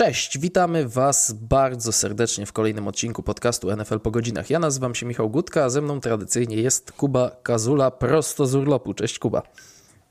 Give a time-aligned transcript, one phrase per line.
[0.00, 4.50] Cześć, witamy Was bardzo serdecznie w kolejnym odcinku podcastu NFL po godzinach.
[4.50, 8.94] Ja nazywam się Michał Gutka, a ze mną tradycyjnie jest Kuba Kazula prosto z urlopu.
[8.94, 9.42] Cześć Kuba.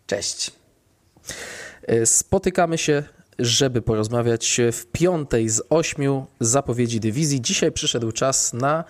[0.08, 0.52] Cześć.
[1.88, 3.04] E, spotykamy się,
[3.40, 7.42] żeby porozmawiać w piątej z ośmiu zapowiedzi dywizji.
[7.42, 8.84] Dzisiaj przyszedł czas na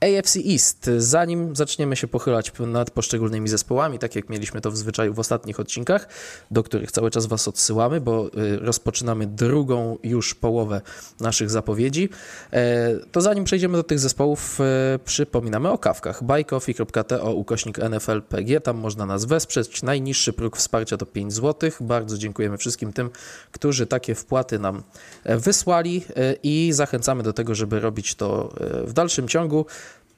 [0.00, 0.90] AFC East.
[0.98, 5.60] Zanim zaczniemy się pochylać nad poszczególnymi zespołami, tak jak mieliśmy to w zwyczaju w ostatnich
[5.60, 6.08] odcinkach,
[6.50, 10.80] do których cały czas Was odsyłamy, bo y, rozpoczynamy drugą już połowę
[11.20, 12.08] naszych zapowiedzi,
[12.52, 16.24] e, to zanim przejdziemy do tych zespołów, e, przypominamy o kawkach.
[16.24, 19.82] buycoffee.to ukośnik NFLPG, tam można nas wesprzeć.
[19.82, 21.70] Najniższy próg wsparcia to 5 zł.
[21.80, 23.10] Bardzo dziękujemy wszystkim tym,
[23.52, 24.82] którzy takie wpłaty nam
[25.24, 26.04] e, wysłali
[26.42, 29.66] i zachęcamy do tego, żeby robić to w dalszym ciągu.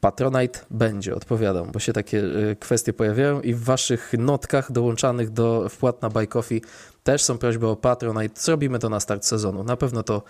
[0.03, 5.69] Patronite będzie, odpowiadam, bo się takie y, kwestie pojawiają i w waszych notkach dołączanych do
[5.69, 6.63] wpłat na Buy Coffee
[7.05, 8.41] też są prośby o Patronite.
[8.41, 9.65] Zrobimy to na start sezonu.
[9.65, 10.23] Na pewno to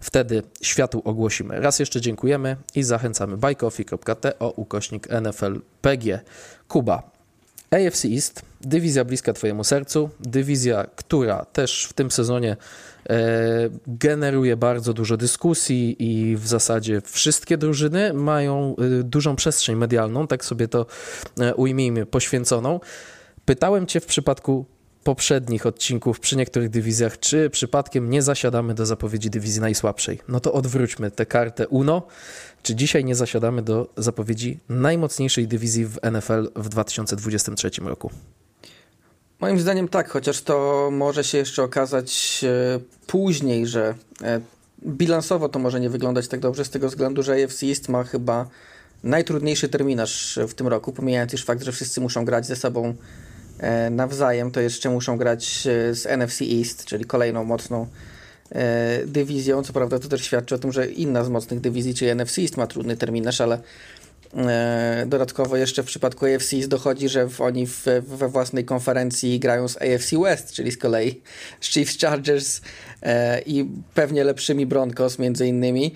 [0.00, 1.60] wtedy światu ogłosimy.
[1.60, 6.20] Raz jeszcze dziękujemy i zachęcamy buycoffee.to ukośnik NFLPG.
[6.68, 7.02] Kuba,
[7.70, 12.56] AFC East, dywizja bliska Twojemu sercu, dywizja, która też w tym sezonie
[13.86, 20.44] generuje bardzo dużo dyskusji i w zasadzie wszystkie drużyny mają e, dużą przestrzeń medialną, tak
[20.44, 20.86] sobie to
[21.40, 22.80] e, ujmijmy, poświęconą.
[23.44, 24.64] Pytałem Cię w przypadku
[25.04, 30.18] poprzednich odcinków przy niektórych dywizjach, czy przypadkiem nie zasiadamy do zapowiedzi dywizji najsłabszej.
[30.28, 32.06] No to odwróćmy tę kartę UNO.
[32.62, 38.10] Czy dzisiaj nie zasiadamy do zapowiedzi najmocniejszej dywizji w NFL w 2023 roku?
[39.40, 44.40] Moim zdaniem tak, chociaż to może się jeszcze okazać e, później, że e,
[44.86, 48.48] bilansowo to może nie wyglądać tak dobrze z tego względu, że AFC East ma chyba
[49.04, 52.94] najtrudniejszy terminarz w tym roku, pomijając już fakt, że wszyscy muszą grać ze sobą
[53.58, 57.86] E, nawzajem, to jeszcze muszą grać z NFC East, czyli kolejną mocną
[59.06, 59.62] dywizją.
[59.62, 62.56] Co prawda to też świadczy o tym, że inna z mocnych dywizji, czyli NFC East
[62.56, 63.58] ma trudny terminarz, ale
[65.06, 70.10] dodatkowo jeszcze w przypadku AFC dochodzi, że oni w, we własnej konferencji grają z AFC
[70.22, 71.20] West, czyli z kolei
[71.60, 72.60] z Chiefs Chargers
[73.46, 75.94] i pewnie lepszymi Broncos między innymi.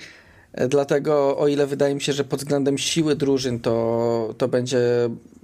[0.69, 4.81] Dlatego o ile wydaje mi się, że pod względem siły drużyn to, to będzie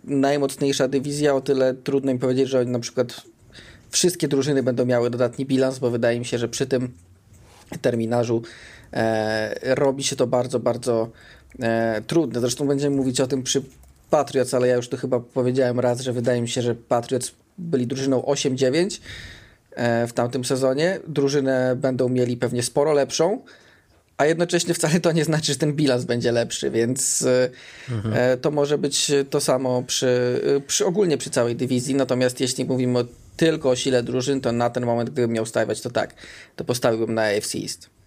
[0.04, 3.22] najmocniejsza dywizja, o tyle trudno mi powiedzieć, że na przykład
[3.90, 6.92] wszystkie drużyny będą miały dodatni bilans, bo wydaje mi się, że przy tym
[7.80, 8.42] terminarzu
[8.92, 11.10] e, robi się to bardzo, bardzo
[11.60, 12.40] e, trudne.
[12.40, 13.62] Zresztą będziemy mówić o tym przy
[14.10, 17.86] Patriots, ale ja już tu chyba powiedziałem raz, że wydaje mi się, że Patriots byli
[17.86, 19.00] drużyną 8-9
[19.70, 21.00] e, w tamtym sezonie.
[21.08, 23.42] Drużynę będą mieli pewnie sporo lepszą,
[24.16, 27.50] a jednocześnie wcale to nie znaczy, że ten bilans będzie lepszy, więc e,
[27.90, 28.14] mhm.
[28.14, 31.94] E, to może być to samo przy, przy ogólnie przy całej dywizji.
[31.94, 33.04] Natomiast jeśli mówimy
[33.36, 36.14] tylko o sile drużyn, to na ten moment, gdybym miał stawiać, to tak,
[36.56, 37.97] to postawiłbym na AFC East.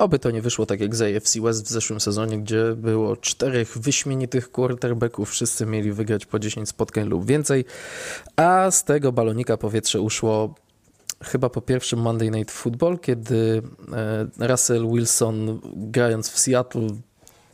[0.00, 3.78] Oby to nie wyszło tak jak z AFC West w zeszłym sezonie, gdzie było czterech
[3.78, 7.64] wyśmienitych quarterbacków, wszyscy mieli wygrać po 10 spotkań lub więcej,
[8.36, 10.54] a z tego balonika powietrze uszło
[11.22, 13.62] chyba po pierwszym Monday Night Football, kiedy
[14.38, 16.88] e, Russell Wilson grając w Seattle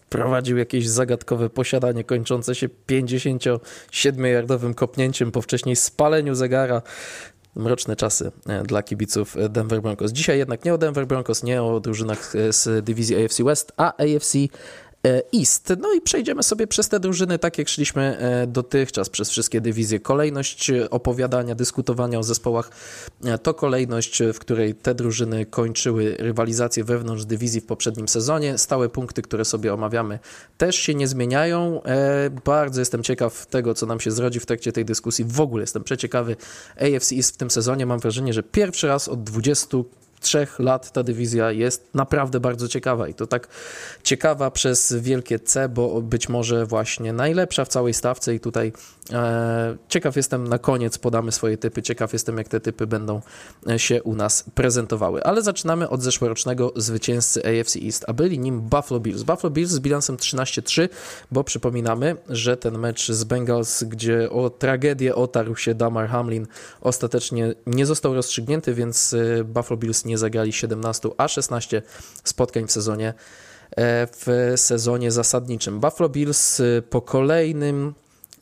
[0.09, 6.83] prowadził jakieś zagadkowe posiadanie kończące się 57-yardowym kopnięciem po wcześniej spaleniu zegara.
[7.57, 10.13] Mroczne czasy e, dla kibiców Denver Broncos.
[10.13, 14.35] Dzisiaj jednak nie o Denver Broncos, nie o drużynach z dywizji AFC West, a AFC
[14.37, 14.49] E,
[15.35, 15.73] East.
[15.81, 20.01] No i przejdziemy sobie przez te drużyny, tak jak szliśmy e, dotychczas, przez wszystkie dywizje.
[20.01, 22.71] Kolejność e, opowiadania, dyskutowania o zespołach
[23.43, 28.59] to kolejność, w której te drużyny kończyły rywalizację wewnątrz dywizji w poprzednim sezonie.
[28.59, 30.19] Stałe punkty, które sobie omawiamy,
[30.59, 31.83] też się nie zmieniają.
[32.45, 35.25] Bardzo jestem ciekaw tego, co nam się zrodzi w trakcie tej dyskusji.
[35.25, 36.37] W ogóle jestem przeciekawy
[36.77, 37.87] AFC East w tym sezonie.
[37.87, 39.77] Mam wrażenie, że pierwszy raz od 20
[40.27, 43.49] trzech lat ta dywizja jest naprawdę bardzo ciekawa i to tak
[44.03, 48.73] ciekawa przez wielkie C, bo być może właśnie najlepsza w całej stawce i tutaj
[49.13, 53.21] e, ciekaw jestem, na koniec podamy swoje typy, ciekaw jestem jak te typy będą
[53.69, 55.25] e, się u nas prezentowały.
[55.25, 59.23] Ale zaczynamy od zeszłorocznego zwycięzcy AFC East, a byli nim Buffalo Bills.
[59.23, 60.89] Buffalo Bills z bilansem 13-3,
[61.31, 66.47] bo przypominamy, że ten mecz z Bengals, gdzie o tragedię otarł się Damar Hamlin,
[66.81, 71.83] ostatecznie nie został rozstrzygnięty, więc e, Buffalo Bills nie zagrali 17, a 16
[72.25, 73.09] spotkań w sezonie
[73.71, 75.81] e, w sezonie zasadniczym.
[75.81, 77.95] Buffalo Bills e, po kolejnym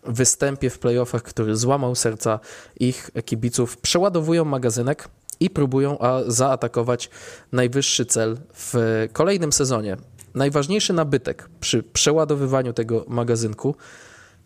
[0.07, 2.41] występie w playoffach, który złamał serca
[2.81, 5.09] ich kibiców, przeładowują magazynek
[5.41, 7.11] i próbują zaatakować
[7.53, 8.75] najwyższy cel w
[9.13, 9.97] kolejnym sezonie.
[10.35, 13.75] Najważniejszy nabytek przy przeładowywaniu tego magazynku,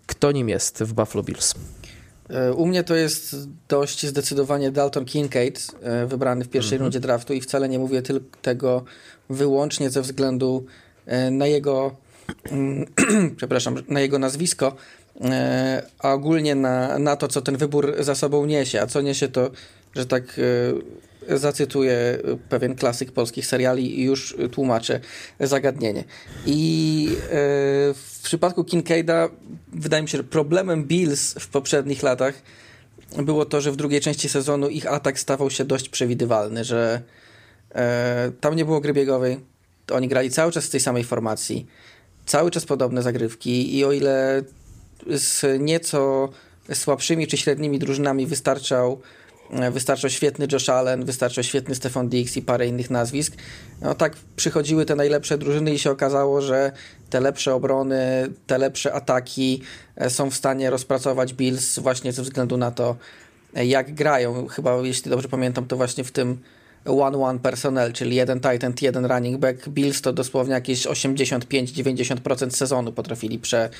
[0.06, 1.54] kto nim jest w Buffalo Bills?
[2.30, 3.36] E, u mnie to jest
[3.68, 6.84] dość zdecydowanie Dalton Kincaid, e, wybrany w pierwszej mm -hmm.
[6.84, 8.84] rundzie draftu i wcale nie mówię tylko tego
[9.30, 10.66] wyłącznie ze względu
[11.06, 11.96] e, na jego
[12.50, 12.86] mm,
[13.36, 14.76] przepraszam, na jego nazwisko,
[15.98, 18.80] a ogólnie na, na to, co ten wybór za sobą niesie.
[18.80, 19.50] A co niesie to,
[19.94, 20.40] że tak
[21.28, 25.00] zacytuję pewien klasyk polskich seriali i już tłumaczę
[25.40, 26.04] zagadnienie.
[26.46, 27.08] I
[27.94, 29.28] w przypadku Kincaida
[29.72, 32.42] wydaje mi się, że problemem Bills w poprzednich latach
[33.16, 37.02] było to, że w drugiej części sezonu ich atak stawał się dość przewidywalny, że
[37.74, 39.40] e, tam nie było gry biegowej,
[39.92, 41.66] oni grali cały czas w tej samej formacji,
[42.26, 44.42] cały czas podobne zagrywki i o ile
[45.06, 46.28] z nieco
[46.72, 49.17] słabszymi czy średnimi drużynami wystarczał E,
[49.70, 53.34] wystarczał świetny Josh Allen, wystarczał świetny Stefan Dix i parę innych nazwisk.
[53.80, 56.72] No tak przychodziły te najlepsze drużyny i się okazało, że
[57.10, 59.62] te lepsze obrony, te lepsze ataki
[59.96, 62.96] e, są w stanie rozpracować Bills właśnie ze względu na to,
[63.54, 64.46] e, jak grają.
[64.46, 66.38] Chyba, jeśli dobrze pamiętam, to właśnie w tym
[66.84, 69.68] one-one personnel, czyli jeden titan, jeden running back.
[69.68, 73.70] Bills to dosłownie jakieś 85-90% sezonu potrafili prze,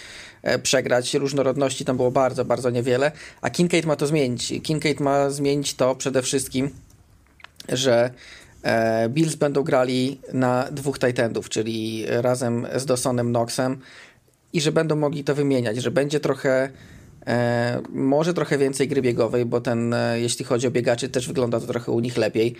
[0.43, 1.15] e, przegrać.
[1.15, 3.13] Różnorodności tam było bardzo, bardzo niewiele.
[3.41, 4.53] A Kincaid ma to zmienić.
[4.63, 6.71] Kincaid ma zmienić to przede wszystkim,
[7.69, 8.11] że
[8.63, 13.79] e, Bills będą grali na dwóch Titanów, czyli razem z Dawsonem Knoxem
[14.53, 16.71] i że będą mogli to wymieniać, że będzie trochę
[17.29, 21.61] E, może trochę więcej gry biegowej, bo ten, e, jeśli chodzi o biegaczy, też wygląda
[21.61, 22.55] to trochę u nich lepiej.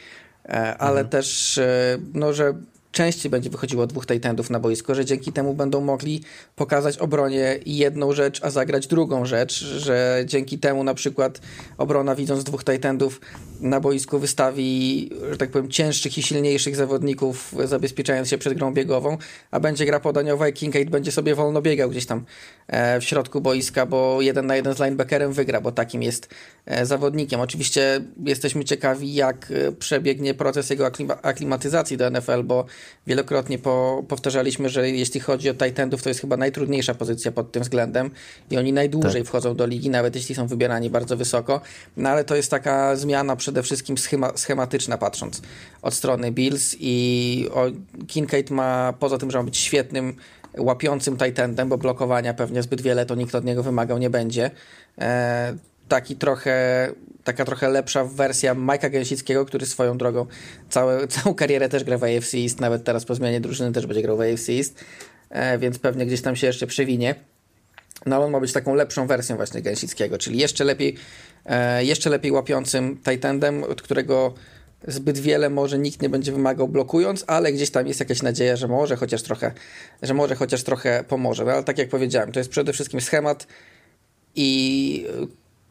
[0.49, 1.09] E, ale mhm.
[1.09, 2.55] też, e, no, że
[2.99, 6.23] częściej będzie wychodziło dwóch Titanów na boisko, że dzięki temu będą mogli
[6.57, 11.41] pokazać obronie jedną rzecz, a zagrać drugą rzecz, że dzięki temu na przykład
[11.79, 13.21] obrona widząc dwóch Titanów
[13.61, 19.19] na boisku wystawi, że tak powiem, cięższych i silniejszych zawodników, zabezpieczając się przed grą biegową,
[19.51, 22.25] a będzie gra podaniowa i Kincaid będzie sobie wolno biegał gdzieś tam
[22.67, 26.29] e, w środku boiska, bo jeden na jeden z linebackerem wygra, bo takim jest
[26.67, 27.41] e, zawodnikiem.
[27.41, 30.91] Oczywiście jesteśmy ciekawi, jak e, przebiegnie proces jego
[31.23, 32.65] aklimatyzacji do NFL, bo
[33.07, 37.63] wielokrotnie po, powtarzaliśmy, że jeśli chodzi o Titanów, to jest chyba najtrudniejsza pozycja pod tym
[37.63, 38.11] względem
[38.51, 39.29] i oni najdłużej tak.
[39.29, 41.61] wchodzą do ligi, nawet jeśli są wybierani bardzo wysoko,
[41.97, 45.43] no ale to jest taka zmiana przede wszystkim schema, schematyczna patrząc
[45.83, 47.67] od strony Bills i o,
[48.07, 50.17] Kincaid ma, poza tym, że ma być świetnym
[50.59, 54.51] łapiącym Titanem, bo blokowania pewnie zbyt wiele to nikt od niego wymagał nie będzie.
[55.89, 56.89] Taki trochę,
[57.25, 60.27] taka trochę lepsza wersja Majka Gęsickiego, który swoją drogą
[60.71, 64.03] całe, całą karierę też gra w AFC East, nawet teraz po zmianie drużyny też będzie
[64.03, 64.85] grał w AFC East,
[65.31, 67.15] e, więc pewnie gdzieś tam się jeszcze przewinie.
[68.07, 70.97] No on ma być taką lepszą wersją właśnie Gęsickiego, czyli jeszcze lepiej,
[71.47, 74.35] e, jeszcze lepiej łapiącym Titandem, od którego
[74.87, 78.69] zbyt wiele może nikt nie będzie wymagał blokując, ale gdzieś tam jest jakaś nadzieja, że
[78.69, 79.53] może chociaż trochę,
[80.03, 81.45] że może chociaż trochę pomoże.
[81.45, 83.47] No, ale tak jak powiedziałem, to jest przede wszystkim schemat
[84.35, 85.07] i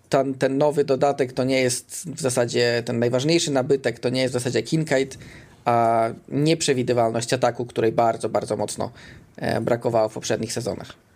[0.09, 4.31] ten, ten nowy dodatek to nie jest w zasadzie ten najważniejszy nabytek, to nie jest
[4.31, 5.17] w zasadzie Kincaid,
[5.65, 8.91] a nieprzewidywalność ataku, której bardzo, bardzo mocno
[9.35, 11.06] e, brakowało w poprzednich sezonach.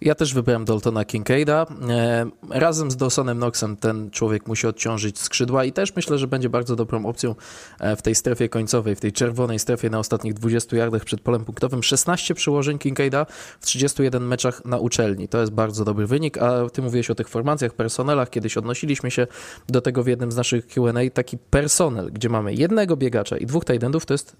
[0.00, 1.66] Ja też wybrałem Daltona Kincaida.
[1.88, 6.48] E, razem z Dawsonem Knoxem ten człowiek musi odciążyć skrzydła i też myślę, że będzie
[6.48, 7.34] bardzo dobrą opcją
[7.80, 11.44] e, w tej strefie końcowej, w tej czerwonej strefie na ostatnich 20 yardach przed polem
[11.44, 11.82] punktowym.
[11.82, 13.26] 16 przyłożeń Kincaida
[13.60, 15.28] w 31 meczach na uczelni.
[15.28, 18.30] To jest bardzo dobry wynik, a ty mówiłeś o tych formacjach, personelach.
[18.30, 19.26] Kiedyś odnosiliśmy się
[19.68, 21.10] do tego w jednym z naszych Q&A.
[21.10, 24.36] Taki personel, gdzie mamy jednego biegacza i dwóch tight endów, to jest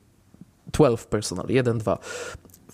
[0.73, 1.99] 12 personal, 1-2.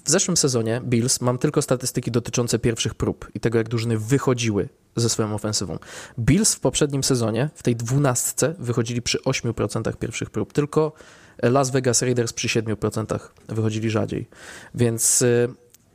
[0.05, 4.69] W zeszłym sezonie Bills mam tylko statystyki dotyczące pierwszych prób i tego, jak drużyny wychodziły
[4.97, 5.79] ze swoją ofensywą.
[6.19, 10.53] Bills w poprzednim sezonie, w tej dwunastce, wychodzili przy 8% pierwszych prób.
[10.53, 10.93] Tylko
[11.43, 13.19] Las Vegas Raiders przy 7%
[13.49, 14.29] wychodzili rzadziej.
[14.75, 15.49] Więc y,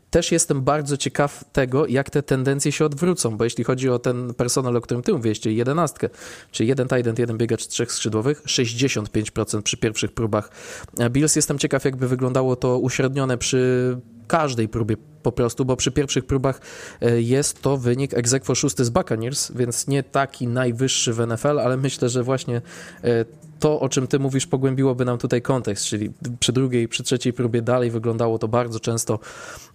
[0.10, 4.34] też jestem bardzo ciekaw tego, jak te tendencje się odwrócą, bo jeśli chodzi o ten
[4.34, 6.10] personel, o którym ty mówiłeś, czyli jedenastkę,
[6.52, 10.52] czyli jeden tight jeden biegacz trzech skrzydłowych, 65% przy pierwszych próbach
[11.10, 11.36] Bills.
[11.36, 13.98] Jestem ciekaw, jakby wyglądało to uśrednione przy
[14.30, 16.62] każdej próbie po prostu, bo przy pierwszych próbach
[17.02, 21.78] e, jest to wynik egzekwo szósty z Buccaneers, więc nie taki najwyższy w NFL, ale
[21.78, 22.62] myślę, że właśnie
[23.04, 23.26] e,
[23.60, 27.62] to, o czym ty mówisz, pogłębiłoby nam tutaj kontekst, czyli przy drugiej, przy trzeciej próbie
[27.62, 29.20] dalej wyglądało to bardzo często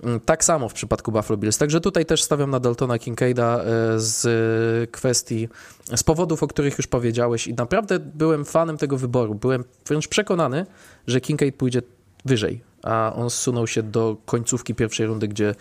[0.03, 1.59] mm, tak samo w przypadku Buffalo Bills.
[1.59, 3.65] Także tutaj też stawiam na Daltona Kincaida e,
[3.97, 5.49] z kwestii,
[5.97, 9.35] z powodów, o których już powiedziałeś i naprawdę byłem fanem tego wyboru.
[9.35, 10.67] Byłem wręcz przekonany,
[11.07, 11.83] że Kincaid pójdzie
[12.25, 15.55] wyżej, a on zsunął się do końcówki pierwszej rundy, gdzie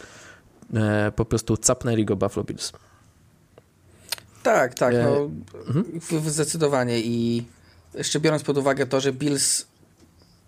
[0.74, 2.72] e, po prostu capnęli go Buffalo Bills.
[4.43, 5.29] Tak, tak, no,
[5.67, 5.86] mhm.
[6.32, 7.43] zdecydowanie i
[7.93, 9.65] jeszcze biorąc pod uwagę to, że Bills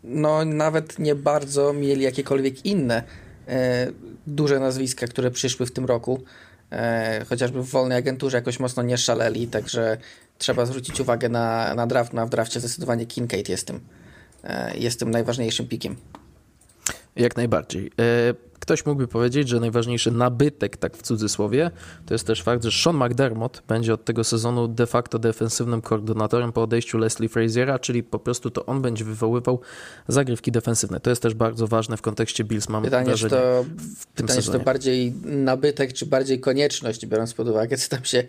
[0.03, 3.03] no nawet nie bardzo mieli jakiekolwiek inne
[3.47, 3.87] e,
[4.27, 6.23] duże nazwiska, które przyszły w tym roku.
[6.71, 9.97] E, chociażby w wolnej agenturze jakoś mocno nie szaleli, także
[10.37, 12.13] trzeba zwrócić uwagę na, na draft.
[12.13, 13.79] Na w drafcie zdecydowanie Kincaid jest tym, e,
[14.75, 15.95] jest tym najważniejszym pikiem.
[17.15, 17.91] Jak najbardziej.
[17.99, 21.71] E, ktoś mógłby powiedzieć, że najważniejszy nabytek, tak w cudzysłowie,
[22.05, 26.51] to jest też fakt, że Sean McDermott będzie od tego sezonu de facto defensywnym koordynatorem
[26.51, 29.59] po odejściu Leslie Fraziera, czyli po prostu to on będzie wywoływał
[30.07, 30.99] zagrywki defensywne.
[30.99, 34.41] To jest też bardzo ważne w kontekście Bills, mam pytanie, wrażenie, to, w tym pytanie,
[34.41, 34.57] sezonie.
[34.57, 38.23] czy to bardziej nabytek, czy bardziej konieczność, biorąc pod uwagę, co tam się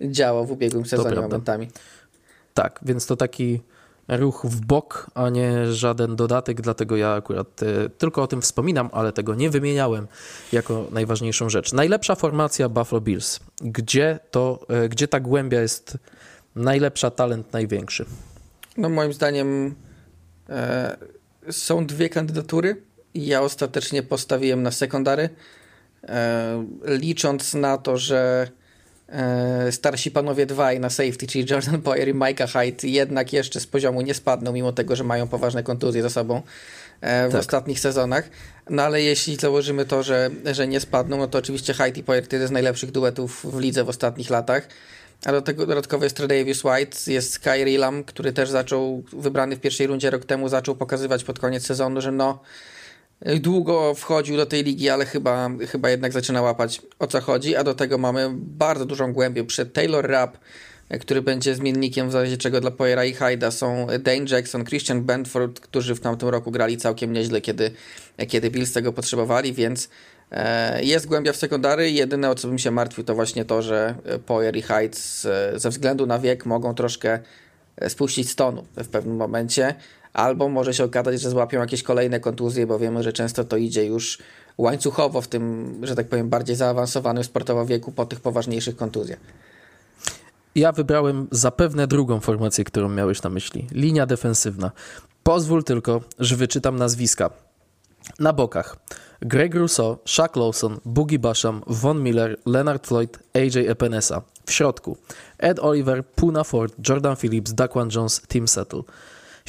[0.00, 1.68] działo w ubiegłym sezonie momentami.
[2.54, 3.60] Tak, więc to taki
[4.16, 8.88] ruch w bok, a nie żaden dodatek, dlatego ja akurat e, tylko o tym wspominam,
[8.92, 10.06] ale tego nie wymieniałem
[10.52, 11.72] jako najważniejszą rzecz.
[11.72, 13.40] Najlepsza formacja Buffalo Bills.
[13.60, 15.98] Gdzie, to, e, gdzie ta głębia jest
[16.54, 18.04] najlepsza, talent największy?
[18.76, 19.74] No moim zdaniem
[20.48, 20.96] e,
[21.50, 25.28] są dwie kandydatury ja ostatecznie postawiłem na sekundary,
[26.84, 28.48] licząc na to, że
[29.70, 34.00] starsi panowie dwaj na safety, czyli Jordan Poyer i Micah Hyde jednak jeszcze z poziomu
[34.00, 36.42] nie spadną, mimo tego, że mają poważne kontuzje za sobą
[37.00, 37.40] e, w tak.
[37.40, 38.30] ostatnich sezonach.
[38.70, 42.28] No ale jeśli założymy to, że, że nie spadną, no to oczywiście Hyde i Poyer
[42.28, 44.68] to jeden z najlepszych duetów w lidze w ostatnich latach.
[45.24, 49.60] A do tego dodatkowo jest Davis White, jest Kyrie Lam, który też zaczął, wybrany w
[49.60, 52.42] pierwszej rundzie rok temu, zaczął pokazywać pod koniec sezonu, że no
[53.40, 57.64] długo wchodził do tej ligi, ale chyba, chyba jednak zaczyna łapać o co chodzi, a
[57.64, 59.44] do tego mamy bardzo dużą głębię.
[59.44, 60.38] Przed Taylor Rapp,
[61.00, 65.60] który będzie zmiennikiem w razie czego dla Poyera i Hyda są Dane Jackson, Christian Benford,
[65.60, 67.70] którzy w tamtym roku grali całkiem nieźle, kiedy,
[68.28, 69.88] kiedy Bills tego potrzebowali, więc
[70.30, 71.90] e, jest głębia w sekundary.
[71.90, 73.94] Jedyne o co bym się martwił to właśnie to, że
[74.26, 74.98] Poyer i Hyde
[75.54, 77.18] ze względu na wiek mogą troszkę
[77.88, 79.74] spuścić stonu w pewnym momencie
[80.12, 83.86] albo może się okazać, że złapią jakieś kolejne kontuzje, bo wiemy, że często to idzie
[83.86, 84.18] już
[84.58, 89.18] łańcuchowo w tym, że tak powiem, bardziej zaawansowanym sportowo wieku po tych poważniejszych kontuzjach.
[90.54, 93.66] Ja wybrałem zapewne drugą formację, którą miałeś na myśli.
[93.72, 94.70] Linia defensywna.
[95.22, 97.30] Pozwól tylko, że wyczytam nazwiska.
[98.18, 98.76] Na bokach
[99.22, 104.22] Greg Rousseau, Shaq Lawson, Boogie Basham, Von Miller, Leonard Floyd, AJ Epinesa.
[104.46, 104.96] W środku
[105.38, 108.82] Ed Oliver, Puna Ford, Jordan Phillips, Daquan Jones, Tim Settle.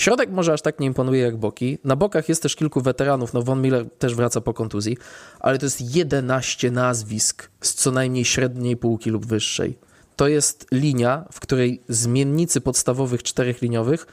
[0.02, 1.78] Środek może aż tak nie imponuje jak boki.
[1.84, 4.98] Na bokach jest też kilku weteranów, no Von Miller też wraca po kontuzji,
[5.40, 9.78] ale to jest 11 nazwisk z co najmniej średniej półki lub wyższej.
[10.16, 14.08] To jest linia, w której zmiennicy podstawowych czterech liniowych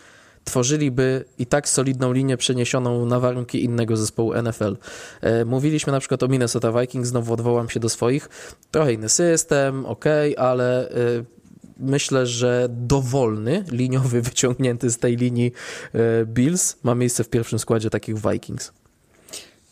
[0.44, 4.76] tworzyliby i tak solidną linię przeniesioną na warunki innego zespołu NFL.
[5.20, 8.28] E, mówiliśmy na przykład o Minnesota Vikings, znowu odwołam się do swoich.
[8.70, 10.04] Trochę inny system, ok,
[10.36, 10.94] ale e,
[11.78, 15.52] myślę, że dowolny, liniowy, wyciągnięty z tej linii
[15.94, 18.72] e, Bills ma miejsce w pierwszym składzie takich Vikings.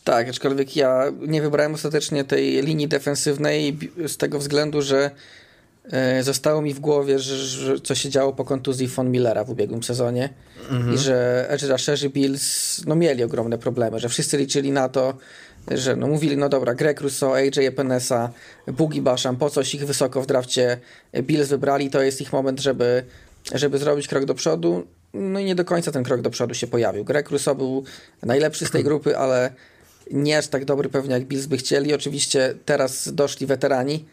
[0.03, 5.11] Tak, aczkolwiek ja nie wybrałem ostatecznie tej linii defensywnej z tego względu, że
[5.91, 9.49] e, zostało mi w głowie, że, że co się działo po kontuzji von Millera w
[9.49, 10.29] ubiegłym sezonie
[10.71, 10.95] mhm.
[10.95, 15.13] i że edge rusherzy Bills no, mieli ogromne problemy, że wszyscy liczyli na to,
[15.71, 18.31] że no mówili, no dobra, Greg Russo, AJ Epinesa,
[18.67, 20.77] Boogie Basham, po coś ich wysoko w drafcie
[21.21, 23.03] Bills wybrali, to jest ich moment, żeby,
[23.53, 24.87] żeby zrobić krok do przodu.
[25.13, 27.03] No i nie do końca ten krok do przodu się pojawił.
[27.03, 27.83] Greg Russo był
[28.23, 29.51] najlepszy z tej grupy, ale
[30.11, 31.93] nie aż tak dobry pewnie jak Bills by chcieli.
[31.93, 34.05] Oczywiście teraz doszli weterani,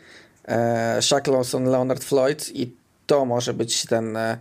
[0.49, 2.73] e, Shaq Lawson, Leonard Floyd i
[3.07, 4.39] to może być ten, e,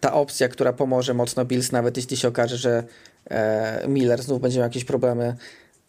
[0.00, 2.84] ta opcja, która pomoże mocno Bills, nawet jeśli się okaże, że
[3.30, 5.36] e, Miller znów będzie miał jakieś problemy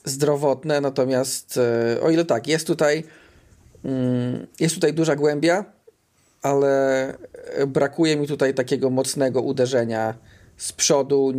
[0.06, 3.04] zdrowotne, natomiast e, o ile tak, jest tutaj
[3.86, 5.66] mm, jest tutaj duża głębia,
[6.42, 7.14] ale
[7.68, 10.14] brakuje mi tutaj takiego mocnego uderzenia
[10.58, 11.34] z przodu,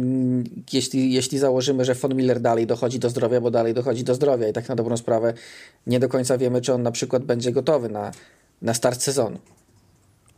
[0.73, 4.49] jeśli, jeśli założymy, że Von Miller dalej dochodzi do zdrowia, bo dalej dochodzi do zdrowia
[4.49, 5.35] i tak na dobrą sprawę
[5.87, 8.11] nie do końca wiemy, czy on na przykład będzie gotowy na,
[8.63, 9.39] na start sezonu.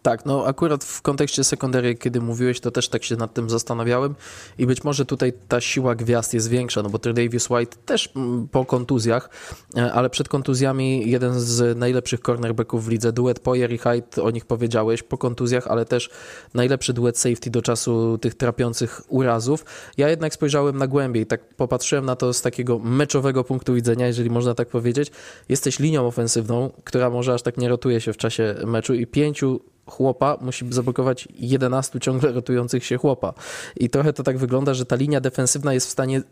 [0.04, 4.14] Tak, no akurat w kontekście sekundary, kiedy mówiłeś, to też tak się nad tym zastanawiałem
[4.58, 8.48] i być może tutaj ta siła gwiazd jest większa, no bo Davis White też mm,
[8.48, 9.30] po kontuzjach,
[9.76, 14.30] e, ale przed kontuzjami jeden z najlepszych cornerbacków w lidze, duet Poyer i Hyde, o
[14.30, 16.10] nich powiedziałeś, po kontuzjach, ale też
[16.54, 19.64] najlepszy duet safety do czasu tych trapiących urazów.
[19.96, 24.30] Ja jednak spojrzałem na głębiej, tak popatrzyłem na to z takiego meczowego punktu widzenia, jeżeli
[24.30, 25.10] można tak powiedzieć.
[25.48, 29.60] Jesteś linią ofensywną, która może aż tak nie rotuje się w czasie meczu i pięciu
[29.86, 33.34] chłopa musi zablokować 11 ciągle rotujących się chłopa.
[33.76, 36.22] I trochę to tak wygląda, że ta linia defensywna jest w stanie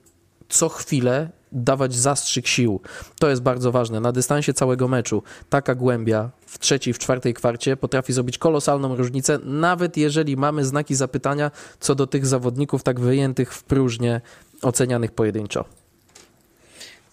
[0.49, 2.81] co chwilę dawać zastrzyk sił.
[3.19, 4.01] To jest bardzo ważne.
[4.01, 9.39] Na dystansie całego meczu taka głębia w trzeciej, w czwartej kwarcie potrafi zrobić kolosalną różnicę,
[9.45, 14.21] nawet jeżeli mamy znaki zapytania co do tych zawodników tak wyjętych w próżnię,
[14.63, 15.65] ocenianych pojedynczo.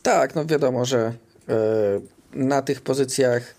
[0.04, 1.14] Tak, no wiadomo, że
[2.34, 3.56] na tych pozycjach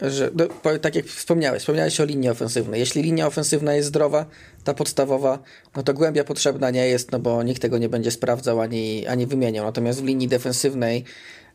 [0.00, 2.80] że, no, tak jak wspomniałeś, wspomniałeś o linii ofensywnej.
[2.80, 4.26] Jeśli linia ofensywna jest zdrowa,
[4.64, 5.38] ta podstawowa,
[5.76, 9.26] no to głębia potrzebna nie jest, no bo nikt tego nie będzie sprawdzał ani, ani
[9.26, 9.64] wymieniał.
[9.64, 11.04] Natomiast w linii defensywnej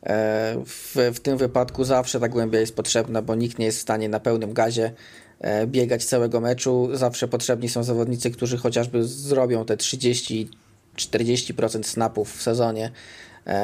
[0.04, 3.82] e, w, w tym wypadku zawsze ta głębia jest potrzebna, bo nikt nie jest w
[3.82, 4.92] stanie na pełnym gazie
[5.40, 6.90] e, biegać całego meczu.
[6.94, 12.92] Zawsze potrzebni są zawodnicy, którzy chociażby zrobią te 30-40% snapów w sezonie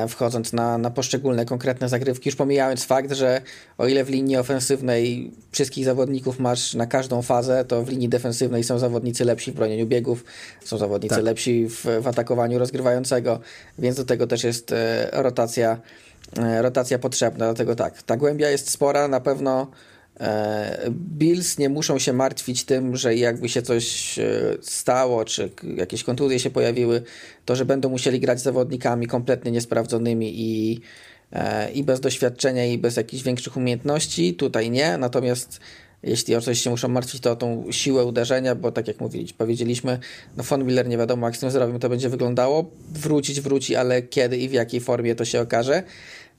[0.10, 3.42] wchodząc na, na poszczególne konkretne zagrywki, już pomijając fakt, że
[3.78, 8.64] o ile w linii ofensywnej wszystkich zawodników masz na każdą fazę, to w linii defensywnej
[8.64, 10.24] są zawodnicy lepsi w bronieniu biegów,
[10.64, 11.24] są zawodnicy tak.
[11.24, 13.40] lepsi w, w atakowaniu rozgrywającego,
[13.80, 15.78] więc do tego też jest e, rotacja,
[16.38, 19.91] e, rotacja potrzebna, dlatego tak, ta głębia jest spora, na pewno E,
[20.92, 26.40] Bills nie muszą się martwić tym, że jakby się coś e, stało, czy jakieś kontuzje
[26.40, 27.04] się pojawiły,
[27.46, 30.82] to że będą musieli grać z zawodnikami kompletnie niesprawdzonymi i,
[31.32, 34.34] e, i bez doświadczenia i bez jakichś większych umiejętności.
[34.34, 35.60] Tutaj nie, natomiast
[36.04, 39.38] jeśli o coś się muszą martwić, to o tą siłę uderzenia, bo tak jak mówiliśmy,
[39.38, 40.00] powiedzieliśmy,
[40.38, 42.72] no Von Miller nie wiadomo jak z tym zdrowiem to będzie wyglądało.
[42.94, 45.84] Wrócić wróci, ale kiedy i w jakiej formie to się okaże.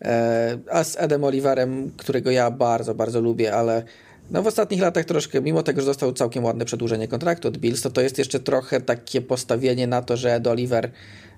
[0.05, 3.83] E, a z Edem Oliverem, którego ja bardzo, bardzo lubię, ale
[4.31, 7.83] no w ostatnich latach troszkę, mimo tego, że dostał całkiem ładne przedłużenie kontraktu od Bills,
[7.83, 10.91] to to jest jeszcze trochę takie postawienie na to, że Ed Oliver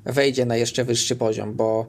[0.04, 1.86] wejdzie na jeszcze wyższy poziom, bo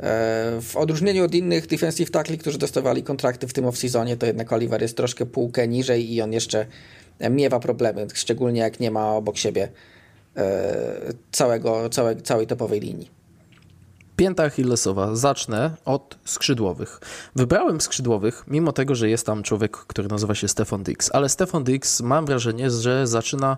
[0.00, 4.52] e, w odróżnieniu od innych defensive tackli, którzy dostawali kontrakty w tym off-seasonie, to jednak
[4.52, 6.66] Oliver jest troszkę półkę niżej i on jeszcze
[7.30, 9.68] miewa problemy, szczególnie jak nie ma obok siebie
[10.36, 13.19] e, całego, całe, całej topowej linii.
[14.20, 15.14] Pięta Achillesowa.
[15.14, 17.00] Zacznę od skrzydłowych.
[17.36, 21.64] Wybrałem skrzydłowych, mimo tego, że jest tam człowiek, który nazywa się Stefan Dix, ale Stefan
[21.64, 23.56] Dix mam wrażenie, że zaczyna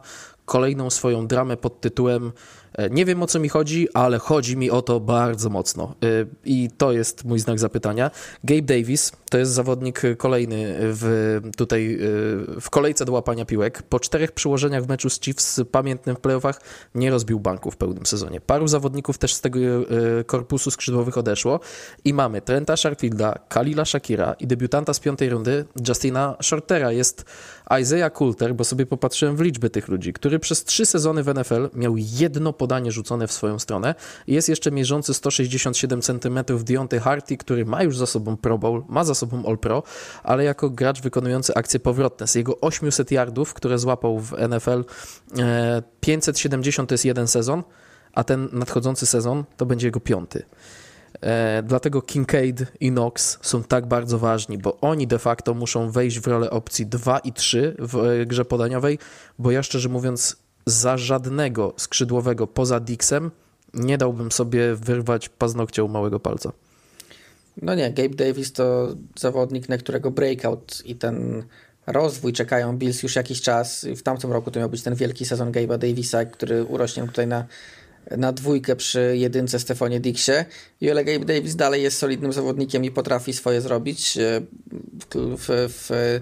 [0.52, 2.32] kolejną swoją dramę pod tytułem
[2.74, 5.94] E, nie wiem o co mi chodzi, ale chodzi mi o to bardzo mocno.
[6.04, 6.06] E,
[6.44, 8.10] I to jest mój znak zapytania.
[8.44, 13.82] Gabe Davis to jest zawodnik kolejny w, tutaj e, w kolejce do łapania piłek.
[13.82, 16.60] Po czterech przyłożeniach w meczu z Chiefs pamiętnym w playoffach
[16.94, 18.40] nie rozbił banku w pełnym sezonie.
[18.40, 19.58] Paru zawodników też z tego
[20.26, 21.60] korpusu skrzydłowych odeszło
[22.04, 26.92] i mamy Trenta Sharfielda, Kalila Shakira i debiutanta z piątej rundy Justina Shortera.
[26.92, 27.24] Jest
[27.80, 31.70] Isaiah Coulter, bo sobie popatrzyłem w liczby tych ludzi, który przez trzy sezony w NFL
[31.74, 33.94] miał jedno podanie rzucone w swoją stronę.
[34.26, 39.04] Jest jeszcze mierzący 167 cm Deontay Harty, który ma już za sobą Pro Bowl, ma
[39.04, 39.82] za sobą All Pro,
[40.22, 42.26] ale jako gracz wykonujący akcje powrotne.
[42.26, 44.84] Z jego 800 yardów, które złapał w NFL,
[46.00, 47.62] 570 e, to jest jeden sezon,
[48.12, 50.42] a ten nadchodzący sezon to będzie jego piąty.
[51.22, 56.20] E, dlatego Kincaid i Knox są tak bardzo ważni, bo oni de facto muszą wejść
[56.20, 58.98] w rolę opcji 2 i 3 w e, grze podaniowej,
[59.38, 63.30] bo ja szczerze mówiąc za żadnego skrzydłowego poza Dixem
[63.74, 66.52] nie dałbym sobie wyrwać paznokcia u małego palca.
[67.62, 71.44] No nie, Gabe Davis to zawodnik, na którego breakout i ten
[71.86, 73.86] rozwój czekają Bills już jakiś czas.
[73.96, 77.44] W tamtym roku to miał być ten wielki sezon Gabe'a Davisa, który urośnie tutaj na,
[78.10, 80.44] na dwójkę przy jedynce Stefonie Dixie.
[80.80, 84.40] I ale Gabe Davis dalej jest solidnym zawodnikiem i potrafi swoje zrobić e,
[85.10, 86.20] w, w, w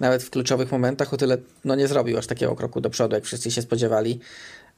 [0.00, 3.24] nawet w kluczowych momentach, o tyle no, nie zrobił aż takiego kroku do przodu, jak
[3.24, 4.20] wszyscy się spodziewali.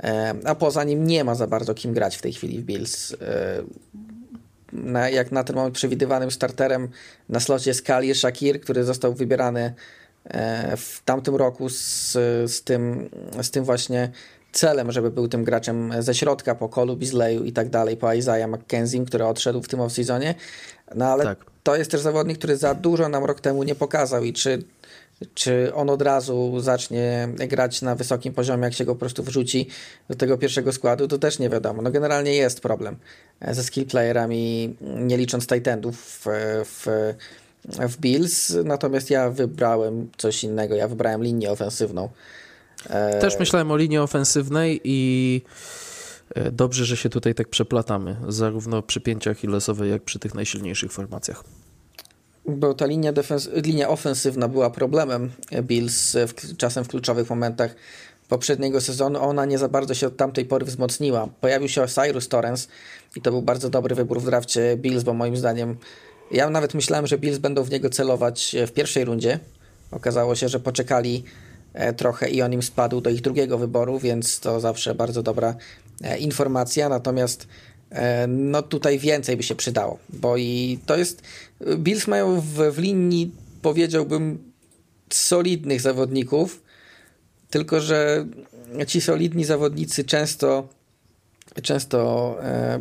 [0.02, 3.12] E, a poza nim nie ma za bardzo kim grać w tej chwili w Bills.
[3.12, 3.16] E,
[4.72, 6.88] na, jak na ten moment przewidywanym starterem
[7.28, 9.74] na slocie jest Kali Shakir, który został wybierany
[10.76, 12.12] w tamtym roku z,
[12.50, 13.10] z, tym,
[13.42, 14.10] z tym właśnie
[14.54, 18.50] celem, żeby był tym graczem ze środka po Colu Bisleyu i tak dalej, po Isaiah
[18.50, 20.34] McKenzie, który odszedł w tym off-seasonie.
[20.94, 21.38] No ale tak.
[21.62, 24.62] to jest też zawodnik, który za dużo nam rok temu nie pokazał i czy
[25.34, 29.68] czy on od razu zacznie grać na wysokim poziomie, jak się go po prostu wrzuci
[30.08, 31.82] do tego pierwszego składu, to też nie wiadomo.
[31.82, 32.96] No generalnie jest problem
[33.50, 36.26] ze skill playerami, nie licząc Titanów w,
[36.64, 36.86] w,
[37.64, 42.08] w Bills, natomiast ja wybrałem coś innego, ja wybrałem linię ofensywną.
[42.90, 45.42] E, też myślałem o linii ofensywnej i
[46.34, 50.92] e, dobrze, że się tutaj tak przeplatamy, zarówno przy pięciach Achillesowej, jak przy tych najsilniejszych
[50.92, 51.44] formacjach
[52.46, 55.30] bo ta linia, defens- linia ofensywna była problemem
[55.62, 57.74] Bills w, czasem w kluczowych momentach
[58.28, 59.22] poprzedniego sezonu.
[59.22, 61.28] Ona nie za bardzo się od tamtej pory wzmocniła.
[61.40, 62.68] Pojawił się Cyrus Torrens
[63.16, 65.76] i to był bardzo dobry wybór w drafcie Bills, bo moim zdaniem
[66.30, 69.38] ja nawet myślałem, że Bills będą w niego celować w pierwszej rundzie.
[69.90, 71.43] Okazało się, że poczekali e,
[71.96, 75.54] trochę i on im spadł do ich drugiego wyboru, więc to zawsze bardzo dobra
[76.02, 76.88] e, informacja.
[76.88, 77.46] Natomiast
[77.94, 81.22] E, no tutaj więcej by się przydało, bo i to jest,
[81.76, 83.32] Bills mają w, w linii,
[83.62, 84.52] powiedziałbym,
[85.10, 86.62] solidnych zawodników,
[87.50, 88.26] tylko że
[88.86, 90.68] ci solidni zawodnicy często
[91.62, 92.80] często e,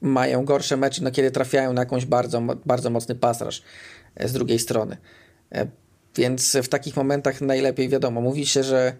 [0.00, 3.62] mają gorsze mecze, no kiedy trafiają na jakąś bardzo, bardzo mocny pasaż
[4.14, 4.96] e, z drugiej strony.
[5.52, 5.66] E,
[6.16, 8.92] więc w takich momentach najlepiej wiadomo, mówi się, że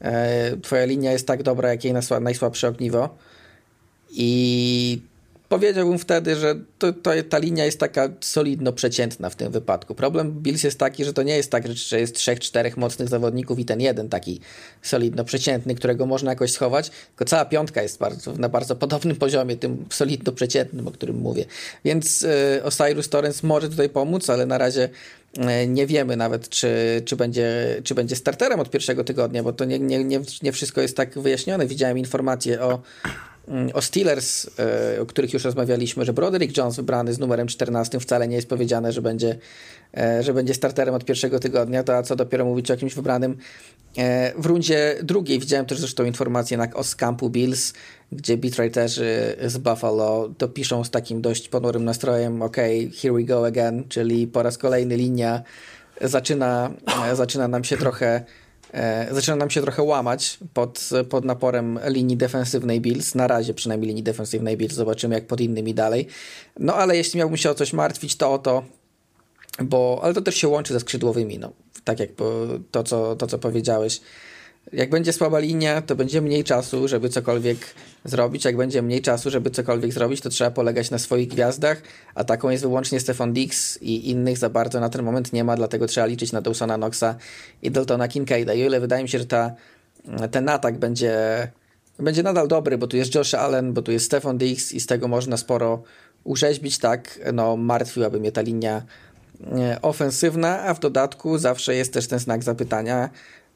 [0.00, 3.16] e, twoja linia jest tak dobra, jak jej najsłabsze ogniwo.
[4.10, 5.02] I
[5.48, 9.94] powiedziałbym wtedy, że to, to, ta linia jest taka solidno przeciętna w tym wypadku.
[9.94, 13.58] Problem Bills jest taki, że to nie jest tak, że jest trzech, czterech mocnych zawodników
[13.58, 14.40] i ten jeden taki
[14.82, 19.56] solidno przeciętny, którego można jakoś schować, tylko cała piątka jest bardzo, na bardzo podobnym poziomie,
[19.56, 21.44] tym solidno przeciętnym, o którym mówię.
[21.84, 24.88] Więc y, Osiris Torrens może tutaj pomóc, ale na razie
[25.38, 29.64] y, nie wiemy nawet, czy, czy, będzie, czy będzie starterem od pierwszego tygodnia, bo to
[29.64, 31.66] nie, nie, nie, nie wszystko jest tak wyjaśnione.
[31.66, 32.82] Widziałem informacje o
[33.74, 38.28] o Steelers, e, o których już rozmawialiśmy, że Broderick Jones wybrany z numerem 14 wcale
[38.28, 39.38] nie jest powiedziane, że będzie,
[39.96, 43.36] e, że będzie starterem od pierwszego tygodnia, to a co dopiero mówić o jakimś wybranym
[43.96, 45.38] e, w rundzie drugiej.
[45.38, 47.72] Widziałem też zresztą informację o Scampu Bills,
[48.12, 52.56] gdzie beatwriterzy z Buffalo to piszą z takim dość ponurym nastrojem, ok,
[53.02, 55.42] here we go again, czyli po raz kolejny linia
[56.00, 56.70] zaczyna,
[57.14, 58.24] zaczyna nam się trochę
[59.10, 64.02] zaczyna nam się trochę łamać pod, pod naporem linii defensywnej Bills, na razie przynajmniej linii
[64.02, 66.06] defensywnej Bills, zobaczymy jak pod innymi dalej.
[66.58, 68.64] No ale jeśli miałbym się o coś martwić, to o to,
[69.62, 71.52] bo, ale to też się łączy ze skrzydłowymi, no,
[71.84, 72.10] tak jak
[72.70, 74.00] to, co, to, co powiedziałeś.
[74.72, 77.58] Jak będzie słaba linia, to będzie mniej czasu, żeby cokolwiek
[78.04, 78.44] zrobić.
[78.44, 81.82] Jak będzie mniej czasu, żeby cokolwiek zrobić, to trzeba polegać na swoich gwiazdach,
[82.14, 85.56] a taką jest wyłącznie Stefan Dix i innych za bardzo na ten moment nie ma,
[85.56, 87.14] dlatego trzeba liczyć na Dawsona Knoxa
[87.62, 88.54] i Daltona Kincaida.
[88.54, 89.54] I o ile wydaje mi się, że ta,
[90.30, 91.12] ten atak będzie,
[91.98, 94.86] będzie nadal dobry, bo tu jest Josh Allen, bo tu jest Stefan Dix i z
[94.86, 95.82] tego można sporo
[96.24, 98.82] urzeźbić, tak, no martwiłaby mnie ta linia
[99.52, 103.10] e, ofensywna, a w dodatku zawsze jest też ten znak zapytania,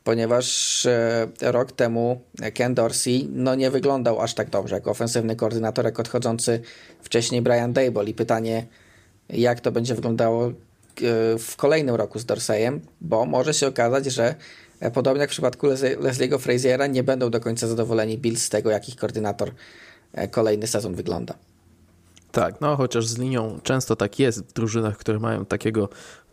[0.08, 2.20] ponieważ e, rok temu
[2.54, 6.60] Ken Dorsey no, nie wyglądał aż tak dobrze jako ofensywny koordynator, jak odchodzący
[7.02, 8.04] wcześniej Brian Dable.
[8.04, 8.66] I pytanie,
[9.28, 10.52] jak to będzie wyglądało e,
[11.38, 14.34] w kolejnym roku z Dorseyem, bo może się okazać, że
[14.80, 18.70] e, podobnie jak w przypadku Leslie'ego Fraziera, nie będą do końca zadowoleni Bills z tego,
[18.70, 19.50] jak ich koordynator
[20.30, 21.34] kolejny sezon wygląda.
[22.32, 25.88] Tak, no chociaż z linią często tak jest w drużynach, które mają takiego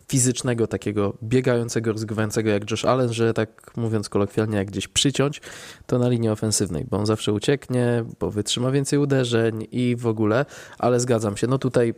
[0.08, 5.40] fizycznego, takiego biegającego, rozgrywającego jak Josh Allen, że tak mówiąc kolokwialnie, jak gdzieś przyciąć,
[5.86, 10.44] to na linii ofensywnej, bo on zawsze ucieknie, bo wytrzyma więcej uderzeń i w ogóle,
[10.78, 11.94] ale zgadzam się, no tutaj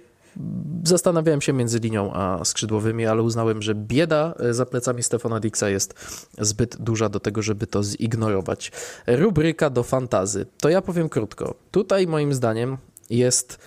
[0.84, 5.94] Zastanawiałem się między linią a skrzydłowymi, ale uznałem, że bieda za plecami Stefana Dixa jest
[6.38, 8.72] zbyt duża do tego, żeby to zignorować.
[9.06, 10.46] Rubryka do fantazy.
[10.60, 11.54] To ja powiem krótko.
[11.70, 12.76] Tutaj moim zdaniem
[13.10, 13.58] jest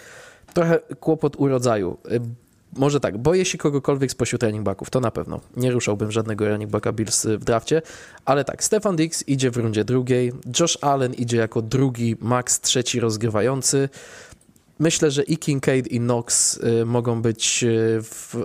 [0.54, 1.98] trochę kłopot u rodzaju,
[2.78, 5.40] może tak, boję się kogokolwiek spośród running backów, to na pewno.
[5.58, 7.82] Nie ruszałbym żadnego running backa Bills w drafcie,
[8.26, 13.00] ale tak, Stefan Dix idzie w rundzie drugiej, Josh Allen idzie jako drugi, Max trzeci
[13.00, 13.90] rozgrywający.
[14.80, 18.36] Myślę, że i Kincaid i Knox y, mogą być y, w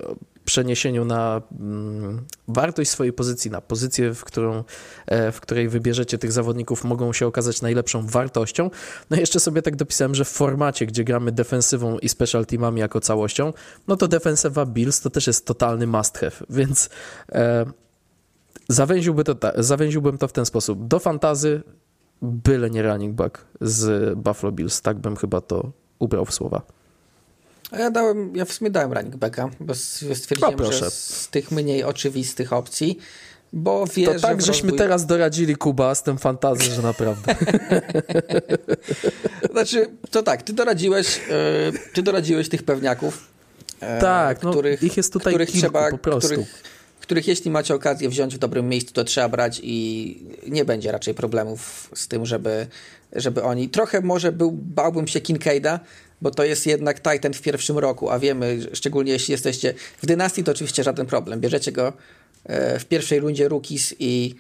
[0.47, 4.65] przeniesieniu na mm, wartość swojej pozycji, na pozycję, w, którą,
[5.07, 8.71] e, w której wybierzecie tych zawodników, mogą się okazać najlepszą wartością.
[9.11, 12.81] No i jeszcze sobie tak dopisałem, że w formacie, gdzie gramy defensywą i special teamami
[12.81, 13.53] jako całością,
[13.89, 16.91] no to defensywa Bills to też jest totalny must have, więc
[17.33, 17.67] e,
[18.69, 20.89] zawęziłby to, zawęziłbym to w ten sposób.
[20.89, 21.63] Do fantazy
[22.23, 26.76] byle nie running back z Buffalo Bills, tak bym chyba to ubrał w słowa.
[27.71, 29.75] A ja dałem, ja w sumie dałem running backa, bo
[30.15, 32.99] stwierdziłem, o, że z tych mniej oczywistych opcji,
[33.53, 34.79] bo wierzę To tak, żeśmy rozwój...
[34.79, 37.35] teraz doradzili Kuba z tym fantazją, że naprawdę.
[39.53, 43.29] znaczy, to tak, ty doradziłeś, e, ty doradziłeś tych pewniaków.
[43.81, 46.29] E, tak, no, których, ich jest tutaj których kilku, trzeba, po prostu.
[46.29, 46.63] Których,
[47.01, 51.15] których jeśli macie okazję wziąć w dobrym miejscu, to trzeba brać i nie będzie raczej
[51.15, 52.67] problemów z tym, żeby,
[53.13, 53.69] żeby oni...
[53.69, 55.81] Trochę może był, bałbym się Kincaida,
[56.27, 60.45] bo to jest jednak Titan w pierwszym roku, a wiemy, szczególnie jeśli jesteście w dynastii,
[60.45, 61.41] to oczywiście żaden problem.
[61.41, 61.93] Bierzecie go
[62.45, 64.35] e, w pierwszej rundzie rookies i,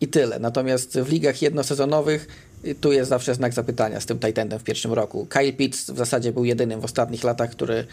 [0.00, 0.38] i tyle.
[0.38, 2.28] Natomiast w ligach jednosezonowych
[2.64, 5.26] y, tu jest zawsze znak zapytania z tym Titanem w pierwszym roku.
[5.26, 7.86] Kyle Pitts w zasadzie był jedynym w ostatnich latach, który,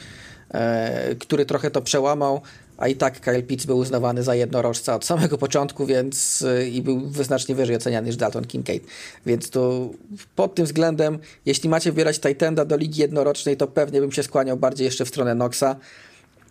[0.51, 2.41] e, który trochę to przełamał,
[2.79, 6.81] a i tak Kyle Pitts był uznawany za jednorożca od samego początku, więc y, i
[6.81, 8.83] był wyznacznie wyżej oceniany niż Dalton Kincaid.
[9.25, 9.93] Więc tu
[10.35, 14.57] pod tym względem, jeśli macie wybierać Titanda do ligi jednorocznej, to pewnie bym się skłaniał
[14.57, 15.63] bardziej jeszcze w stronę Noxa.
[15.63, 15.75] E,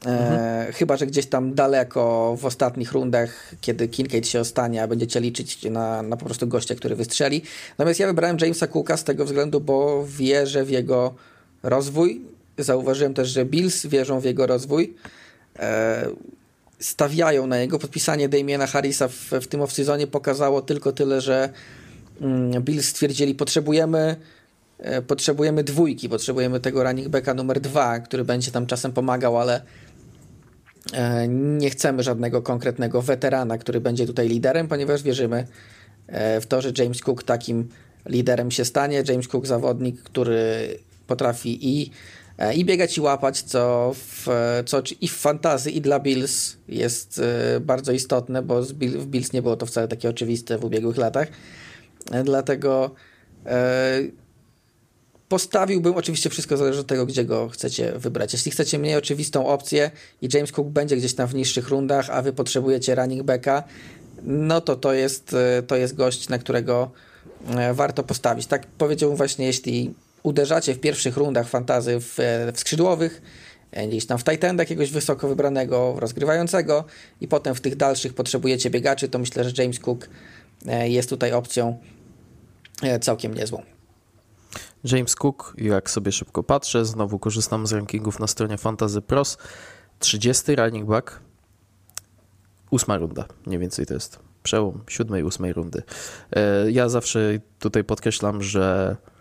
[0.06, 0.72] mhm.
[0.72, 5.64] chyba, że gdzieś tam daleko w ostatnich rundach, kiedy Kincaid się ostanie, a będziecie liczyć
[5.64, 7.42] na, na po prostu gościa, który wystrzeli.
[7.78, 11.14] Natomiast ja wybrałem Jamesa Cooka z tego względu, bo wierzę w jego
[11.62, 12.20] rozwój.
[12.58, 14.94] Zauważyłem też, że Bills wierzą w jego rozwój.
[15.58, 16.06] E,
[16.78, 17.78] stawiają na niego.
[17.78, 21.48] Podpisanie Damiena Harrisa w, w tym off-seasonie pokazało tylko tyle, że
[22.20, 24.16] mm, Bills stwierdzili, potrzebujemy
[24.78, 29.62] e, potrzebujemy dwójki, potrzebujemy tego running backa numer dwa, który będzie tam czasem pomagał, ale
[30.92, 35.46] e, nie chcemy żadnego konkretnego weterana, który będzie tutaj liderem, ponieważ wierzymy
[36.40, 37.68] w to, że James Cook takim
[38.06, 39.02] liderem się stanie.
[39.08, 41.90] James Cook zawodnik, który potrafi i
[42.56, 44.26] i biegać i łapać, co, w,
[44.66, 47.20] co i w fantazji, i dla Bills jest
[47.56, 51.28] e, bardzo istotne, bo w Bills nie było to wcale takie oczywiste w ubiegłych latach.
[52.10, 52.90] E, dlatego
[55.28, 58.32] postawiłbym, oczywiście wszystko zależy od tego, gdzie go chcecie wybrać.
[58.32, 59.90] Jeśli chcecie mniej oczywistą opcję
[60.22, 63.62] i James Cook będzie gdzieś tam w niższych rundach, a wy potrzebujecie running backa,
[64.22, 66.90] no to to jest, to jest gość, na którego
[67.74, 68.46] warto postawić.
[68.46, 72.14] Tak powiedziałbym właśnie, jeśli uderzacie w pierwszych rundach fantazy w,
[72.52, 73.22] w skrzydłowych,
[73.70, 76.84] e, gdzieś tam w tight jakiegoś wysoko wybranego, rozgrywającego
[77.20, 80.08] i potem w tych dalszych potrzebujecie biegaczy, to myślę, że James Cook
[80.66, 81.78] e, jest tutaj opcją
[82.82, 83.62] e, całkiem niezłą.
[84.84, 89.38] James Cook, jak sobie szybko patrzę, znowu korzystam z rankingów na stronie Fantasy Pros,
[89.98, 91.20] 30 running back,
[92.70, 95.82] ósma runda, mniej więcej to jest przełom siódmej, ósmej rundy.
[96.68, 99.17] Ja zawsze tutaj podkreślam, że E,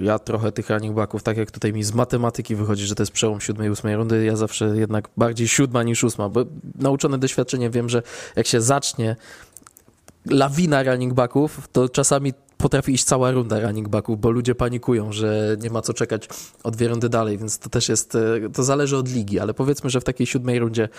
[0.00, 3.12] ja trochę tych running backów, tak jak tutaj mi z matematyki wychodzi, że to jest
[3.12, 6.44] przełom siódmej, ósmej rundy, ja zawsze jednak bardziej siódma niż ósma, bo
[6.78, 8.02] nauczony doświadczeniem wiem, że
[8.36, 9.16] jak się zacznie
[10.26, 15.56] lawina running backów, to czasami potrafi iść cała runda running backów, bo ludzie panikują, że
[15.62, 16.28] nie ma co czekać
[16.62, 19.90] o dwie rundy dalej, więc to też jest, e, to zależy od ligi, ale powiedzmy,
[19.90, 20.90] że w takiej siódmej rundzie E,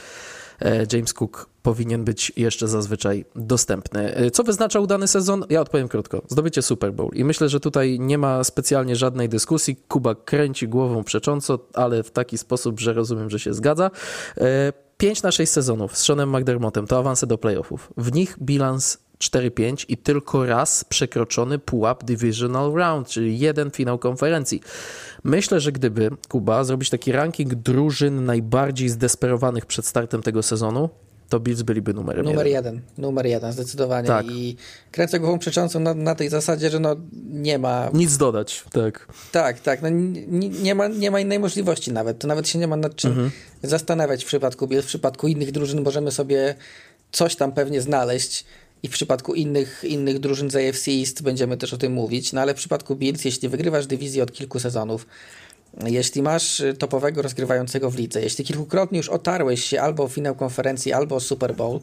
[0.93, 4.15] James Cook powinien być jeszcze zazwyczaj dostępny.
[4.15, 5.45] E, co wyznacza udany sezon?
[5.49, 6.21] Ja odpowiem krótko.
[6.27, 7.09] Zdobycie Super Bowl.
[7.13, 9.75] I myślę, że tutaj nie ma specjalnie żadnej dyskusji.
[9.87, 13.91] Kuba kręci głową przecząco, ale w taki sposób, że rozumiem, że się zgadza.
[14.97, 17.93] 5 e, na 6 sezonów z Seanem McDermottem to awanse do playoffów.
[17.97, 24.61] W nich bilans 4-5 i tylko raz przekroczony pułap Divisional Round, czyli jeden finał konferencji.
[25.27, 30.89] Myślę, że gdyby Kuba zrobić taki ranking drużyn najbardziej zdesperowanych przed startem tego sezonu,
[31.29, 32.75] to Bills byliby numerem numer jeden.
[32.75, 32.81] jeden.
[32.97, 34.07] Numer jeden, zdecydowanie.
[34.07, 34.25] Tak.
[34.25, 34.55] I
[34.91, 36.95] kręcę głową przeczącą na, na, tej zasadzie, że no
[37.29, 37.89] nie ma...
[37.93, 39.07] Nic dodać, tak.
[39.31, 39.81] Tak, tak.
[39.81, 42.19] No, nie, nie, ma, nie ma innej możliwości nawet.
[42.19, 43.31] To nawet się nie ma nad czym mhm.
[43.63, 44.85] zastanawiać w przypadku Bills.
[44.85, 46.55] W przypadku innych drużyn możemy sobie
[47.11, 48.45] coś tam pewnie znaleźć
[48.83, 52.41] i w przypadku innych, innych drużyn z AFC East będziemy też o tym mówić, no
[52.41, 55.07] ale w przypadku Bills, jeśli wygrywasz dywizję od kilku sezonów,
[55.85, 60.93] jeśli masz topowego rozgrywającego w lidze, jeśli kilkukrotnie już otarłeś się albo o finał konferencji,
[60.93, 61.79] albo o Super Bowl,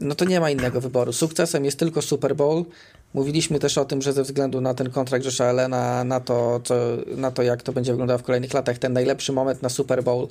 [0.00, 1.12] no to nie ma innego wyboru.
[1.12, 2.64] Sukcesem jest tylko Super Bowl.
[3.14, 6.74] Mówiliśmy też o tym, że ze względu na ten kontrakt Josha Allena, na to, co,
[7.16, 10.28] na to, jak to będzie wyglądało w kolejnych latach, ten najlepszy moment na Super Bowl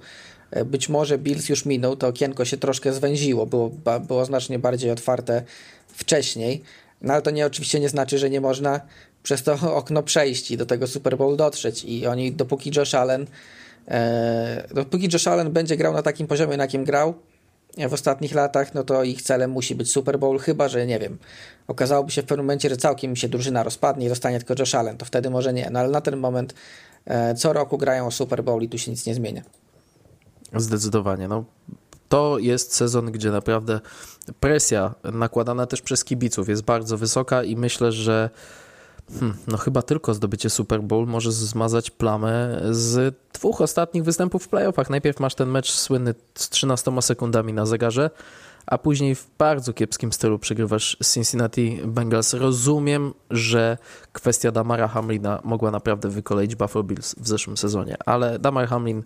[0.51, 3.71] E, być może Bills już minął, to okienko się troszkę zwęziło, było,
[4.07, 5.43] było znacznie bardziej otwarte
[5.87, 6.63] wcześniej,
[7.01, 8.81] no ale to nie oczywiście nie znaczy, że nie można
[9.23, 11.83] przez to okno przejść i do tego Super Bowl dotrzeć.
[11.83, 13.27] I oni dopóki Josh Allen
[13.87, 17.13] e, dopóki Josh Allen będzie grał na takim poziomie, na jakim grał
[17.89, 21.17] w ostatnich latach, no to ich celem musi być Super Bowl, chyba, że nie wiem,
[21.67, 24.97] okazałoby się w pewnym momencie, że całkiem się drużyna rozpadnie i zostanie tylko Josh Allen,
[24.97, 26.53] to wtedy może nie, no ale na ten moment
[27.05, 29.41] e, co roku grają o Super Bowl i tu się nic nie zmienia.
[30.55, 31.27] Zdecydowanie.
[31.27, 31.45] No,
[32.09, 33.79] to jest sezon, gdzie naprawdę
[34.39, 38.29] presja nakładana też przez kibiców jest bardzo wysoka i myślę, że
[39.19, 44.47] hmm, no chyba tylko zdobycie Super Bowl może zmazać plamę z dwóch ostatnich występów w
[44.47, 44.89] playoffach.
[44.89, 48.09] Najpierw masz ten mecz słynny z 13 sekundami na zegarze,
[48.65, 52.33] a później w bardzo kiepskim stylu przegrywasz Cincinnati Bengals.
[52.33, 53.77] Rozumiem, że
[54.13, 59.03] kwestia Damara Hamlina mogła naprawdę wykoleić Buffalo Bills w zeszłym sezonie, ale Damar Hamlin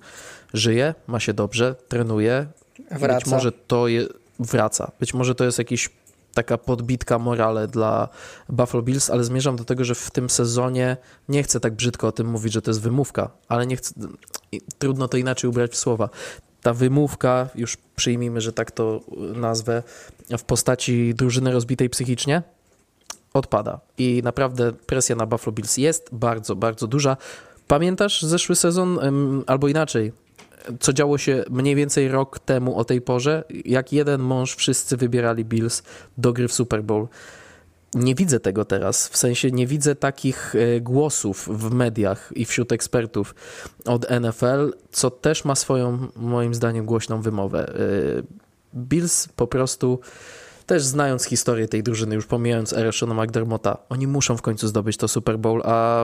[0.53, 2.47] żyje, ma się dobrze, trenuje.
[2.91, 3.15] Wraca.
[3.15, 4.07] Być może to je,
[4.39, 4.91] wraca.
[4.99, 5.89] Być może to jest jakiś
[6.33, 8.09] taka podbitka morale dla
[8.49, 10.97] Buffalo Bills, ale zmierzam do tego, że w tym sezonie
[11.29, 13.93] nie chcę tak brzydko o tym mówić, że to jest wymówka, ale nie chcę,
[14.77, 16.09] trudno to inaczej ubrać w słowa
[16.61, 19.01] ta wymówka, już przyjmijmy, że tak to
[19.35, 19.83] nazwę,
[20.37, 22.43] w postaci drużyny rozbitej psychicznie,
[23.33, 23.79] odpada.
[23.97, 27.17] I naprawdę presja na Buffalo Bills jest bardzo, bardzo duża.
[27.67, 28.99] Pamiętasz zeszły sezon,
[29.47, 30.11] albo inaczej,
[30.79, 33.43] co działo się mniej więcej rok temu o tej porze?
[33.65, 35.83] Jak jeden mąż wszyscy wybierali Bills
[36.17, 37.07] do gry w Super Bowl
[37.93, 39.07] nie widzę tego teraz.
[39.07, 43.35] W sensie nie widzę takich e, głosów w mediach i wśród ekspertów
[43.85, 47.67] od NFL, co też ma swoją, moim zdaniem, głośną wymowę.
[47.67, 47.73] E,
[48.75, 49.99] Bills po prostu,
[50.71, 54.97] też znając historię tej drużyny, już pomijając erę Shona McDermotta, oni muszą w końcu zdobyć
[54.97, 56.03] to Super Bowl, a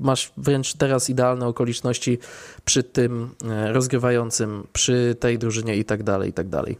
[0.00, 2.18] masz wręcz teraz idealne okoliczności
[2.64, 6.78] przy tym e, rozgrywającym, przy tej drużynie i tak dalej, i tak dalej.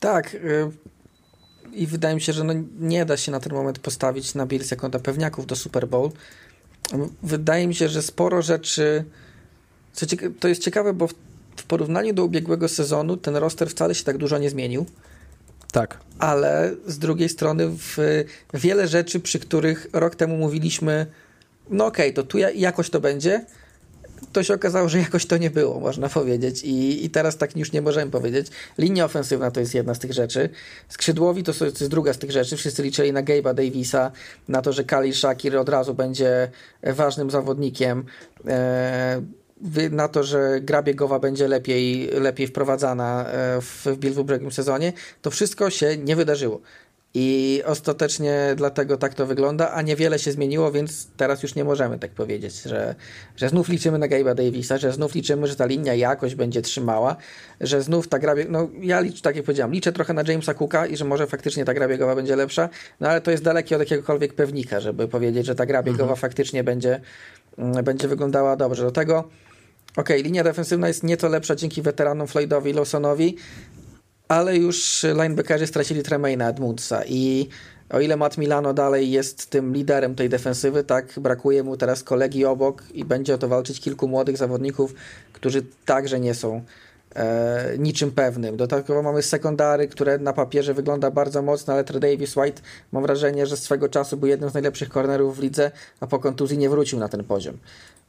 [0.00, 0.36] Tak,
[1.72, 4.70] i wydaje mi się, że no nie da się na ten moment postawić na Bills
[4.70, 6.10] jako na pewniaków do Super Bowl.
[7.22, 9.04] wydaje mi się, że sporo rzeczy.
[10.40, 11.14] To jest ciekawe, bo w,
[11.56, 14.86] w porównaniu do ubiegłego sezonu ten roster wcale się tak dużo nie zmienił.
[15.74, 15.98] Tak.
[16.18, 17.96] Ale z drugiej strony w,
[18.54, 21.06] wiele rzeczy, przy których rok temu mówiliśmy,
[21.70, 23.44] no okej, okay, to tu jakoś to będzie,
[24.32, 26.62] to się okazało, że jakoś to nie było, można powiedzieć.
[26.64, 28.46] I, I teraz tak już nie możemy powiedzieć.
[28.78, 30.48] Linia ofensywna to jest jedna z tych rzeczy.
[30.88, 32.56] Skrzydłowi to, jest druga z tych rzeczy.
[32.56, 34.12] Wszyscy liczyli na Gabe'a Davisa,
[34.48, 36.50] na to, że Kali Shakir od razu będzie
[36.82, 38.04] ważnym zawodnikiem.
[38.46, 39.22] E,
[39.90, 45.30] na to, że gra biegowa będzie lepiej, lepiej wprowadzana e, w, w ubiegłym sezonie, to
[45.30, 46.60] wszystko się nie wydarzyło.
[47.16, 51.98] I ostatecznie dlatego tak to wygląda, a niewiele się zmieniło, więc teraz już nie możemy
[51.98, 52.94] tak powiedzieć, że,
[53.36, 57.16] że znów liczymy na Gabe'a Davisa, że znów liczymy, że ta linia jakoś będzie trzymała,
[57.60, 60.86] że znów ta gra, no ja liczę, tak jak powiedziałem, liczę trochę na Jamesa Cooka
[60.86, 62.68] i że może faktycznie ta gra biegowa będzie lepsza,
[63.00, 66.18] no ale to jest dalekie od jakiegokolwiek pewnika, żeby powiedzieć, że ta gra biegowa mhm.
[66.18, 67.00] faktycznie będzie,
[67.58, 68.82] będzie wyglądała dobrze.
[68.82, 69.28] Do tego
[69.96, 73.36] ok, linia defensywna jest nieco lepsza dzięki weteranom Floydowi i Lawsonowi,
[74.28, 77.48] ale już linebackerzy stracili Tremaina Edmundsa i
[77.90, 82.44] o ile Matt Milano dalej jest tym liderem tej defensywy, tak brakuje mu teraz kolegi
[82.44, 84.94] obok i będzie o to walczyć kilku młodych zawodników,
[85.32, 86.62] którzy także nie są
[87.14, 88.56] e, niczym pewnym.
[88.56, 93.46] Do tego mamy sekundary, które na papierze wygląda bardzo mocno, ale Davis White mam wrażenie,
[93.46, 96.98] że swego czasu był jednym z najlepszych cornerów w lidze, a po kontuzji nie wrócił
[96.98, 97.58] na ten poziom.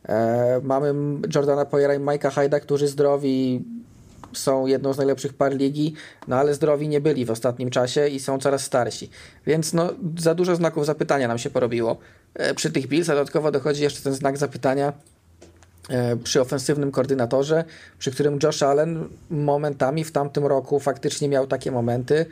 [0.09, 0.93] E, mamy
[1.35, 3.65] Jordana Poyera i Mike'a Hyda, którzy zdrowi
[4.33, 5.93] są jedną z najlepszych par ligi,
[6.27, 9.09] no ale zdrowi nie byli w ostatnim czasie i są coraz starsi.
[9.47, 11.97] Więc no, za dużo znaków zapytania nam się porobiło
[12.33, 14.93] e, przy tych Bills, a dodatkowo dochodzi jeszcze ten znak zapytania
[16.23, 17.63] przy ofensywnym koordynatorze,
[17.99, 22.25] przy którym Josh Allen momentami w tamtym roku faktycznie miał takie momenty,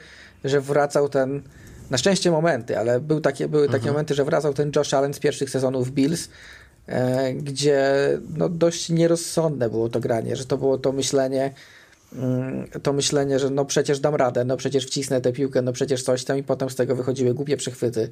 [0.43, 1.41] że wracał ten
[1.89, 3.93] na szczęście momenty, ale był takie, były takie mhm.
[3.93, 6.29] momenty, że wracał ten Josh Allen z pierwszych sezonów Bills,
[6.87, 7.93] e, gdzie
[8.37, 11.53] no, dość nierozsądne było to granie, że to było to myślenie,
[12.83, 16.23] to myślenie, że no przecież dam radę, no przecież wcisnę tę piłkę, no przecież coś
[16.23, 18.09] tam i potem z tego wychodziły głupie przechwyty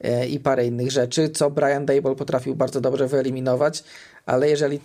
[0.00, 3.84] e, i parę innych rzeczy, co Brian Dable potrafił bardzo dobrze wyeliminować,
[4.26, 4.80] ale jeżeli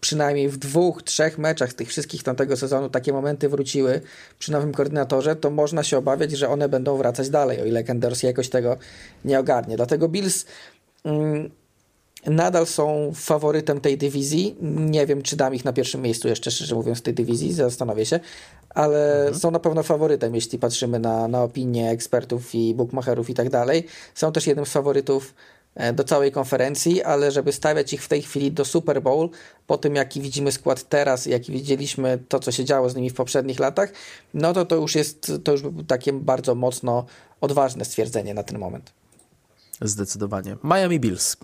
[0.00, 4.00] przynajmniej w dwóch, trzech meczach tych wszystkich tamtego sezonu takie momenty wróciły
[4.38, 8.22] przy nowym koordynatorze, to można się obawiać, że one będą wracać dalej, o ile Kenders
[8.22, 8.76] jakoś tego
[9.24, 9.76] nie ogarnie.
[9.76, 10.46] Dlatego Bills
[11.04, 11.50] mm,
[12.26, 14.56] nadal są faworytem tej dywizji.
[14.60, 18.20] Nie wiem, czy dam ich na pierwszym miejscu jeszcze, szczerze mówiąc, tej dywizji, zastanowię się,
[18.70, 19.38] ale mhm.
[19.38, 23.86] są na pewno faworytem, jeśli patrzymy na, na opinie ekspertów i bookmacherów i tak dalej.
[24.14, 25.34] Są też jednym z faworytów
[25.74, 29.28] e, do całej konferencji, ale żeby stawiać ich w tej chwili do Super Bowl,
[29.66, 33.14] po tym jaki widzimy skład teraz, jaki widzieliśmy to, co się działo z nimi w
[33.14, 33.92] poprzednich latach,
[34.34, 37.04] no to to już jest, to już takie bardzo mocno
[37.40, 38.99] odważne stwierdzenie na ten moment.
[39.80, 40.56] Zdecydowanie.
[40.64, 41.36] Miami Bills.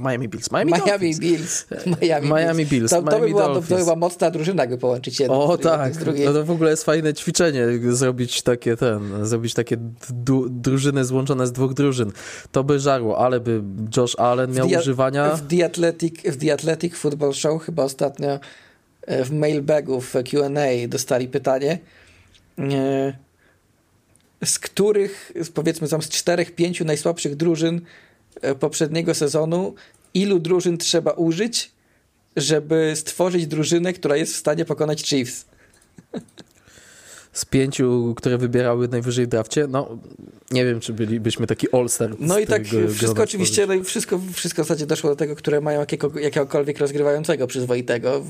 [0.00, 0.50] Miami Bills.
[0.52, 1.66] Miami, Miami Bills.
[2.02, 2.90] Miami, Miami Bills.
[2.90, 5.94] To, to, Miami by była, to, to była mocna drużyna, jakby połączyć jedno O tak,
[5.94, 9.76] z no to w ogóle jest fajne ćwiczenie, zrobić takie ten, zrobić takie
[10.48, 12.12] drużyny złączone z dwóch drużyn.
[12.52, 13.62] To by żarło, ale by
[13.96, 15.36] Josh Allen miał w używania...
[15.36, 18.40] W The, Athletic, w The Athletic Football Show chyba ostatnio
[19.06, 21.78] e, w mailbagu w Q&A dostali pytanie,
[22.58, 23.27] e,
[24.44, 27.80] z których powiedzmy tam z czterech, pięciu najsłabszych drużyn
[28.40, 29.74] e, poprzedniego sezonu,
[30.14, 31.70] ilu drużyn trzeba użyć,
[32.36, 35.44] żeby stworzyć drużynę, która jest w stanie pokonać Chiefs.
[37.38, 39.98] z pięciu, które wybierały najwyżej w drafcie, no
[40.50, 42.10] nie wiem, czy bylibyśmy taki all-star.
[42.18, 42.62] No i tak
[42.94, 46.78] wszystko oczywiście, no i wszystko, wszystko w zasadzie doszło do tego, które mają jakiego, jakiegokolwiek
[46.78, 48.10] rozgrywającego przyzwoitego,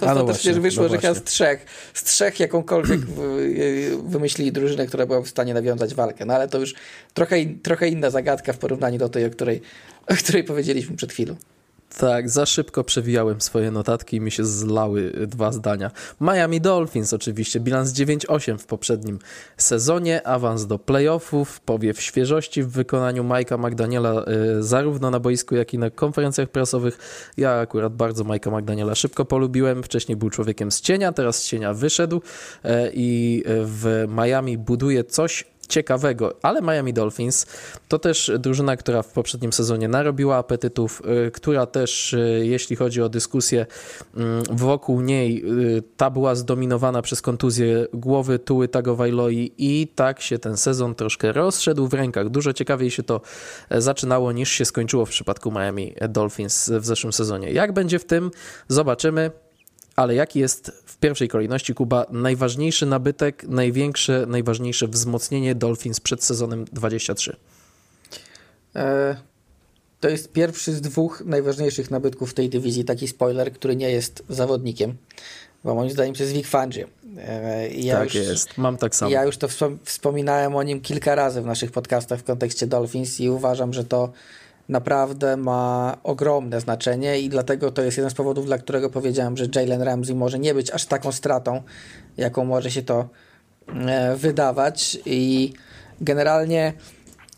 [0.00, 3.00] ale no ostatecznie no wyszło, no że chyba z trzech, z trzech jakąkolwiek
[4.08, 6.74] wymyślili drużynę, która była w stanie nawiązać walkę, no ale to już
[7.14, 9.60] trochę, trochę inna zagadka w porównaniu do tej, o której,
[10.06, 11.36] o której powiedzieliśmy przed chwilą.
[11.96, 15.90] Tak, za szybko przewijałem swoje notatki i mi się zlały dwa zdania.
[16.20, 19.18] Miami Dolphins oczywiście, bilans 9-8 w poprzednim
[19.56, 24.24] sezonie, awans do playoffów, powiew świeżości w wykonaniu Majka McDaniela
[24.58, 26.98] y, zarówno na boisku, jak i na konferencjach prasowych.
[27.36, 31.74] Ja akurat bardzo Majka McDaniela szybko polubiłem, wcześniej był człowiekiem z cienia, teraz z cienia
[31.74, 37.46] wyszedł y, i w Miami buduje coś, ciekawego, ale Miami Dolphins
[37.88, 43.02] to też drużyna, która w poprzednim sezonie narobiła apetytów, y, która też, y, jeśli chodzi
[43.02, 43.66] o dyskusję
[44.16, 45.44] mm, wokół niej,
[45.76, 51.32] y, ta była zdominowana przez kontuzję głowy Tuły Tagovailoa i tak się ten sezon troszkę
[51.32, 52.28] rozszedł w rękach.
[52.28, 53.20] Dużo ciekawiej się to
[53.70, 57.52] e, zaczynało niż się skończyło w przypadku Miami Dolphins w zeszłym sezonie.
[57.52, 58.30] Jak będzie w tym,
[58.68, 59.30] zobaczymy
[59.98, 66.64] ale jaki jest w pierwszej kolejności, Kuba, najważniejszy nabytek, największe, najważniejsze wzmocnienie Dolphins przed sezonem
[66.72, 67.36] 23?
[68.76, 69.16] E,
[70.00, 74.22] to jest pierwszy z dwóch najważniejszych nabytków w tej dywizji, taki spoiler, który nie jest
[74.28, 74.96] zawodnikiem,
[75.64, 76.86] bo moim zdaniem to jest Vic Fangio.
[77.18, 79.10] E, ja tak już, jest, mam tak samo.
[79.10, 79.48] Ja już to
[79.84, 84.12] wspominałem o nim kilka razy w naszych podcastach w kontekście Dolphins i uważam, że to
[84.68, 89.46] naprawdę ma ogromne znaczenie i dlatego to jest jeden z powodów, dla którego powiedziałem, że
[89.54, 91.62] Jalen Ramsey może nie być aż taką stratą,
[92.16, 93.08] jaką może się to
[93.68, 95.52] e, wydawać i
[96.00, 96.72] generalnie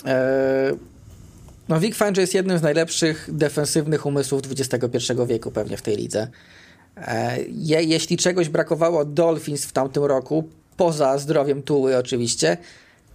[0.07, 0.73] e,
[1.69, 6.29] no Vic Fangio jest jednym z najlepszych defensywnych umysłów XXI wieku pewnie w tej lidze.
[6.97, 12.57] E, je, jeśli czegoś brakowało Dolphins w tamtym roku, poza zdrowiem Tuły oczywiście,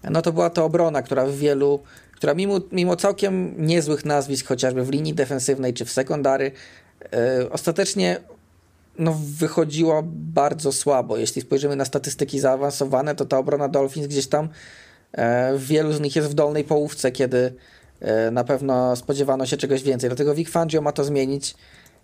[0.10, 1.80] no to była to obrona, która w wielu,
[2.16, 6.52] która mimo, mimo całkiem niezłych nazwisk, chociażby w linii defensywnej czy w sekundary,
[7.02, 8.20] yy, ostatecznie
[9.00, 11.18] no, wychodziło bardzo słabo.
[11.18, 14.50] Jeśli spojrzymy na statystyki zaawansowane, to ta obrona Dolphins gdzieś tam
[15.18, 15.24] yy,
[15.58, 17.54] wielu z nich jest w dolnej połówce, kiedy
[18.02, 20.10] yy, na pewno spodziewano się czegoś więcej.
[20.10, 21.56] Dlatego Vic Fangio ma to zmienić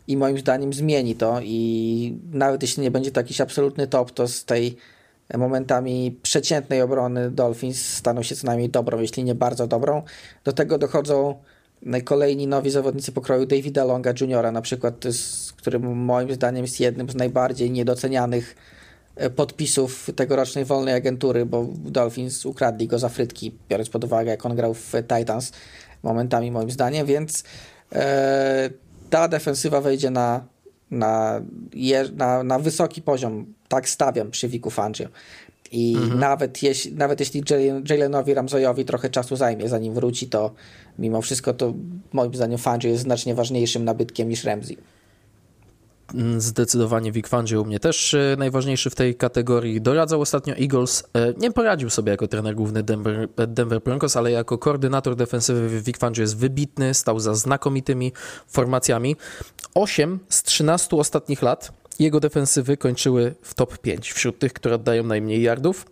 [0.08, 4.28] i moim zdaniem zmieni to i nawet jeśli nie będzie to jakiś absolutny top, to
[4.28, 4.78] z tej
[5.38, 10.02] momentami przeciętnej obrony Dolphins staną się co najmniej dobrą, jeśli nie bardzo dobrą.
[10.44, 11.36] Do tego dochodzą
[12.04, 14.96] kolejni nowi zawodnicy pokroju Davida Longa Jr., na przykład,
[15.58, 18.56] który moim zdaniem jest jednym z najbardziej niedocenianych
[19.16, 24.46] e, podpisów tegorocznej wolnej agentury, bo Dolphins ukradli go za frytki, biorąc pod uwagę, jak
[24.46, 25.52] on grał w Titans
[26.04, 27.44] momentami moim zdaniem, więc
[27.94, 28.70] e,
[29.10, 30.46] ta defensywa wejdzie na,
[30.92, 31.42] na,
[32.16, 35.08] na, na wysoki poziom, tak stawiam przy Wiku Fangio.
[35.72, 36.20] I mhm.
[36.20, 37.44] nawet, jeśli, nawet jeśli
[37.90, 40.52] Jalenowi Ramzoyowi trochę czasu zajmie, zanim wróci, to
[41.00, 41.74] mimo wszystko to
[42.14, 44.78] moim zdaniem Fangio jest znacznie ważniejszym nabytkiem niż Ramsey.
[46.14, 49.82] Mm, zdecydowanie Vic Fangio u mnie też e, najważniejszy w tej kategorii.
[49.82, 51.04] Doradzał ostatnio Eagles.
[51.14, 55.98] E, nie poradził sobie jako trener główny Denver, Denver Broncos, ale jako koordynator defensywy Vic
[55.98, 58.12] Fangio jest wybitny, stał za znakomitymi
[58.48, 59.16] formacjami.
[59.74, 65.04] 8 z 13 ostatnich lat jego defensywy kończyły w top 5 wśród tych, które oddają
[65.04, 65.86] najmniej yardów.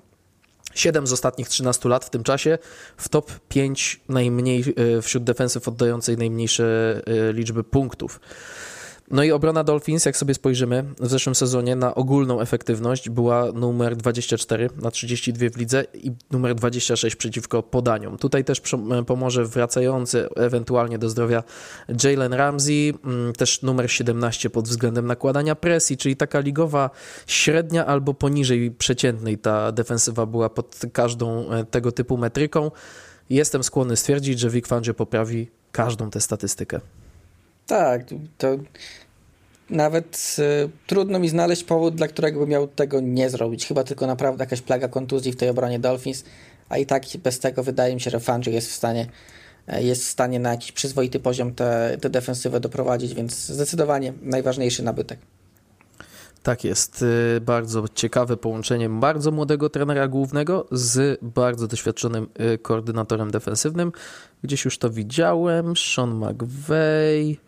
[0.74, 2.58] 7 z ostatnich 13 lat w tym czasie
[2.98, 4.64] w top 5 najmniej
[4.98, 7.02] e, wśród defensyw oddającej najmniejsze
[7.34, 8.20] liczby punktów.
[9.12, 13.96] No i obrona Dolphins, jak sobie spojrzymy w zeszłym sezonie na ogólną efektywność, była numer
[13.96, 18.18] 24 na 32 w lidze i numer 26 przeciwko podaniom.
[18.18, 18.62] Tutaj też
[19.08, 21.44] pomoże wracający ewentualnie do zdrowia
[22.04, 26.90] Jalen Ramsey, mm, też numer 17 pod względem nakładania presji, czyli taka ligowa
[27.28, 32.72] średnia albo poniżej przeciętnej ta defensywa była pod każdą e, tego typu metryką.
[33.30, 36.80] Jestem skłonny stwierdzić, że Vic Fangio poprawi każdą tę statystykę.
[37.70, 38.02] Tak,
[38.38, 38.58] to
[39.70, 43.66] nawet y, trudno mi znaleźć powód, dla którego by miał tego nie zrobić.
[43.66, 46.24] Chyba tylko naprawdę jakaś plaga kontuzji w tej obronie Dolphins,
[46.70, 49.08] a i tak bez tego wydaje mi się, że Fangio jest w stanie
[49.68, 55.20] e, jest w stanie na jakiś przyzwoity poziom tę defensywę doprowadzić, więc zdecydowanie najważniejszy nabytek.
[56.44, 57.02] Tak jest.
[57.38, 63.92] Y, bardzo ciekawe połączenie bardzo młodego trenera głównego z bardzo doświadczonym y, koordynatorem defensywnym.
[64.44, 65.74] Gdzieś już to widziałem.
[65.78, 67.40] Sean McVeigh.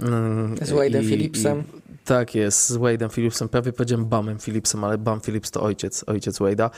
[0.00, 1.64] Mm, z Wade'em Phillipsem.
[2.08, 6.38] Tak jest, z Wade'em Phillipsem, prawie powiedziałem Bumem Phillipsem, ale Bum Phillips to ojciec, ojciec
[6.38, 6.70] Wade'a.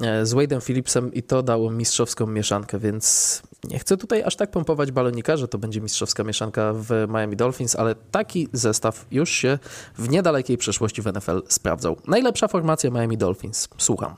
[0.00, 4.50] E, z Wade'em Phillipsem i to dało mistrzowską mieszankę, więc nie chcę tutaj aż tak
[4.50, 9.58] pompować balonika, że to będzie mistrzowska mieszanka w Miami Dolphins, ale taki zestaw już się
[9.98, 11.96] w niedalekiej przeszłości w NFL sprawdzał.
[12.06, 13.68] Najlepsza formacja Miami Dolphins.
[13.78, 14.14] Słucham.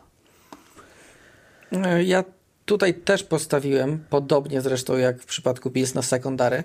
[1.73, 2.25] E, ja
[2.65, 6.65] tutaj też postawiłem, podobnie zresztą jak w przypadku Bills na sekundary.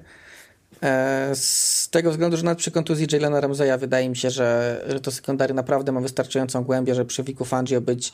[0.84, 5.11] E, z tego względu, że nawet przy kontuzji Jalena Ramseya wydaje mi się, że, to
[5.11, 8.13] sekundary naprawdę ma wystarczającą głębię, że przy Wiku Fangio być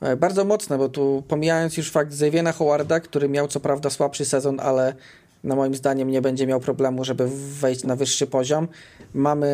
[0.00, 4.24] e, bardzo mocne, bo tu pomijając już fakt Xaviera Howarda, który miał co prawda słabszy
[4.24, 4.94] sezon, ale
[5.44, 7.28] na moim zdaniem nie będzie miał problemu, żeby
[7.60, 8.68] wejść na wyższy poziom.
[9.14, 9.48] Mamy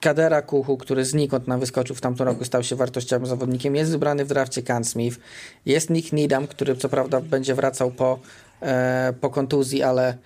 [0.00, 3.76] Kadera Kuchu, który znikąd nam wyskoczył w tamtym roku, stał się wartościowym zawodnikiem.
[3.76, 5.18] Jest wybrany w drafcie Can Smith.
[5.66, 8.18] Jest Nick Needham, który co prawda będzie wracał po,
[8.62, 10.16] e, po kontuzji, ale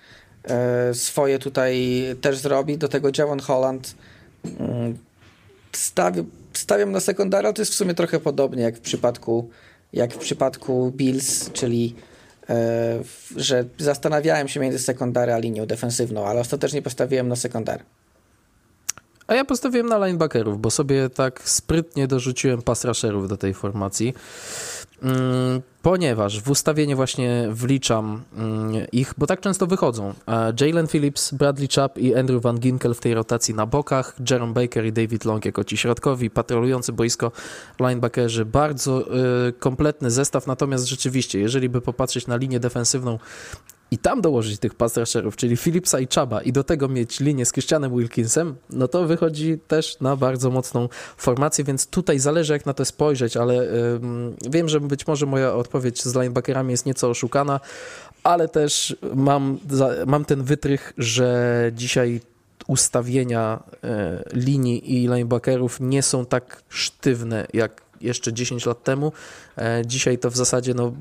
[0.93, 2.77] swoje tutaj też zrobi.
[2.77, 3.95] Do tego Javon Holland
[4.59, 4.97] mm,
[5.71, 9.49] stawiam, stawiam na sekundara, to jest w sumie trochę podobnie jak w przypadku,
[9.93, 11.95] jak w przypadku Bills, czyli
[12.49, 12.99] e,
[13.35, 17.83] że zastanawiałem się między sekundary a linią defensywną, ale ostatecznie postawiłem na sekundary.
[19.27, 24.13] A ja postawiłem na linebackerów, bo sobie tak sprytnie dorzuciłem pass rusherów do tej formacji.
[25.03, 30.13] Mm, ponieważ w ustawienie właśnie wliczam mm, ich, bo tak często wychodzą.
[30.61, 34.85] Jalen Phillips, Bradley Chubb i Andrew Van Ginkel w tej rotacji na bokach, Jerome Baker
[34.85, 37.31] i David Long jako ci środkowi, patrolujący boisko
[37.79, 38.45] linebackerzy.
[38.45, 39.15] Bardzo
[39.47, 43.19] y, kompletny zestaw, natomiast rzeczywiście, jeżeli by popatrzeć na linię defensywną
[43.95, 44.99] i tam dołożyć tych pass
[45.35, 49.59] czyli Philipsa i Chaba i do tego mieć linię z Christianem Wilkinsem, no to wychodzi
[49.67, 53.67] też na bardzo mocną formację, więc tutaj zależy jak na to spojrzeć, ale
[54.49, 57.59] wiem, że być może moja odpowiedź z linebackerami jest nieco oszukana,
[58.23, 59.57] ale też mam,
[60.07, 62.21] mam ten wytrych, że dzisiaj
[62.67, 69.11] ustawienia e, linii i linebackerów nie są tak sztywne jak jeszcze 10 lat temu.
[69.57, 70.93] E, dzisiaj to w zasadzie no,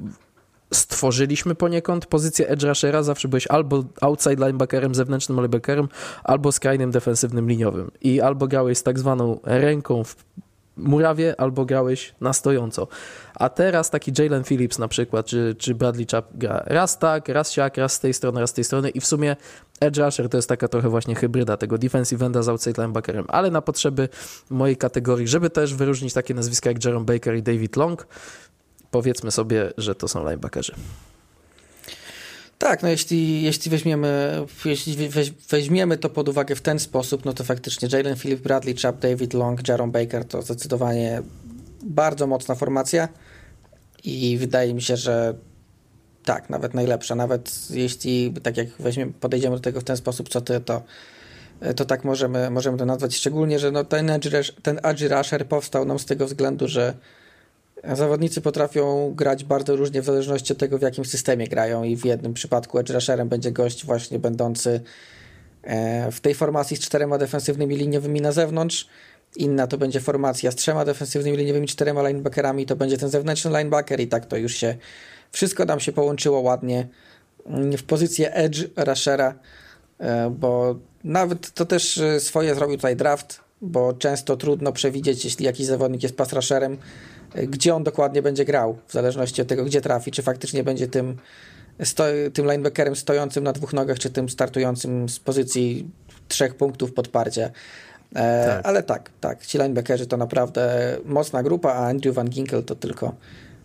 [0.75, 2.07] stworzyliśmy poniekąd.
[2.07, 5.89] Pozycję edge rushera, zawsze byłeś albo outside linebackerem, zewnętrznym linebackerem,
[6.25, 7.91] albo skrajnym defensywnym liniowym.
[8.01, 10.17] I albo grałeś z tak zwaną ręką w
[10.77, 12.89] murawie, albo grałeś na stojąco.
[13.35, 17.53] A teraz taki Jalen Phillips na przykład, czy, czy Bradley Chubb gra raz tak, raz
[17.53, 18.91] siak, raz z tej strony, raz z tej strony.
[18.91, 19.37] I w sumie
[19.81, 23.51] edge rusher to jest taka trochę właśnie hybryda tego defensive enda z outside linebackerem, ale
[23.51, 24.09] na potrzeby
[24.51, 28.07] mojej kategorii, żeby też wyróżnić takie nazwiska jak Jerome Baker i David Long,
[28.95, 30.75] powiedzmy sobie, że to są linebackerzy.
[32.59, 35.09] Tak, no jeśli, jeśli, weźmiemy, jeśli
[35.51, 39.35] weźmiemy to pod uwagę w ten sposób, no to faktycznie Jalen Philip, Bradley Chubb, David
[39.35, 41.23] Long, Jaron Baker to zdecydowanie
[41.83, 43.09] bardzo mocna formacja
[44.05, 45.35] i wydaje mi się, że
[46.25, 47.15] tak, nawet najlepsza.
[47.15, 50.83] Nawet jeśli, tak jak weźmiemy, podejdziemy do tego w ten sposób, co ty, to,
[51.77, 53.17] to tak możemy, możemy to nazwać.
[53.17, 56.95] Szczególnie, że no ten, edge, ten edge rusher powstał nam z tego względu, że
[57.93, 62.05] Zawodnicy potrafią grać bardzo różnie w zależności od tego, w jakim systemie grają i w
[62.05, 64.81] jednym przypadku edge rusherem będzie gość właśnie będący
[65.63, 68.89] e, w tej formacji z czterema defensywnymi liniowymi na zewnątrz.
[69.37, 74.01] Inna to będzie formacja z trzema defensywnymi liniowymi, czterema linebackerami, to będzie ten zewnętrzny linebacker
[74.01, 74.77] i tak to już się
[75.33, 76.89] wszystko nam się połączyło ładnie
[77.79, 79.35] w pozycję edge rushera,
[79.99, 85.45] e, bo nawet to też e, swoje zrobił tutaj draft, bo często trudno przewidzieć, jeśli
[85.45, 86.79] jakiś zawodnik jest pass rusherem,
[87.35, 91.17] gdzie on dokładnie będzie grał, w zależności od tego, gdzie trafi, czy faktycznie będzie tym,
[91.85, 95.91] sto, tym linebackerem stojącym na dwóch nogach, czy tym startującym z pozycji
[96.29, 97.51] trzech punktów podparcia.
[98.15, 98.67] E, tak.
[98.67, 103.15] Ale tak, tak, ci linebackerzy to naprawdę mocna grupa, a Andrew Van Ginkel to tylko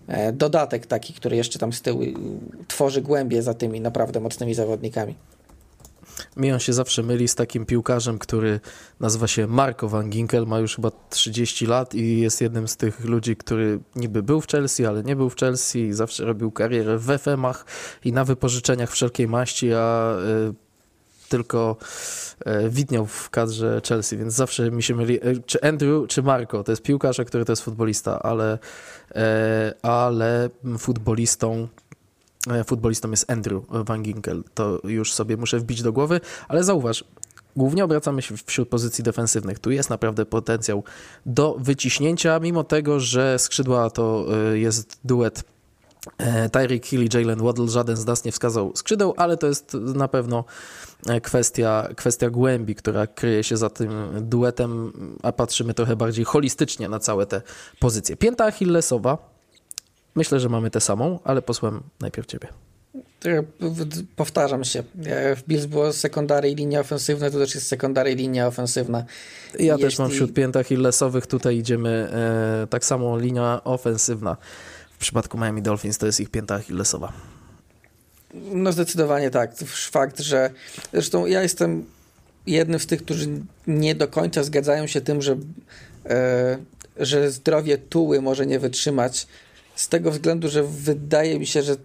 [0.07, 2.01] e, dodatek taki, który jeszcze tam z tyłu
[2.67, 5.15] tworzy głębie za tymi naprawdę mocnymi zawodnikami.
[6.37, 8.59] Mi on się zawsze myli z takim piłkarzem, który
[8.99, 13.05] nazywa się Marco Van Ginkel, ma już chyba 30 lat i jest jednym z tych
[13.05, 16.97] ludzi, który niby był w Chelsea, ale nie był w Chelsea i zawsze robił karierę
[16.97, 17.65] w FM-ach
[18.05, 20.15] i na wypożyczeniach wszelkiej maści, a
[20.49, 20.53] y,
[21.29, 21.77] tylko
[22.65, 26.63] y, widniał w kadrze Chelsea, więc zawsze mi się myli, y, czy Andrew, czy Marco,
[26.63, 28.59] to jest piłkarz, a który to jest futbolista, ale,
[29.81, 31.88] ale futbolistą E,
[32.65, 34.43] futbolistą jest Andrew Van Ginkel.
[34.53, 37.03] To już sobie muszę wbić do głowy, ale zauważ,
[37.55, 39.59] Głównie obracamy się wśród pozycji defensywnych.
[39.59, 40.83] Tu jest naprawdę potencjał
[41.25, 45.43] do wyciśnięcia, mimo tego, że skrzydła to e, jest duet
[46.17, 47.67] e, Tyreek Hill i Jalen Waddle.
[47.67, 50.43] Żaden z nas nie wskazał skrzydeł, ale to jest na pewno
[51.23, 56.99] kwestia, kwestia głębi, która kryje się za tym duetem, a patrzymy trochę bardziej holistycznie na
[56.99, 57.41] całe te
[57.79, 58.17] pozycje.
[58.17, 59.38] Pięta Achillesowa
[60.15, 62.47] Myślę, że mamy tę samą, ale posłem najpierw ciebie.
[64.15, 64.83] Powtarzam się.
[65.35, 69.05] W Bills było sekundary i linia ofensywna, tu też jest sekundary i linia ofensywna.
[69.59, 69.83] Ja Jeśli...
[69.83, 74.37] też mam wśród piętach illesowych, tutaj idziemy e, tak samo linia ofensywna.
[74.91, 77.13] W przypadku Miami Dolphins to jest ich pięta achillesowa.
[78.33, 79.51] No zdecydowanie tak.
[79.91, 80.49] Fakt, że
[80.91, 81.85] zresztą ja jestem
[82.47, 83.27] jednym z tych, którzy
[83.67, 85.37] nie do końca zgadzają się tym, że,
[86.05, 86.57] e,
[86.97, 89.27] że zdrowie tuły może nie wytrzymać
[89.79, 91.75] z tego względu, że wydaje mi się, że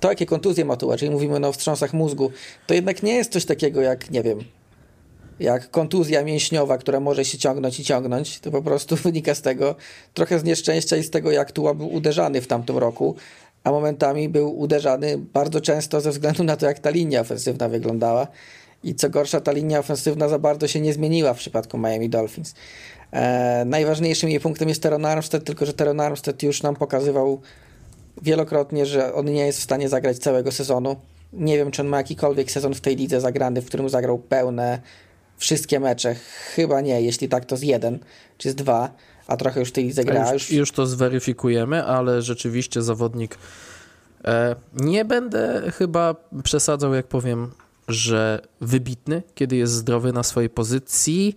[0.00, 2.30] to, jakie kontuzje ma tuła, czyli mówimy no, o wstrząsach mózgu,
[2.66, 4.38] to jednak nie jest coś takiego jak, nie wiem,
[5.40, 8.40] jak kontuzja mięśniowa, która może się ciągnąć i ciągnąć.
[8.40, 9.74] To po prostu wynika z tego
[10.14, 13.16] trochę z nieszczęścia i z tego, jak tuła był uderzany w tamtym roku,
[13.64, 18.26] a momentami był uderzany bardzo często ze względu na to, jak ta linia ofensywna wyglądała.
[18.84, 22.54] I co gorsza, ta linia ofensywna za bardzo się nie zmieniła w przypadku Miami Dolphins.
[23.12, 27.40] E, najważniejszym jej punktem jest Teron Armstead, tylko że Teron Armstead już nam pokazywał
[28.22, 30.96] wielokrotnie, że on nie jest w stanie zagrać całego sezonu.
[31.32, 34.80] Nie wiem, czy on ma jakikolwiek sezon w tej lidze zagrany, w którym zagrał pełne
[35.36, 36.14] wszystkie mecze.
[36.54, 37.98] Chyba nie, jeśli tak, to z jeden,
[38.38, 38.94] czy z dwa,
[39.26, 40.32] a trochę już w tej lidze gra.
[40.32, 43.38] Już, już to zweryfikujemy, ale rzeczywiście zawodnik
[44.24, 47.50] e, nie będę chyba przesadzał, jak powiem,
[47.88, 51.36] że wybitny, kiedy jest zdrowy na swojej pozycji,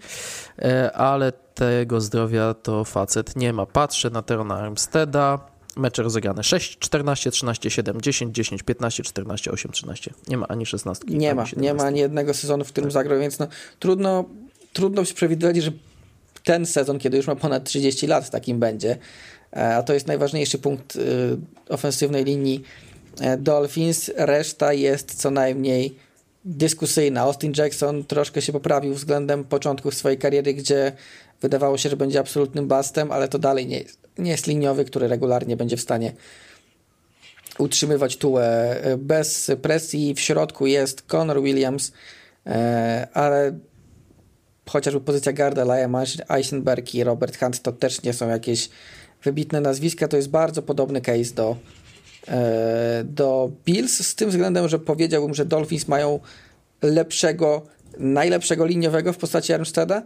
[0.60, 3.66] e, ale tego zdrowia to facet nie ma.
[3.66, 5.40] Patrzę na Terona Armsteada,
[5.76, 10.14] mecze rozegrane 6, 14, 13, 7, 10, 10, 15, 14, 8, 13.
[10.28, 11.06] Nie ma ani 16.
[11.08, 11.62] Nie ani ma, 17.
[11.62, 12.94] nie ma ani jednego sezonu, w którym tak.
[12.94, 13.48] zagrał, więc no,
[13.80, 14.26] trudno,
[14.74, 15.72] trudno się przewidywać, że
[16.44, 18.98] ten sezon, kiedy już ma ponad 30 lat, takim będzie.
[19.54, 21.00] E, a to jest najważniejszy punkt y,
[21.70, 22.64] ofensywnej linii
[23.20, 25.96] e, Dolphins, reszta jest co najmniej
[26.46, 27.22] dyskusyjna.
[27.22, 30.92] Austin Jackson troszkę się poprawił względem początków swojej kariery, gdzie
[31.42, 35.08] wydawało się, że będzie absolutnym bastem, ale to dalej nie jest, nie jest liniowy, który
[35.08, 36.14] regularnie będzie w stanie
[37.58, 40.14] utrzymywać tułę bez presji.
[40.14, 41.92] W środku jest Connor Williams,
[42.46, 43.60] e, ale
[44.70, 45.96] chociażby pozycja garda Liam
[46.30, 48.70] Eisenberg i Robert Hunt to też nie są jakieś
[49.24, 50.08] wybitne nazwiska.
[50.08, 51.56] To jest bardzo podobny case do,
[52.28, 56.20] e, do Bills, z tym względem, że powiedziałbym, że Dolphins mają
[56.82, 57.62] lepszego,
[57.98, 60.04] najlepszego liniowego w postaci Armsteada,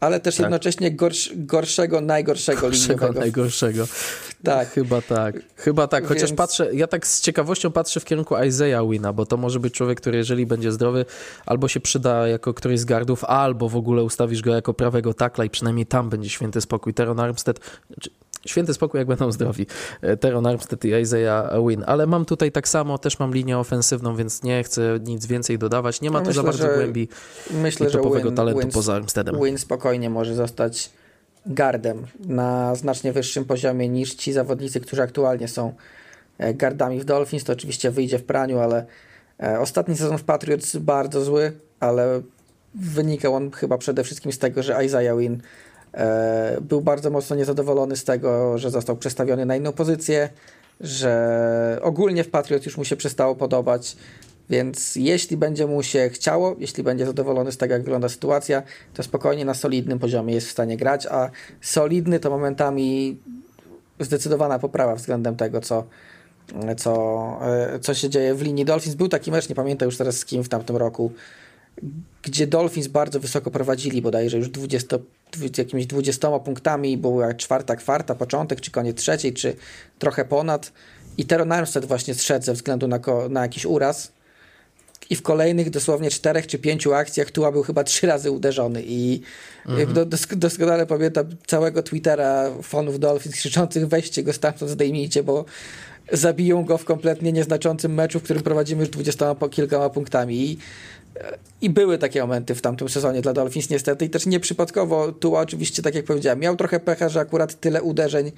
[0.00, 0.44] ale też tak.
[0.44, 3.20] jednocześnie gorsz, gorszego, najgorszego gorszego, liniowego.
[3.20, 3.86] najgorszego.
[4.44, 4.70] Tak.
[4.70, 5.36] Chyba tak.
[5.56, 6.06] Chyba tak.
[6.06, 6.38] Chociaż Więc...
[6.38, 10.00] patrzę, ja tak z ciekawością patrzę w kierunku Isaiah Wina, bo to może być człowiek,
[10.00, 11.04] który jeżeli będzie zdrowy,
[11.46, 15.44] albo się przyda jako któryś z gardów, albo w ogóle ustawisz go jako prawego takla
[15.44, 16.94] i przynajmniej tam będzie święty spokój.
[16.94, 17.60] Teron Armstead,
[18.46, 19.66] Święty spokój, jak będą zdrowi.
[20.02, 21.84] E, Teron Armstead i Isaiah Win.
[21.86, 26.00] Ale mam tutaj tak samo, też mam linię ofensywną, więc nie chcę nic więcej dodawać.
[26.00, 27.08] Nie ma no tu myślę, za bardzo że, głębi
[27.50, 29.44] myślę, topowego Win, talentu Win, poza Armsteadem.
[29.44, 30.90] Win spokojnie może zostać
[31.46, 35.72] gardem na znacznie wyższym poziomie niż ci zawodnicy, którzy aktualnie są
[36.38, 37.44] e, gardami w Dolphins.
[37.44, 38.86] To oczywiście wyjdzie w praniu, ale
[39.42, 42.22] e, ostatni sezon w Patriots bardzo zły, ale
[42.74, 45.42] wynikał on chyba przede wszystkim z tego, że Isaiah Win
[46.60, 50.28] był bardzo mocno niezadowolony z tego, że został przestawiony na inną pozycję,
[50.80, 53.96] że ogólnie w Patriot już mu się przestało podobać,
[54.50, 58.62] więc jeśli będzie mu się chciało, jeśli będzie zadowolony z tego, jak wygląda sytuacja,
[58.94, 61.30] to spokojnie na solidnym poziomie jest w stanie grać, a
[61.60, 63.18] solidny to momentami
[64.00, 65.84] zdecydowana poprawa względem tego, co,
[66.76, 68.96] co, e, co się dzieje w linii Dolphins.
[68.96, 71.12] Był taki mecz, nie pamiętam już teraz z kim w tamtym roku,
[72.22, 74.98] gdzie Dolphins bardzo wysoko prowadzili, bodajże już 20,
[75.58, 79.56] jakimiś 20 punktami, była czwarta kwarta, początek, czy koniec trzeciej, czy
[79.98, 80.72] trochę ponad.
[81.18, 83.00] I Teron Armstead właśnie zszedł ze względu na,
[83.30, 84.12] na jakiś uraz.
[85.10, 88.82] I w kolejnych dosłownie czterech czy pięciu akcjach Tua był chyba trzy razy uderzony.
[88.86, 89.20] I
[89.66, 89.92] mhm.
[89.92, 95.44] do, dos doskonale pamiętam całego Twittera fanów Dolphins krzyczących weźcie go stamtąd, zdejmijcie, bo
[96.12, 100.50] zabiją go w kompletnie nieznaczącym meczu, w którym prowadzimy już dwudziestoma kilkoma punktami.
[100.50, 100.58] I
[101.60, 105.82] i były takie momenty w tamtym sezonie dla Dolphins niestety i też nieprzypadkowo tu oczywiście,
[105.82, 108.32] tak jak powiedziałem, miał trochę pecha, że akurat tyle uderzeń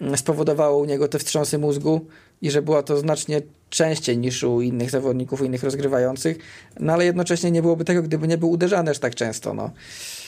[0.00, 2.06] mm, spowodowało u niego te wstrząsy mózgu
[2.42, 6.38] i że było to znacznie częściej niż u innych zawodników, innych rozgrywających,
[6.80, 9.54] no ale jednocześnie nie byłoby tego, gdyby nie był uderzany aż tak często.
[9.54, 9.70] No.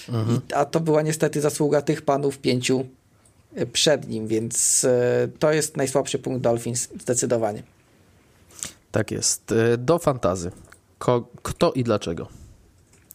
[0.08, 0.36] Mhm.
[0.36, 2.84] I, a to była niestety zasługa tych panów pięciu
[3.54, 7.62] e, przed nim, więc e, to jest najsłabszy punkt Dolphins zdecydowanie.
[8.92, 9.52] Tak jest.
[9.52, 10.50] E, do fantazy.
[11.00, 12.28] Ko, kto i dlaczego?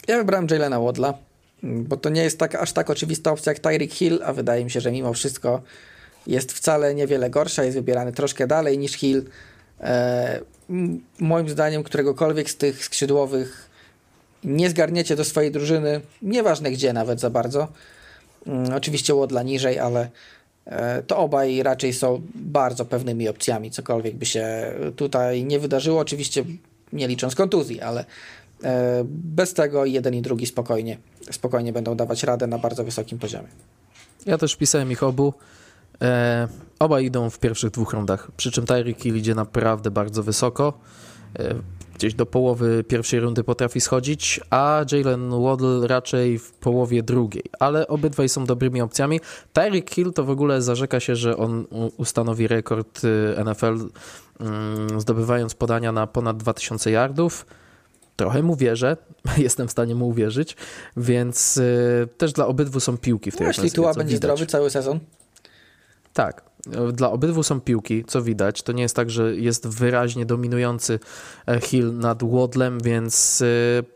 [0.08, 1.14] Ja wybrałem Jalena Wodla,
[1.64, 4.72] bo to nie jest tak, aż tak oczywista opcja jak Tyreek Hill, a wydaje mi
[4.72, 5.62] się, że mimo wszystko
[6.28, 9.26] jest wcale niewiele gorsza, jest wybierany troszkę dalej niż Hill.
[9.82, 10.40] E,
[11.20, 13.70] moim zdaniem któregokolwiek z tych skrzydłowych
[14.44, 17.68] nie zgarniecie do swojej drużyny, nieważne gdzie nawet za bardzo.
[18.48, 20.10] Mm, oczywiście Wodla niżej, ale
[20.66, 26.00] e, to obaj raczej są bardzo pewnymi opcjami, cokolwiek by się tutaj nie wydarzyło.
[26.00, 26.46] Oczywiście
[26.94, 28.06] nie licząc kontuzji, ale
[28.64, 30.98] e, bez tego jeden i drugi spokojnie,
[31.32, 33.48] spokojnie będą dawać radę na bardzo wysokim poziomie.
[34.26, 35.34] Ja też pisałem ich obu.
[36.02, 36.48] E,
[36.80, 40.74] oba idą w pierwszych dwóch rundach, przy czym Tyreek idzie naprawdę bardzo wysoko.
[41.40, 41.56] E,
[41.96, 47.88] gdzieś do połowy pierwszej rundy potrafi schodzić, a Jalen Waddle raczej w połowie drugiej, ale
[47.88, 49.20] obydwaj są dobrymi opcjami.
[49.54, 51.66] Tyreek Hill to w ogóle zarzeka się, że on
[51.98, 53.90] ustanowi rekord y, NFL
[54.40, 57.46] mm, zdobywając podania na ponad 2000 yardów.
[58.16, 58.98] Trochę mu wierzę,
[59.38, 60.56] jestem w stanie mu uwierzyć,
[60.98, 64.32] więc y, też dla obydwu są piłki w tej no, Jeśli Tua będzie widać.
[64.32, 65.00] zdrowy cały sezon?
[66.16, 66.44] Tak,
[66.94, 68.64] dla obydwu są piłki, co widać.
[68.64, 71.00] To nie jest tak, że jest wyraźnie dominujący
[71.48, 73.95] e, Hill nad Wadlem, więc e,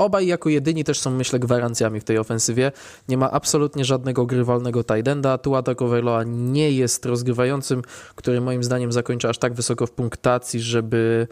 [0.00, 2.72] Obaj jako jedyni też są, myślę, gwarancjami w tej ofensywie.
[3.08, 5.38] Nie ma absolutnie żadnego grywalnego tidenda.
[5.38, 7.82] Tua Tagovailoa nie jest rozgrywającym,
[8.14, 11.26] który moim zdaniem zakończy aż tak wysoko w punktacji, żeby...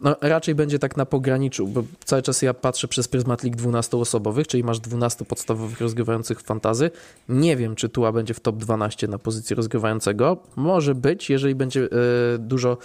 [0.00, 4.46] No, raczej będzie tak na pograniczu, bo cały czas ja patrzę przez pryzmat lig 12-osobowych,
[4.46, 6.90] czyli masz 12 podstawowych rozgrywających fantazy.
[7.28, 10.36] Nie wiem, czy Tua będzie w top 12 na pozycji rozgrywającego.
[10.56, 11.88] Może być, jeżeli będzie e,
[12.38, 12.76] dużo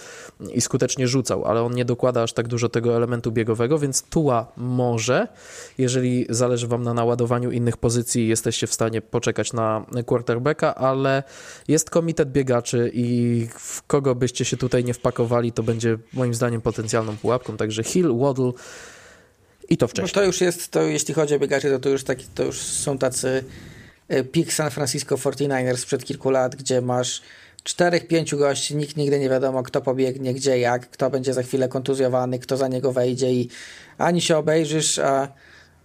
[0.54, 4.52] i skutecznie rzucał, ale on nie dokłada aż tak dużo tego elementu biegowego, więc Tua
[4.56, 5.29] może,
[5.78, 11.22] jeżeli zależy Wam na naładowaniu innych pozycji, jesteście w stanie poczekać na quarterbacka, ale
[11.68, 16.60] jest komitet biegaczy i w kogo byście się tutaj nie wpakowali, to będzie moim zdaniem
[16.60, 17.56] potencjalną pułapką.
[17.56, 18.52] Także Hill, Waddle
[19.68, 20.12] i to wcześniej.
[20.16, 22.58] No to już jest, to jeśli chodzi o biegaczy, to, to, już, taki, to już
[22.58, 23.44] są tacy
[24.08, 27.22] e, pik San Francisco 49ers sprzed kilku lat, gdzie masz
[27.62, 31.68] czterech, pięciu gości, nikt nigdy nie wiadomo, kto pobiegnie, gdzie, jak, kto będzie za chwilę
[31.68, 33.48] kontuzjowany, kto za niego wejdzie i
[33.98, 35.28] ani się obejrzysz, a,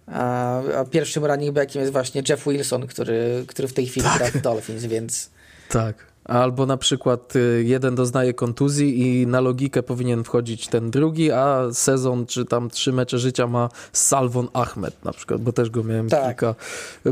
[0.06, 4.18] a, a pierwszym running backiem jest właśnie Jeff Wilson, który, który w tej chwili tak.
[4.18, 5.30] gra w Dolphins, więc...
[5.68, 6.15] Tak.
[6.26, 11.62] Albo na przykład y, jeden doznaje kontuzji i na logikę powinien wchodzić ten drugi, a
[11.72, 16.08] sezon czy tam trzy mecze życia ma Salvon Ahmed na przykład, bo też go miałem
[16.08, 16.26] tak.
[16.26, 16.54] kilka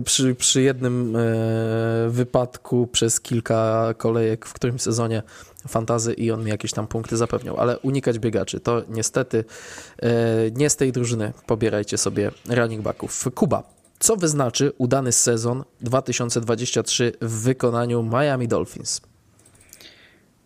[0.04, 1.20] przy, przy jednym e,
[2.08, 5.22] wypadku przez kilka kolejek w którymś sezonie
[5.68, 9.44] fantazy i on mi jakieś tam punkty zapewniał, ale unikać biegaczy, to niestety
[10.02, 10.10] e,
[10.50, 13.28] nie z tej drużyny pobierajcie sobie running backów.
[13.34, 13.73] Kuba,
[14.04, 19.00] co wyznaczy udany sezon 2023 w wykonaniu Miami Dolphins?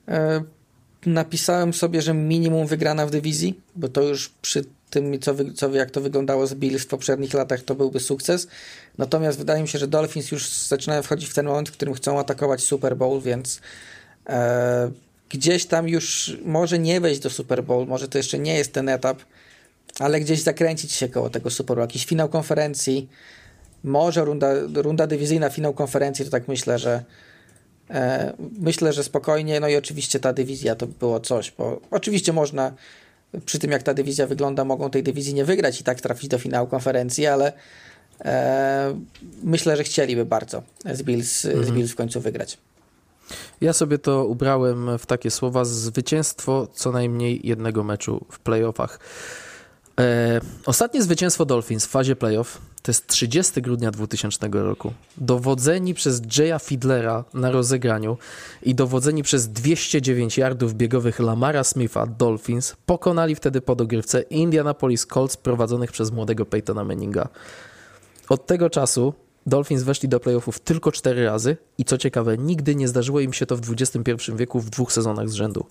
[0.09, 0.43] E,
[1.07, 5.91] napisałem sobie, że minimum wygrana w dywizji, bo to już przy tym, co, co jak
[5.91, 8.49] to wyglądało z Bills w poprzednich latach, to byłby sukces.
[8.99, 12.19] Natomiast wydaje mi się, że Dolphins już zaczynają wchodzić w ten moment, w którym chcą
[12.19, 13.61] atakować Super Bowl, więc
[14.27, 14.91] e,
[15.29, 18.89] gdzieś tam już może nie wejść do Super Bowl, może to jeszcze nie jest ten
[18.89, 19.19] etap,
[19.99, 23.09] ale gdzieś zakręcić się koło tego Super Bowl, jakiś finał konferencji,
[23.85, 27.05] może runda, runda dywizyjna, finał konferencji, to tak myślę, że
[27.91, 32.73] e, myślę, że spokojnie, no i oczywiście ta dywizja to było coś, bo oczywiście można
[33.47, 36.39] przy tym jak ta dywizja wygląda, mogą tej dywizji nie wygrać i tak trafić do
[36.39, 37.53] finału konferencji, ale
[38.25, 38.95] e,
[39.43, 40.63] myślę, że chcieliby bardzo
[40.93, 41.65] z Bills, mhm.
[41.65, 42.59] z Bills w końcu wygrać.
[43.61, 48.99] Ja sobie to ubrałem w takie słowa: zwycięstwo co najmniej jednego meczu w playoffach.
[49.99, 54.93] E, ostatnie zwycięstwo Dolphins w fazie playoff to jest 30 grudnia 2000 roku.
[55.17, 58.19] Dowodzeni przez Jaya Fiedlera na rozegraniu
[58.63, 65.37] i dowodzeni przez 209 yardów biegowych Lamara Smitha Dolphins pokonali wtedy po dogrywce Indianapolis Colts
[65.37, 67.29] prowadzonych przez młodego Peytona Manninga.
[68.29, 69.15] Od tego czasu
[69.47, 73.47] Dolphins weszli do playoffów tylko cztery razy i co ciekawe, nigdy nie zdarzyło im się
[73.47, 75.67] to w XXI wieku w dwóch sezonach z rzędu.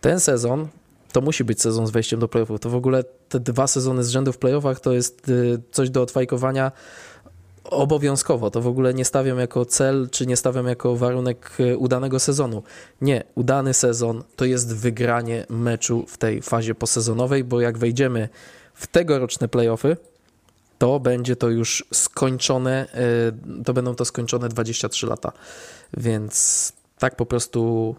[0.00, 0.68] Ten sezon
[1.12, 2.60] to musi być sezon z wejściem do playoffów.
[2.60, 6.02] To w ogóle te dwa sezony z rzędu w playoffach to jest y, coś do
[6.02, 6.72] odfajkowania
[7.64, 8.50] obowiązkowo.
[8.50, 12.62] To w ogóle nie stawiam jako cel, czy nie stawiam jako warunek y, udanego sezonu.
[13.00, 18.28] Nie, udany sezon to jest wygranie meczu w tej fazie posezonowej, bo jak wejdziemy
[18.74, 19.96] w tegoroczne playoffy,
[20.78, 22.86] to będzie to już skończone,
[23.58, 25.32] y, to będą to skończone 23 lata.
[25.96, 27.94] Więc tak po prostu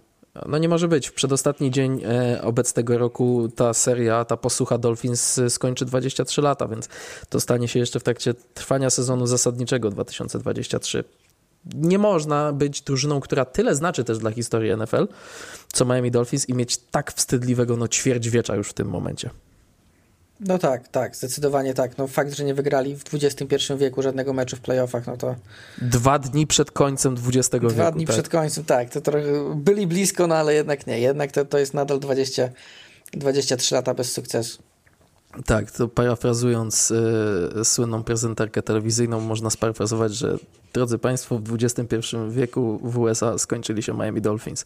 [0.45, 1.07] no nie może być.
[1.07, 6.89] W przedostatni dzień e, obecnego roku ta seria, ta posłucha Dolphins skończy 23 lata, więc
[7.29, 11.03] to stanie się jeszcze w trakcie trwania sezonu zasadniczego 2023.
[11.75, 15.07] Nie można być drużyną, która tyle znaczy też dla historii NFL,
[15.73, 19.29] co Miami Dolphins i mieć tak wstydliwego no ćwierćwiecza już w tym momencie.
[20.45, 21.97] No tak, tak, zdecydowanie tak.
[21.97, 25.35] No fakt, że nie wygrali w XXI wieku żadnego meczu w playoffach, no to...
[25.81, 27.73] Dwa dni przed końcem XX Dwa wieku.
[27.73, 28.13] Dwa dni tak.
[28.13, 28.89] przed końcem, tak.
[28.89, 30.99] To trochę byli blisko, no ale jednak nie.
[30.99, 32.49] Jednak to, to jest nadal 20,
[33.13, 34.61] 23 lata bez sukcesu.
[35.45, 40.37] Tak, to parafrazując y, słynną prezenterkę telewizyjną, można sparafrazować, że
[40.73, 41.97] drodzy Państwo, w XXI
[42.29, 44.65] wieku w USA skończyli się Miami Dolphins.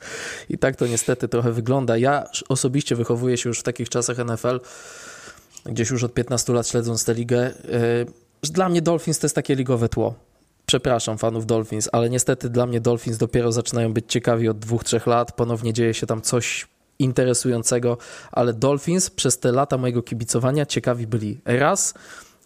[0.50, 1.98] I tak to niestety trochę wygląda.
[1.98, 4.60] Ja osobiście wychowuję się już w takich czasach NFL,
[5.66, 7.54] gdzieś już od 15 lat śledząc tę ligę,
[8.44, 10.16] że dla mnie Dolphins to jest takie ligowe tło.
[10.66, 15.08] Przepraszam fanów Dolphins, ale niestety dla mnie Dolphins dopiero zaczynają być ciekawi od dwóch, trzech
[15.08, 15.32] lat.
[15.32, 16.68] Ponownie dzieje się tam coś
[17.00, 17.98] interesującego,
[18.32, 21.94] ale Dolphins przez te lata mojego kibicowania ciekawi byli raz,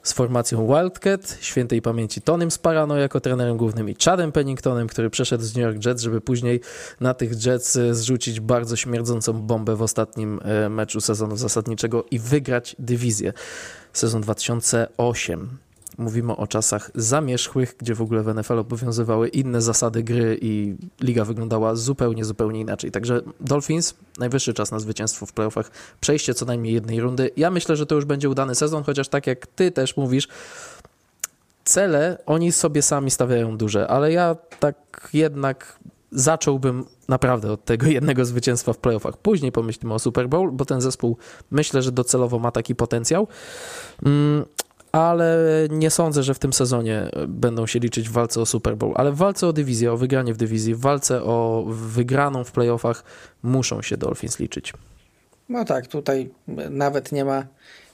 [0.04, 5.44] z formacją Wildcat, świętej pamięci Tonym Sparano jako trenerem głównym i Chadem Penningtonem, który przeszedł
[5.44, 6.62] z New York Jets, żeby później
[7.00, 12.20] na tych Jets e, zrzucić bardzo śmierdzącą bombę w ostatnim e, meczu sezonu zasadniczego i
[12.20, 13.34] wygrać dywizję.
[13.94, 15.58] Sezon 2008
[16.00, 21.26] mówimy o czasach zamierzchłych, gdzie w ogóle w NFL obowiązywały inne zasady gry i liga
[21.26, 22.92] wyglądała zupełnie, zupełnie inaczej.
[22.92, 25.72] Także Dolphins, najwyższy czas na zwycięstwo w playoffach,
[26.02, 27.32] przejście co najmniej jednej rundy.
[27.38, 30.28] Ja myślę, że to już będzie udany sezon, chociaż tak jak ty też mówisz,
[31.64, 35.80] cele oni sobie sami stawiają duże, ale ja tak jednak
[36.12, 39.18] zacząłbym naprawdę od tego jednego zwycięstwa w playoffach.
[39.18, 41.18] Później pomyślimy o Super Bowl, bo ten zespół
[41.52, 43.28] myślę, że docelowo ma taki potencjał.
[44.92, 45.38] Ale
[45.70, 49.12] nie sądzę, że w tym sezonie będą się liczyć w walce o Super Bowl, ale
[49.12, 53.04] w walce o dywizję, o wygranie w dywizji, w walce o wygraną w playoffach
[53.44, 54.74] muszą się Dolphins liczyć.
[55.50, 56.30] No tak, tutaj
[56.70, 57.46] nawet nie ma,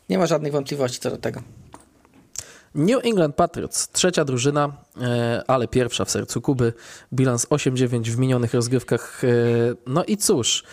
[0.10, 1.42] nie ma żadnych wątpliwości co do tego.
[2.76, 4.72] New England Patriots, trzecia drużyna,
[5.02, 6.74] e, ale pierwsza w sercu Kuby.
[7.14, 9.24] Bilans 8-9 w minionych rozgrywkach.
[9.24, 9.28] E,
[9.88, 10.64] no i cóż,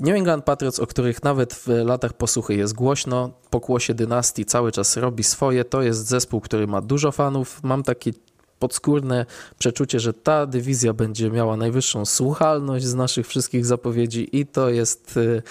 [0.00, 4.96] New England Patriots, o których nawet w latach posłuchy jest głośno, pokłosie dynastii cały czas
[4.96, 5.64] robi swoje.
[5.64, 7.60] To jest zespół, który ma dużo fanów.
[7.62, 8.10] Mam takie
[8.58, 9.26] podskórne
[9.58, 15.16] przeczucie, że ta dywizja będzie miała najwyższą słuchalność z naszych wszystkich zapowiedzi i to jest
[15.16, 15.42] y,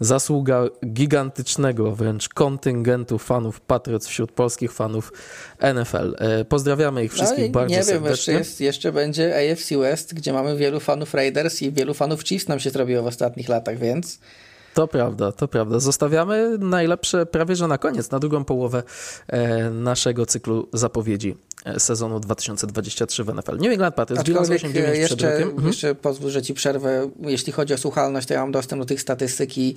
[0.00, 5.12] zasługa gigantycznego wręcz kontyngentu fanów Patriots wśród polskich fanów
[5.74, 6.16] NFL.
[6.18, 8.00] E, pozdrawiamy ich wszystkich no, bardzo nie serdecznie.
[8.00, 11.94] Nie wiem, jeszcze, jest, jeszcze będzie AFC West, gdzie mamy wielu fanów Raiders i wielu
[11.94, 14.18] fanów Chiefs nam się zrobiło w ostatnich latach, więc...
[14.76, 15.80] To prawda, to prawda.
[15.80, 18.82] Zostawiamy najlepsze prawie że na koniec, na drugą połowę
[19.28, 23.56] e, naszego cyklu zapowiedzi e, sezonu 2023 w NFL.
[23.56, 25.66] New England Patriots, bilans 8 e, jeszcze, mhm.
[25.66, 27.10] jeszcze pozwól, że ci przerwę.
[27.20, 29.74] Jeśli chodzi o słuchalność, to ja mam dostęp do tych statystyki.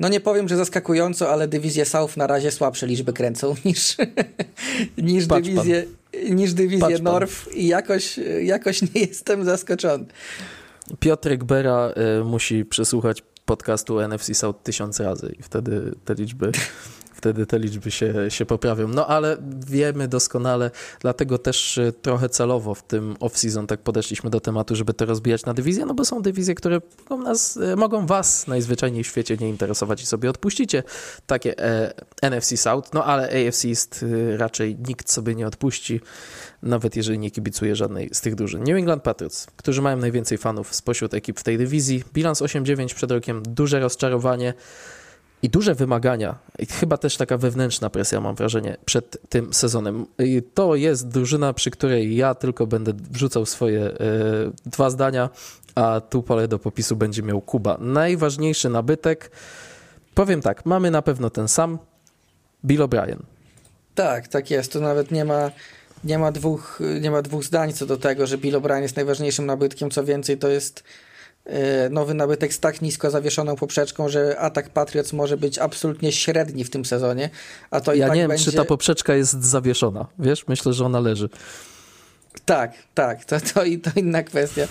[0.00, 3.96] No nie powiem, że zaskakująco, ale dywizje South na razie słabsze liczby kręcą niż,
[4.98, 5.84] niż dywizje,
[6.30, 10.04] niż dywizje North i jakoś, jakoś nie jestem zaskoczony.
[11.00, 16.52] Piotrek Bera y, musi przesłuchać podcastu NFC South tysiąc razy i wtedy te liczby
[17.24, 18.88] wtedy te liczby się, się poprawią.
[18.88, 20.70] No ale wiemy doskonale,
[21.00, 25.44] dlatego też y, trochę celowo w tym off-season tak podeszliśmy do tematu, żeby to rozbijać
[25.44, 26.80] na dywizję, no bo są dywizje, które
[27.10, 30.82] mogą, nas, y, mogą was najzwyczajniej w świecie nie interesować i sobie odpuścicie.
[31.26, 34.04] Takie e, NFC South, no ale AFC jest
[34.36, 36.00] raczej nikt sobie nie odpuści
[36.64, 38.64] nawet jeżeli nie kibicuje żadnej z tych drużyn.
[38.64, 42.04] New England Patriots, którzy mają najwięcej fanów spośród ekip w tej dywizji.
[42.14, 44.54] Bilans 8-9 przed rokiem, duże rozczarowanie
[45.42, 46.34] i duże wymagania.
[46.58, 50.06] I chyba też taka wewnętrzna presja, mam wrażenie, przed tym sezonem.
[50.18, 53.94] I to jest drużyna, przy której ja tylko będę wrzucał swoje e,
[54.66, 55.30] dwa zdania,
[55.74, 57.76] a tu pole do popisu będzie miał Kuba.
[57.80, 59.30] Najważniejszy nabytek,
[60.14, 61.78] powiem tak, mamy na pewno ten sam,
[62.64, 63.18] Bill O'Brien.
[63.94, 64.72] Tak, tak jest.
[64.72, 65.50] To nawet nie ma
[66.04, 69.46] nie ma dwóch, nie ma dwóch zdań co do tego, że Bill O'Brien jest najważniejszym
[69.46, 69.90] nabytkiem.
[69.90, 70.84] Co więcej, to jest
[71.46, 76.64] e, nowy nabytek z tak nisko zawieszoną poprzeczką, że atak Patriots może być absolutnie średni
[76.64, 77.30] w tym sezonie.
[77.70, 78.44] A to ja tak nie wiem, będzie...
[78.44, 80.06] czy ta poprzeczka jest zawieszona.
[80.18, 81.28] Wiesz, myślę, że ona leży.
[82.44, 84.68] Tak, tak, to, to, to inna kwestia.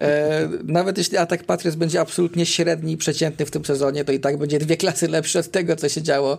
[0.00, 4.20] E, nawet jeśli atak Patriots będzie absolutnie średni i przeciętny w tym sezonie, to i
[4.20, 6.38] tak będzie dwie klasy lepsze od tego, co się działo,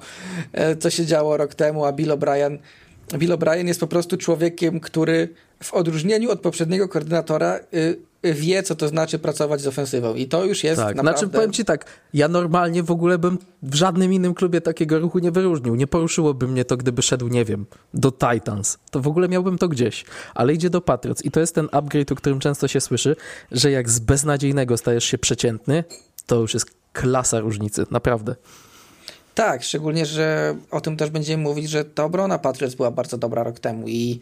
[0.54, 2.58] e, co się działo rok temu, a Bill O'Brien
[3.18, 5.30] Bill O'Brien jest po prostu człowiekiem, który
[5.64, 10.16] w odróżnieniu od poprzedniego koordynatora y, y, wie, co to znaczy pracować z ofensywą.
[10.16, 11.20] I to już jest tak, naprawdę...
[11.20, 15.20] Znaczy, powiem ci tak, ja normalnie w ogóle bym w żadnym innym klubie takiego ruchu
[15.20, 15.76] nie wyróżnił.
[15.76, 18.78] Nie poruszyłoby mnie to, gdyby szedł, nie wiem, do Titans.
[18.92, 20.06] To w ogóle miałbym to gdzieś.
[20.36, 23.16] Ale idzie do Patriots i to jest ten upgrade, o którym często się słyszy,
[23.52, 25.84] że jak z beznadziejnego stajesz się przeciętny,
[26.26, 28.36] to już jest klasa różnicy, naprawdę.
[29.36, 33.44] Tak, szczególnie, że o tym też będziemy mówić, że ta obrona Patriots była bardzo dobra
[33.44, 34.20] rok temu i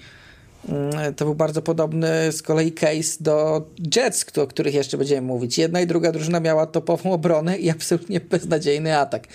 [0.70, 5.58] mm, to był bardzo podobny z kolei case do Jets, o których jeszcze będziemy mówić.
[5.58, 9.28] Jedna i druga drużyna miała topową obronę i absolutnie beznadziejny atak,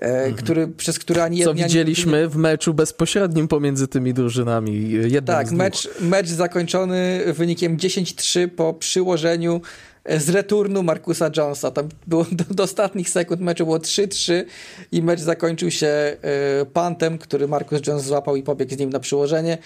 [0.00, 0.34] mhm.
[0.34, 1.52] który, przez który ani jedna...
[1.52, 2.28] Co widzieliśmy nie...
[2.28, 4.92] w meczu bezpośrednim pomiędzy tymi drużynami.
[5.26, 9.60] tak, mecz, mecz zakończony wynikiem 10-3 po przyłożeniu
[10.08, 11.70] z returnu Markusa Jonesa.
[11.70, 14.44] Tam było do, do ostatnich sekund meczu było 3-3
[14.92, 16.16] i mecz zakończył się e,
[16.72, 19.58] pantem, który Markus Jones złapał i pobiegł z nim na przyłożenie.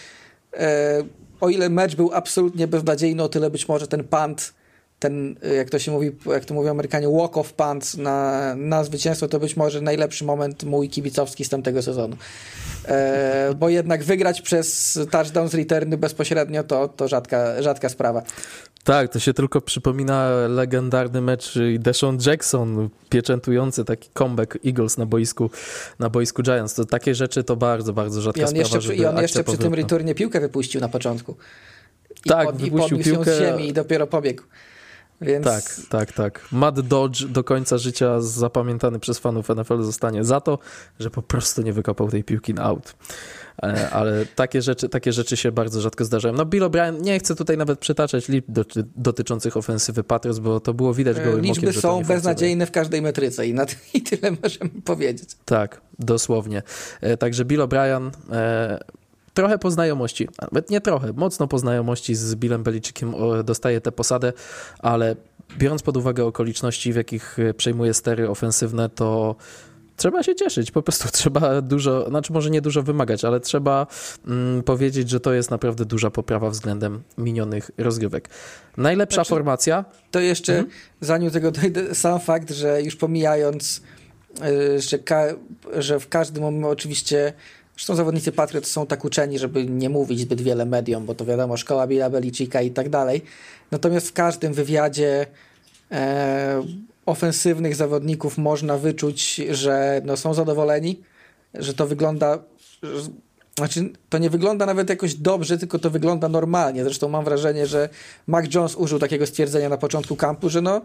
[0.57, 1.03] E,
[1.41, 4.60] o ile mecz był absolutnie beznadziejny, o tyle być może ten pant
[5.01, 9.29] ten, jak to się mówi, jak to mówią Amerykanie, walk of pants na, na zwycięstwo,
[9.29, 12.17] to być może najlepszy moment mój kibicowski z tamtego sezonu.
[12.85, 18.23] E, bo jednak wygrać przez touchdown z returny bezpośrednio to, to rzadka, rzadka sprawa.
[18.85, 25.51] Tak, to się tylko przypomina legendarny mecz Deshaun Jackson, pieczętujący taki comeback Eagles na boisku,
[25.99, 26.75] na boisku Giants.
[26.75, 28.77] To takie rzeczy to bardzo, bardzo rzadka I sprawa.
[28.77, 31.37] Jeszcze, I on jeszcze przy tym returnie piłkę wypuścił na początku.
[32.27, 33.37] I tak, pod, wypuścił i piłkę.
[33.37, 34.43] z ziemi i dopiero pobiegł.
[35.21, 35.45] Więc...
[35.45, 36.49] Tak, tak, tak.
[36.53, 40.59] Mad Dodge do końca życia zapamiętany przez fanów NFL zostanie za to,
[41.01, 42.95] że po prostu nie wykopał tej piłki na out.
[43.63, 46.35] E, ale takie rzeczy, takie rzeczy się bardzo rzadko zdarzają.
[46.35, 48.47] No Bill O'Brien, nie chcę tutaj nawet przytaczać liczb
[48.97, 53.47] dotyczących ofensywy Patriots, bo to było widać gołym Liczby okiem, są beznadziejne w każdej metryce
[53.47, 55.31] i, na i tyle możemy powiedzieć.
[55.45, 56.63] Tak, dosłownie.
[57.01, 58.79] E, także Bill O'Brien e,
[59.35, 63.15] trochę po znajomości, nawet nie trochę, mocno po znajomości z Billem Belichickiem
[63.45, 64.33] dostaje tę posadę,
[64.79, 65.17] ale
[65.59, 69.37] biorąc pod uwagę okoliczności, w jakich przejmuje stery ofensywne, to
[70.01, 70.71] trzeba się cieszyć.
[70.71, 73.87] Po prostu trzeba dużo, znaczy może nie dużo wymagać, ale trzeba
[74.27, 78.29] mm, powiedzieć, że to jest naprawdę duża poprawa względem minionych rozgrywek.
[78.77, 79.85] Najlepsza znaczy, formacja.
[80.11, 80.71] To jeszcze, mhm.
[81.01, 83.83] zanim tego dojdę, sam fakt, że już pomijając,
[84.77, 84.99] y, że,
[85.79, 87.33] że w każdym momencie oczywiście
[87.81, 91.57] Zresztą zawodnicy Patriot są tak uczeni, żeby nie mówić zbyt wiele mediom, bo to wiadomo,
[91.57, 93.23] szkoła Billa Belicika i tak dalej.
[93.71, 95.27] Natomiast w każdym wywiadzie
[95.91, 96.63] e,
[97.07, 101.01] ofensywnych zawodników można wyczuć, że no, są zadowoleni,
[101.55, 102.39] że to wygląda
[103.59, 106.85] znaczy, to nie wygląda nawet jakoś dobrze, tylko to wygląda normalnie.
[106.85, 107.89] Zresztą mam wrażenie, że
[108.27, 110.83] Mac Jones użył takiego stwierdzenia na początku kampu, że no,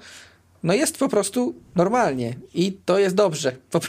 [0.64, 3.56] no jest po prostu normalnie i to jest dobrze.
[3.72, 3.80] Po,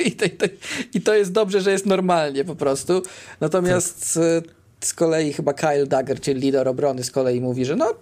[0.08, 0.46] i, to, i, to,
[0.94, 3.02] I to jest dobrze, że jest normalnie po prostu.
[3.40, 4.54] Natomiast tak.
[4.80, 7.94] z kolei chyba Kyle Dagger, czyli lider obrony, z kolei mówi, że no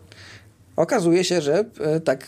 [0.76, 2.26] okazuje się, że e, tak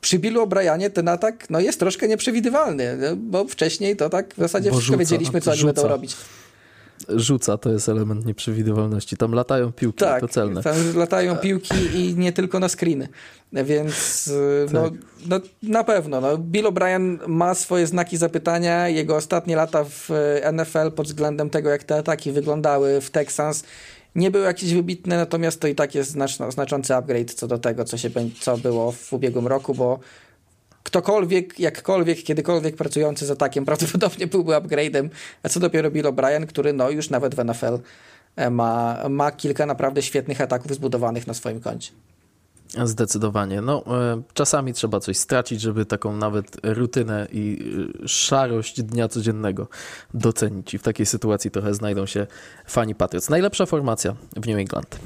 [0.00, 4.70] przy Billu O'Brienie ten atak no, jest troszkę nieprzewidywalny, bo wcześniej to tak w zasadzie
[4.70, 5.72] bo wszystko rzuca, wiedzieliśmy, co oni rzuca.
[5.72, 6.16] będą robić
[7.08, 9.16] rzuca, to jest element nieprzewidywalności.
[9.16, 10.62] Tam latają piłki, tak, to celne.
[10.62, 13.08] tam latają piłki i nie tylko na screeny.
[13.52, 15.00] Więc y, no, tak.
[15.26, 16.20] no, na pewno.
[16.20, 18.88] No, Bill O'Brien ma swoje znaki zapytania.
[18.88, 20.08] Jego ostatnie lata w
[20.52, 23.64] NFL pod względem tego, jak te ataki wyglądały w Texans
[24.14, 26.16] nie były jakieś wybitne, natomiast to i tak jest
[26.48, 29.98] znaczący upgrade co do tego, co, się, co było w ubiegłym roku, bo
[30.88, 35.08] ktokolwiek, jakkolwiek, kiedykolwiek pracujący z atakiem prawdopodobnie byłby upgrade'em,
[35.42, 37.78] a co dopiero Bill O'Brien, który no już nawet w NFL
[38.36, 41.92] e, ma, ma kilka naprawdę świetnych ataków zbudowanych na swoim koncie.
[42.84, 43.60] Zdecydowanie.
[43.60, 47.58] No, e, czasami trzeba coś stracić, żeby taką nawet rutynę i
[48.04, 49.68] e, szarość dnia codziennego
[50.14, 50.74] docenić.
[50.74, 52.26] I w takiej sytuacji trochę znajdą się
[52.66, 53.28] fani Patriots.
[53.28, 54.98] Najlepsza formacja w New England.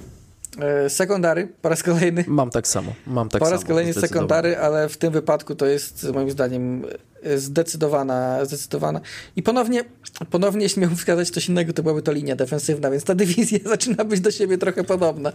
[0.59, 2.24] E, sekundary po raz kolejny.
[2.28, 2.92] Mam tak samo.
[3.07, 6.84] Mam tak po raz samo, kolejny sekundary, ale w tym wypadku to jest moim zdaniem
[7.36, 9.00] zdecydowana, zdecydowana.
[9.36, 9.84] I ponownie,
[10.30, 14.04] ponownie jeśli miałbym wskazać coś innego, to byłaby to linia defensywna, więc ta dywizja zaczyna
[14.04, 15.32] być do siebie trochę podobna.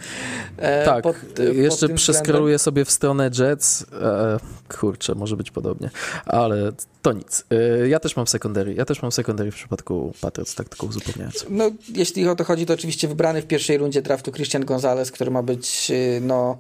[0.58, 1.16] E, tak, pod,
[1.54, 3.86] jeszcze przeskroluję sobie w stronę Jets.
[4.02, 4.40] E,
[4.80, 5.90] kurczę, może być podobnie,
[6.26, 6.72] ale
[7.02, 7.44] to nic.
[7.84, 8.74] E, ja też mam secondary.
[8.74, 11.46] Ja też mam secondary w przypadku Patriots, tak tylko uzupełniając.
[11.50, 15.32] No, jeśli o to chodzi, to oczywiście wybrany w pierwszej rundzie draftu Christian Gonzalez, który
[15.32, 16.58] ma być, e, no,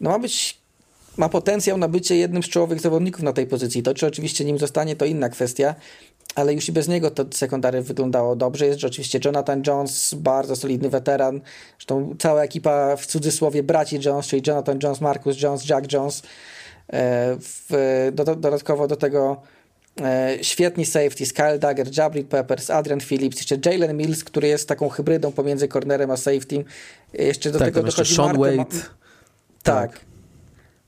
[0.00, 0.61] no ma być
[1.16, 3.82] ma potencjał na bycie jednym z czołowych zawodników na tej pozycji.
[3.82, 5.74] To, czy oczywiście nim zostanie, to inna kwestia,
[6.34, 8.66] ale już i bez niego to sekundary wyglądało dobrze.
[8.66, 11.40] Jest oczywiście Jonathan Jones, bardzo solidny weteran.
[11.78, 16.22] Zresztą cała ekipa w cudzysłowie braci Jones, czyli Jonathan Jones, Marcus Jones, Jack Jones.
[16.92, 19.42] E, w, do, dodatkowo do tego
[20.00, 24.88] e, świetni safety, Kyle Dagger, Jabrit Peppers, Adrian Phillips, jeszcze Jalen Mills, który jest taką
[24.88, 26.64] hybrydą pomiędzy cornerem a safety.
[27.12, 28.56] Jeszcze do tak, tego dochodzi Sean Wade.
[28.56, 28.64] Ma...
[28.64, 28.82] Tak.
[29.62, 30.11] tak.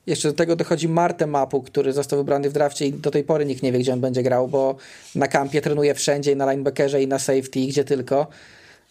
[0.07, 3.45] Jeszcze do tego dochodzi Martę Mapu, który został wybrany w drafcie i do tej pory
[3.45, 4.75] nikt nie wie, gdzie on będzie grał, bo
[5.15, 8.27] na kampie trenuje wszędzie, na linebackerze i na safety, gdzie tylko.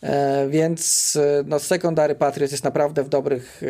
[0.02, 3.66] E, więc e, no, secondary Patriots jest naprawdę w, dobrych, e,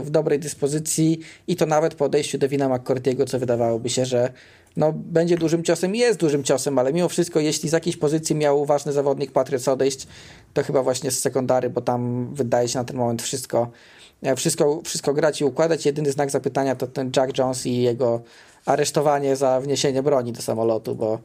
[0.00, 4.32] w dobrej dyspozycji i to nawet po odejściu Devina McCourtiego, co wydawałoby się, że
[4.76, 8.36] no, będzie dużym ciosem i jest dużym ciosem, ale mimo wszystko, jeśli z jakiejś pozycji
[8.36, 10.06] miał ważny zawodnik Patriots odejść,
[10.54, 13.70] to chyba właśnie z sekundary, bo tam wydaje się na ten moment wszystko
[14.36, 15.86] wszystko, wszystko grać i układać.
[15.86, 18.22] Jedyny znak zapytania to ten Jack Jones i jego
[18.66, 21.18] aresztowanie za wniesienie broni do samolotu, bo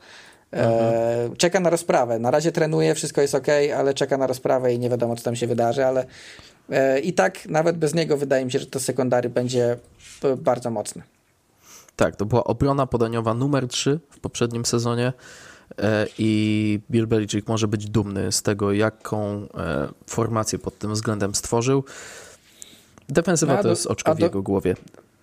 [0.54, 2.20] e, czeka na rozprawę.
[2.20, 5.36] Na razie trenuje, wszystko jest ok, ale czeka na rozprawę i nie wiadomo, co tam
[5.36, 6.06] się wydarzy, ale
[6.70, 9.78] e, i tak nawet bez niego wydaje mi się, że to sekundary będzie
[10.38, 11.02] bardzo mocne.
[11.96, 15.14] Tak, to była obrona podaniowa numer 3 w poprzednim sezonie
[15.78, 21.36] e, i Bill Belichick może być dumny z tego, jaką e, formację pod tym względem
[21.36, 21.84] stworzył.
[23.10, 24.76] Defensywa to jest oczko w jego głowie.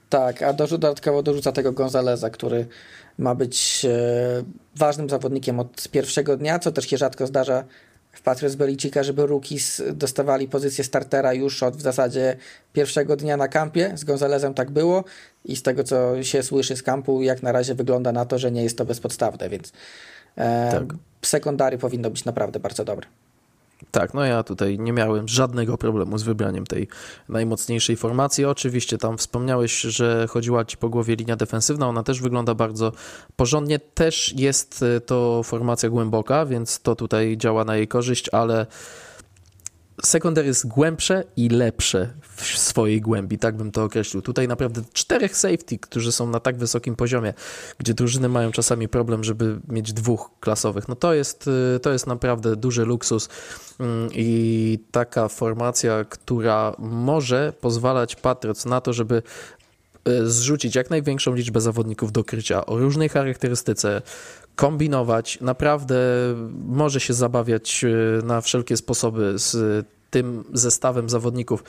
[0.08, 2.66] Tak, a do, dodatkowo dorzuca tego Gonzaleza, który
[3.18, 4.42] ma być e,
[4.76, 7.64] ważnym zawodnikiem od pierwszego dnia, co też się rzadko zdarza
[8.12, 12.36] w Patriots Belicika, żeby rookies dostawali pozycję startera już od w zasadzie
[12.72, 13.92] pierwszego dnia na kampie.
[13.94, 15.04] Z Gonzalezem tak było
[15.44, 18.52] i z tego, co się słyszy z kampu, jak na razie wygląda na to, że
[18.52, 19.72] nie jest to bezpodstawne, więc
[20.36, 20.84] e, tak.
[21.22, 23.06] sekundary powinno być naprawdę bardzo dobre.
[23.90, 26.88] Tak, no ja tutaj nie miałem żadnego problemu z wybraniem tej
[27.28, 28.44] najmocniejszej formacji.
[28.44, 32.92] Oczywiście tam wspomniałeś, że chodziła ci po głowie linia defensywna, ona też wygląda bardzo
[33.36, 33.78] porządnie.
[33.78, 38.66] Też jest e, to formacja głęboka, więc to tutaj działa na jej korzyść, ale
[40.04, 44.22] Secondary jest głębsze i lepsze w swojej głębi, tak bym to określił.
[44.22, 47.34] Tutaj naprawdę czterech safety, którzy są na tak wysokim poziomie,
[47.78, 50.88] gdzie drużyny mają czasami problem, żeby mieć dwóch klasowych.
[50.88, 53.28] No to jest, y, to jest naprawdę duży luksus
[53.80, 59.22] mm, i taka formacja, która może pozwalać Patriots na to, żeby
[60.08, 64.02] y, zrzucić jak największą liczbę zawodników do krycia o różnej charakterystyce,
[64.60, 65.96] kombinować, naprawdę
[66.66, 71.64] może się zabawiać e, na wszelkie sposoby z tym zestawem zawodników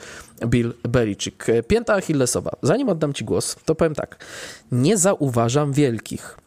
[0.46, 1.46] Bill Belichick.
[1.68, 2.50] Pięta Achillesowa.
[2.62, 4.24] Zanim oddam Ci głos, to powiem tak.
[4.72, 6.38] Nie zauważam wielkich.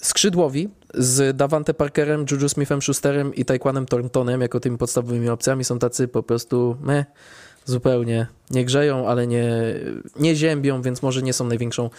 [0.00, 5.78] Skrzydłowi z Davante Parkerem, Juju Smithem Schusterem i Taekwonem Thorntonem jako tymi podstawowymi opcjami są
[5.78, 7.06] tacy po prostu meh
[7.64, 8.26] zupełnie.
[8.50, 9.52] Nie grzeją, ale nie,
[10.16, 11.90] nie ziębią, więc może nie są największą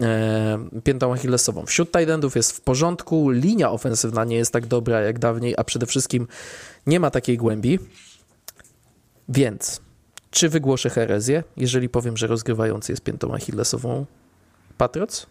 [0.00, 1.66] e, piętą achillesową.
[1.66, 5.86] Wśród tight jest w porządku, linia ofensywna nie jest tak dobra jak dawniej, a przede
[5.86, 6.28] wszystkim
[6.86, 7.78] nie ma takiej głębi.
[9.28, 9.80] Więc,
[10.30, 14.06] czy wygłoszę herezję, jeżeli powiem, że rozgrywający jest piętą achillesową
[14.78, 15.26] Patriots?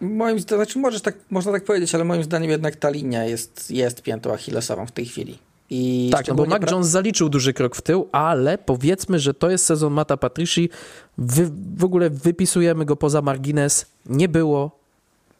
[0.00, 3.70] Moim zdaniem, znaczy możesz tak, można tak powiedzieć, ale moim zdaniem jednak ta linia jest,
[3.70, 5.38] jest piętą achillesową w tej chwili.
[5.74, 9.50] I tak, no bo Mac Jones zaliczył duży krok w tył, ale powiedzmy, że to
[9.50, 10.70] jest sezon Mata Patrici.
[11.18, 13.86] Wy, w ogóle wypisujemy go poza margines.
[14.06, 14.70] Nie było,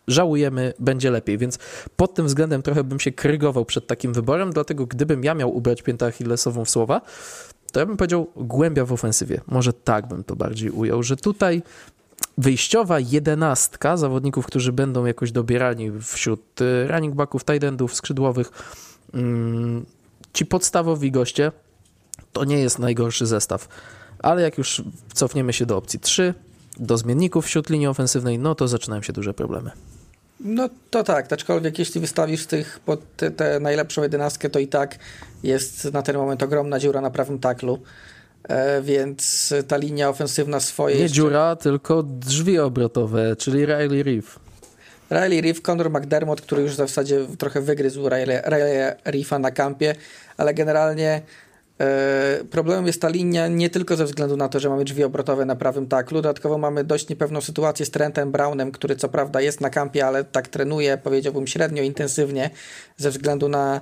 [0.08, 1.38] żałujemy, będzie lepiej.
[1.38, 1.58] Więc
[1.96, 5.82] pod tym względem trochę bym się krygował przed takim wyborem, dlatego gdybym ja miał ubrać
[5.82, 7.00] piętę achillesową w słowa,
[7.72, 9.40] to ja bym powiedział głębia w ofensywie.
[9.46, 11.62] Może tak bym to bardziej ujął, że tutaj
[12.38, 18.50] wyjściowa jedenastka zawodników, którzy będą jakoś dobierani wśród y, running backów, tight endów, skrzydłowych,
[19.14, 19.84] mm,
[20.32, 21.52] ci podstawowi goście,
[22.32, 23.68] to nie jest najgorszy zestaw.
[24.18, 24.82] Ale jak już
[25.14, 26.34] cofniemy się do opcji 3,
[26.78, 29.70] do zmienników wśród linii ofensywnej, no to zaczynają się duże problemy.
[30.40, 33.00] No to tak, aczkolwiek jeśli wystawisz tych pod
[33.36, 34.98] tę najlepszą jedenastkę, to i tak
[35.42, 37.78] jest na ten moment ogromna dziura na prawym taklu.
[38.48, 40.96] E, więc ta linia ofensywna swoje.
[40.96, 41.14] Nie jeszcze...
[41.14, 44.38] dziura, tylko drzwi obrotowe, czyli Riley Reef.
[45.12, 49.94] Riley Reef, Conor McDermott, który już w zasadzie trochę wygryzł Riley, Riley Reefa na kampie,
[50.36, 51.22] ale generalnie
[51.80, 55.44] e, problemem jest ta linia nie tylko ze względu na to, że mamy drzwi obrotowe
[55.44, 59.60] na prawym taklu, dodatkowo mamy dość niepewną sytuację z Trentem Brownem, który co prawda jest
[59.60, 62.50] na kampie, ale tak trenuje, powiedziałbym średnio intensywnie
[62.96, 63.80] ze względu na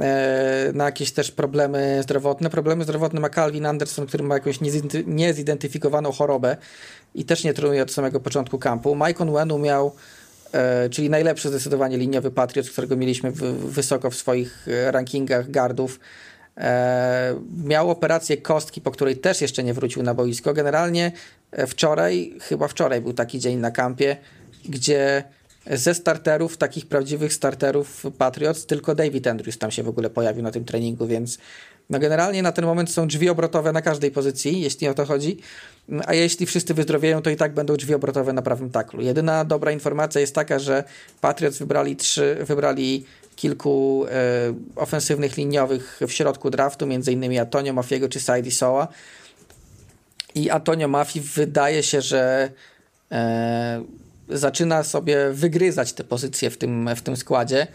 [0.00, 2.50] E, na jakieś też problemy zdrowotne.
[2.50, 4.58] Problemy zdrowotne ma Calvin Anderson, który ma jakąś
[5.06, 6.56] niezidentyfikowaną chorobę
[7.14, 8.96] i też nie trenuje od samego początku kampu.
[8.96, 9.92] Mike Onwenu miał,
[10.90, 16.00] czyli najlepszy zdecydowanie liniowy Patriot, którego mieliśmy wysoko w swoich e, rankingach gardów.
[17.64, 20.54] Miał operację kostki, po której też jeszcze nie wrócił na boisko.
[20.54, 21.12] Generalnie
[21.66, 24.16] wczoraj, chyba wczoraj był taki dzień na kampie,
[24.68, 25.24] gdzie
[25.66, 30.50] ze starterów, takich prawdziwych starterów Patriots, tylko David Andrews tam się w ogóle pojawił na
[30.50, 31.38] tym treningu, więc
[31.90, 35.38] no generalnie na ten moment są drzwi obrotowe na każdej pozycji, jeśli o to chodzi.
[36.06, 39.02] A jeśli wszyscy wyzdrowieją, to i tak będą drzwi obrotowe na prawym taklu.
[39.02, 40.84] Jedyna dobra informacja jest taka, że
[41.20, 43.04] Patriots wybrali trzy, wybrali
[43.36, 44.10] kilku e,
[44.76, 48.88] ofensywnych liniowych w środku draftu, między innymi Antonio Mafiego czy Saidi Soa.
[50.34, 52.50] I Antonio Mafi wydaje się, że
[53.12, 53.82] e,
[54.28, 57.66] zaczyna sobie wygryzać te pozycje w tym, w tym składzie.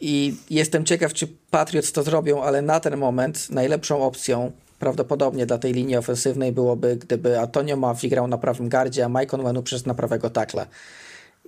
[0.00, 5.58] I jestem ciekaw, czy Patriots to zrobią, ale na ten moment najlepszą opcją prawdopodobnie dla
[5.58, 9.86] tej linii ofensywnej byłoby, gdyby Antonio Maffi grał na prawym gardzie, a Mike Onwenu przez
[9.86, 10.66] na prawego takla.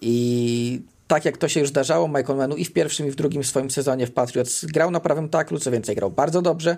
[0.00, 3.44] I tak jak to się już zdarzało, Mike Onwenu i w pierwszym i w drugim
[3.44, 6.76] swoim sezonie w Patriots grał na prawym taklu, co więcej grał bardzo dobrze.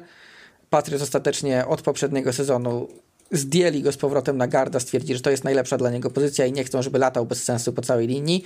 [0.71, 2.89] Patriots ostatecznie od poprzedniego sezonu
[3.31, 6.53] zdjęli go z powrotem na garda, stwierdzili, że to jest najlepsza dla niego pozycja i
[6.53, 8.45] nie chcą, żeby latał bez sensu po całej linii.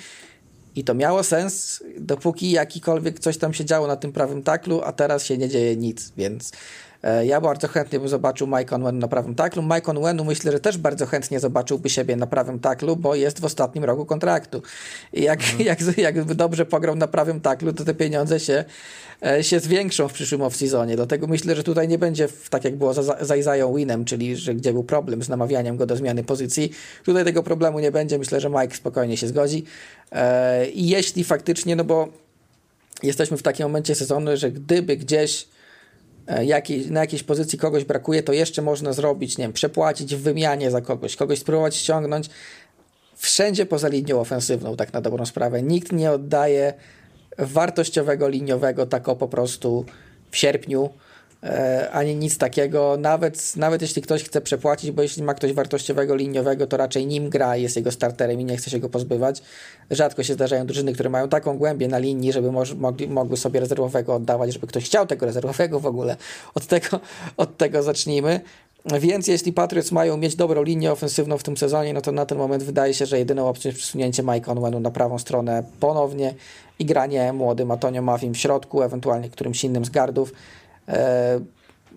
[0.77, 4.93] I to miało sens, dopóki jakikolwiek coś tam się działo na tym prawym taklu, a
[4.93, 6.53] teraz się nie dzieje nic, więc
[7.25, 9.63] ja bardzo chętnie bym zobaczył Mike Onwenu na prawym taklu.
[9.63, 13.45] Mike Onwenu myślę, że też bardzo chętnie zobaczyłby siebie na prawym taklu, bo jest w
[13.45, 14.63] ostatnim roku kontraktu.
[15.13, 15.67] I jak, mm.
[15.71, 18.65] jak, jakby dobrze pograł na prawym taklu, to te pieniądze się
[19.27, 20.97] E, się zwiększą w przyszłym off-seasonie.
[20.97, 24.55] Dlatego myślę, że tutaj nie będzie tak jak było za, za Isaiah Winem, czyli że
[24.55, 26.73] gdzie był problem z namawianiem go do zmiany pozycji.
[27.05, 28.19] Tutaj tego problemu nie będzie.
[28.19, 29.65] Myślę, że Mike spokojnie się zgodzi.
[30.13, 32.09] E, I jeśli faktycznie, no bo
[33.03, 35.47] jesteśmy w takim momencie sezonu, że gdyby gdzieś e,
[36.41, 40.71] jakiej, na jakiejś pozycji kogoś brakuje, to jeszcze można zrobić, nie wiem, przepłacić w wymianie
[40.71, 42.31] za kogoś, kogoś spróbować ściągnąć.
[43.17, 45.63] Wszędzie poza linią ofensywną, tak na dobrą sprawę.
[45.63, 46.75] Nikt nie oddaje
[47.39, 49.85] wartościowego liniowego tak o po prostu
[50.31, 51.12] w sierpniu, e,
[51.93, 52.97] ani nic takiego.
[52.99, 57.31] Nawet, nawet jeśli ktoś chce przepłacić, bo jeśli ma ktoś wartościowego liniowego, to raczej nim
[57.31, 59.43] gra, jest jego starterem i nie chce się go pozbywać.
[59.91, 64.15] Rzadko się zdarzają drużyny, które mają taką głębię na linii, żeby mogli, mogły sobie rezerwowego
[64.15, 66.17] oddawać, żeby ktoś chciał tego rezerwowego w ogóle.
[66.55, 67.01] Od tego,
[67.37, 68.41] od tego zacznijmy.
[69.01, 72.39] Więc jeśli Patriots mają mieć dobrą linię ofensywną w tym sezonie, no to na ten
[72.39, 76.35] moment wydaje się, że jedyną opcją jest przesunięcie Mike Onwenu na prawą stronę ponownie
[76.79, 80.33] i granie młodym Antonio Mafim w środku, ewentualnie którymś innym z gardów.
[80.93, 81.41] E,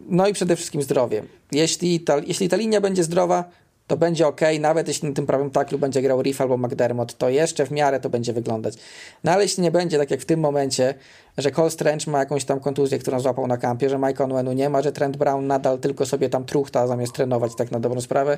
[0.10, 1.24] no i przede wszystkim zdrowie.
[1.52, 3.44] Jeśli ta, jeśli ta linia będzie zdrowa,
[3.88, 7.30] to będzie ok, nawet jeśli na tym prawym taklu będzie grał Riff albo McDermott, to
[7.30, 8.76] jeszcze w miarę to będzie wyglądać.
[9.24, 10.94] No ale jeśli nie będzie, tak jak w tym momencie,
[11.38, 14.70] że Cole Strange ma jakąś tam kontuzję, którą złapał na kampie, że Mike Onwenu nie
[14.70, 18.38] ma, że Trent Brown nadal tylko sobie tam truchta zamiast trenować tak na dobrą sprawę,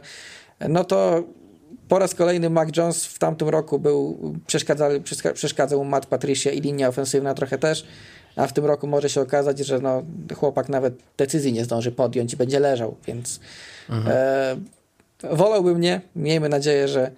[0.69, 1.23] no to
[1.88, 4.17] po raz kolejny Mac Jones w tamtym roku był,
[4.47, 4.91] przeszkadzał,
[5.34, 7.88] przeszkadzał Matt Patricia i linia ofensywna trochę też,
[8.38, 10.03] a w tym roku może się okazać, że no,
[10.35, 13.39] chłopak nawet decyzji nie zdąży podjąć i będzie leżał, więc
[13.89, 14.18] mhm.
[15.23, 16.01] e, wolałbym nie.
[16.15, 17.11] Miejmy nadzieję, że,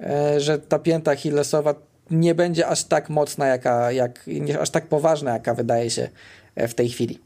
[0.00, 1.74] e, że ta pięta Achillesowa
[2.10, 6.08] nie będzie aż tak mocna, jaka, jak, nie, aż tak poważna, jaka wydaje się
[6.54, 7.18] e, w tej chwili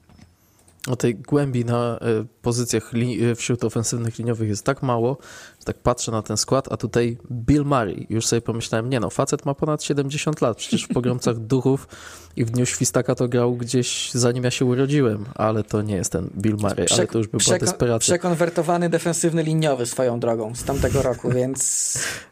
[0.87, 2.93] o tej głębi na e, pozycjach
[3.31, 5.19] e, wśród ofensywnych liniowych jest tak mało,
[5.59, 8.07] że tak patrzę na ten skład, a tutaj Bill Murray.
[8.11, 11.89] Już sobie pomyślałem, nie no, facet ma ponad 70 lat, przecież w pogromcach duchów
[12.37, 16.13] i w Dniu Świstaka to grał gdzieś zanim ja się urodziłem, ale to nie jest
[16.13, 18.15] ten Bill Murray, ale to już by była desperacja.
[18.15, 21.99] Przekonwertowany defensywny liniowy swoją drogą z tamtego roku, więc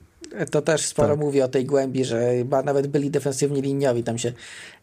[0.50, 1.18] to też sporo tak.
[1.18, 2.32] mówi o tej głębi, że
[2.64, 4.32] nawet byli defensywni liniowi tam się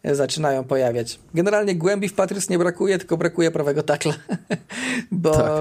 [0.04, 1.18] zaczynają pojawiać.
[1.34, 4.14] Generalnie głębi w Patriots nie brakuje, tylko brakuje prawego takla.
[5.10, 5.52] bo, tak.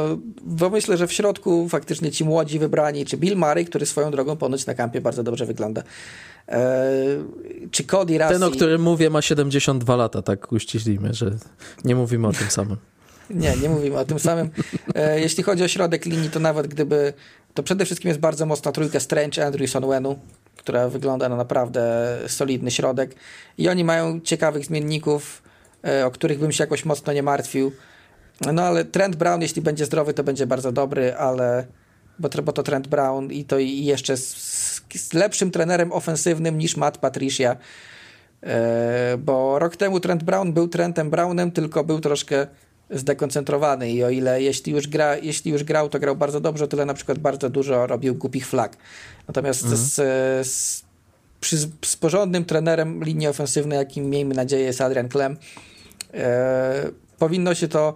[0.43, 4.35] bo myślę, że w środku faktycznie ci młodzi wybrani, czy Bill Murray, który swoją drogą
[4.37, 5.83] ponoć na kampie bardzo dobrze wygląda.
[6.49, 6.91] E,
[7.71, 8.33] czy Cody Rassi...
[8.33, 11.31] Ten, o którym mówię, ma 72 lata, tak uściślimy, że
[11.85, 12.77] nie mówimy o tym samym.
[13.29, 14.49] Nie, nie mówimy o tym samym.
[14.95, 17.13] E, jeśli chodzi o środek linii, to nawet gdyby
[17.53, 20.19] to przede wszystkim jest bardzo mocna trójka Strange, Andrew i Sonwenu,
[20.57, 23.15] która wygląda na naprawdę solidny środek
[23.57, 25.43] i oni mają ciekawych zmienników,
[25.85, 27.71] e, o których bym się jakoś mocno nie martwił.
[28.53, 31.65] No ale Trent Brown, jeśli będzie zdrowy, to będzie bardzo dobry, ale
[32.19, 36.97] bo, bo to Trent Brown i to jeszcze z, z lepszym trenerem ofensywnym niż Matt
[36.97, 37.55] Patricia,
[38.43, 42.47] e, bo rok temu Trent Brown był Trentem Brownem, tylko był troszkę
[42.93, 46.85] zdekoncentrowany i o ile jeśli już, gra, jeśli już grał, to grał bardzo dobrze, tyle
[46.85, 48.77] na przykład bardzo dużo robił głupich flag.
[49.27, 49.81] Natomiast mhm.
[49.81, 49.93] z,
[50.47, 50.83] z,
[51.39, 55.37] przy, z porządnym trenerem linii ofensywnej, jakim miejmy nadzieję jest Adrian Clem,
[56.13, 56.89] e,
[57.19, 57.95] powinno się to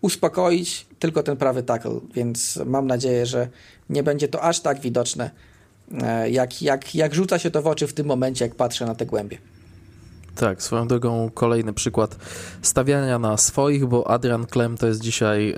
[0.00, 3.48] uspokoić, tylko ten prawy tackle, więc mam nadzieję, że
[3.90, 5.30] nie będzie to aż tak widoczne,
[6.02, 8.94] e, jak, jak, jak rzuca się to w oczy w tym momencie, jak patrzę na
[8.94, 9.38] te głębie.
[10.36, 12.16] Tak, swoją drogą kolejny przykład
[12.62, 15.54] stawiania na swoich, bo Adrian Clem to jest dzisiaj e,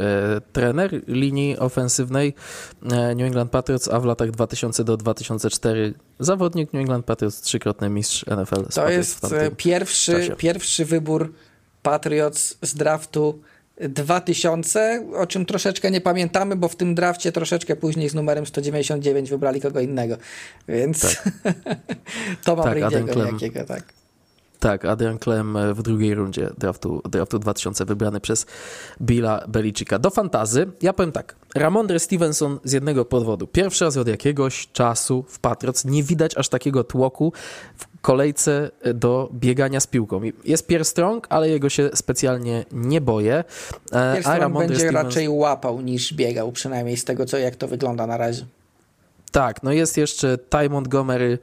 [0.52, 2.34] trener linii ofensywnej
[2.82, 7.90] e, New England Patriots, a w latach 2000 do 2004 zawodnik New England Patriots, trzykrotny
[7.90, 8.64] mistrz NFL.
[8.74, 11.32] To jest e, pierwszy, pierwszy wybór
[11.82, 13.40] Patriots z draftu
[13.80, 19.30] 2000, o czym troszeczkę nie pamiętamy, bo w tym drafcie troszeczkę później z numerem 199
[19.30, 20.16] wybrali kogo innego,
[20.68, 21.32] więc tak.
[22.44, 24.03] to ma tak, jakiego, tak.
[24.64, 28.46] Tak, Adrian Clem w drugiej rundzie draftu, draftu 2000 wybrany przez
[29.02, 29.98] Billa Belicika.
[29.98, 33.46] Do fantazy, ja powiem tak, Ramondre Stevenson z jednego powodu.
[33.46, 37.32] Pierwszy raz od jakiegoś czasu w Patriots nie widać aż takiego tłoku
[37.76, 40.20] w kolejce do biegania z piłką.
[40.44, 43.44] Jest Pierre Strong, ale jego się specjalnie nie boję.
[43.92, 45.06] E, Pierre Strong będzie Stevenson...
[45.06, 48.46] raczej łapał niż biegał, przynajmniej z tego, co, jak to wygląda na razie.
[49.34, 51.38] Tak, no jest jeszcze Ty Montgomery,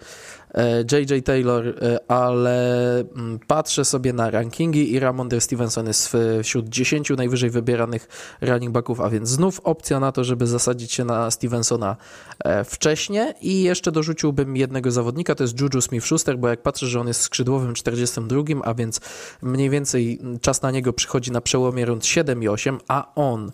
[0.91, 6.69] JJ e, Taylor, e, ale mm, patrzę sobie na rankingi i Ramondre Stevenson jest wśród
[6.69, 8.07] 10 najwyżej wybieranych
[8.41, 11.97] running backów, a więc znów opcja na to, żeby zasadzić się na Stevensona
[12.39, 16.99] e, wcześniej i jeszcze dorzuciłbym jednego zawodnika, to jest Juju Smith-Schuster, bo jak patrzę, że
[16.99, 19.01] on jest skrzydłowym 42, a więc
[19.41, 23.51] mniej więcej czas na niego przychodzi na przełomie rund 7 i 8, a on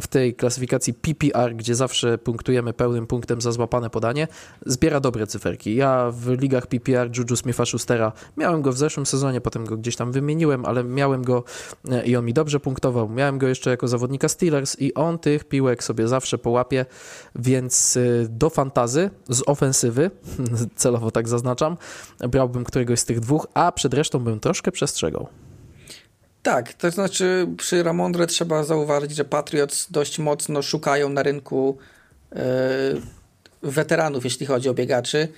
[0.00, 4.28] w tej klasyfikacji PPR, gdzie zawsze punktujemy pełnym punktem za złapane podanie,
[4.66, 5.74] zbiera dobre cyferki.
[5.76, 10.12] Ja w ligach PPR Juju Smitha-Schustera miałem go w zeszłym sezonie, potem go gdzieś tam
[10.12, 11.44] wymieniłem, ale miałem go
[11.90, 13.08] e, i on mi dobrze punktował.
[13.08, 16.86] Miałem go jeszcze jako zawodnika Steelers i on tych piłek sobie zawsze połapie,
[17.34, 20.10] więc e, do fantazy z ofensywy,
[20.76, 21.76] celowo tak zaznaczam,
[22.18, 25.28] brałbym któregoś z tych dwóch, a przed resztą bym troszkę przestrzegał.
[26.42, 31.78] Tak, to znaczy przy Ramondre trzeba zauważyć, że Patriots dość mocno szukają na rynku
[32.32, 32.40] yy,
[33.62, 35.28] weteranów, jeśli chodzi o biegaczy.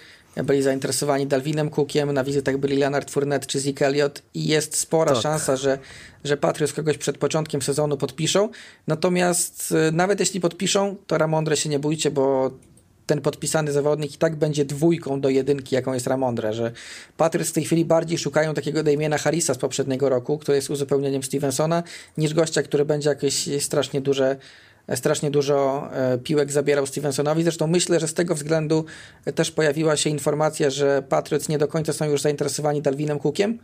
[0.44, 5.12] Byli zainteresowani Dalvinem Cookiem, na wizytach byli Leonard Fournette czy Zeke Elliott i jest spora
[5.12, 5.22] tak.
[5.22, 5.78] szansa, że,
[6.24, 8.48] że Patriots kogoś przed początkiem sezonu podpiszą.
[8.86, 12.51] Natomiast yy, nawet jeśli podpiszą, to Ramondre się nie bójcie, bo
[13.06, 16.72] ten podpisany zawodnik i tak będzie dwójką do jedynki, jaką jest Ramondre, że
[17.16, 21.22] Patriots w tej chwili bardziej szukają takiego Damiena Harrisa z poprzedniego roku, który jest uzupełnieniem
[21.22, 21.82] Stevensona,
[22.18, 24.36] niż gościa, który będzie jakieś strasznie duże
[24.94, 27.43] strasznie dużo e, piłek zabierał Stevensonowi.
[27.43, 28.85] Zresztą myślę, że z tego względu
[29.35, 33.59] też pojawiła się informacja, że Patriots nie do końca są już zainteresowani Dalvinem Cookiem.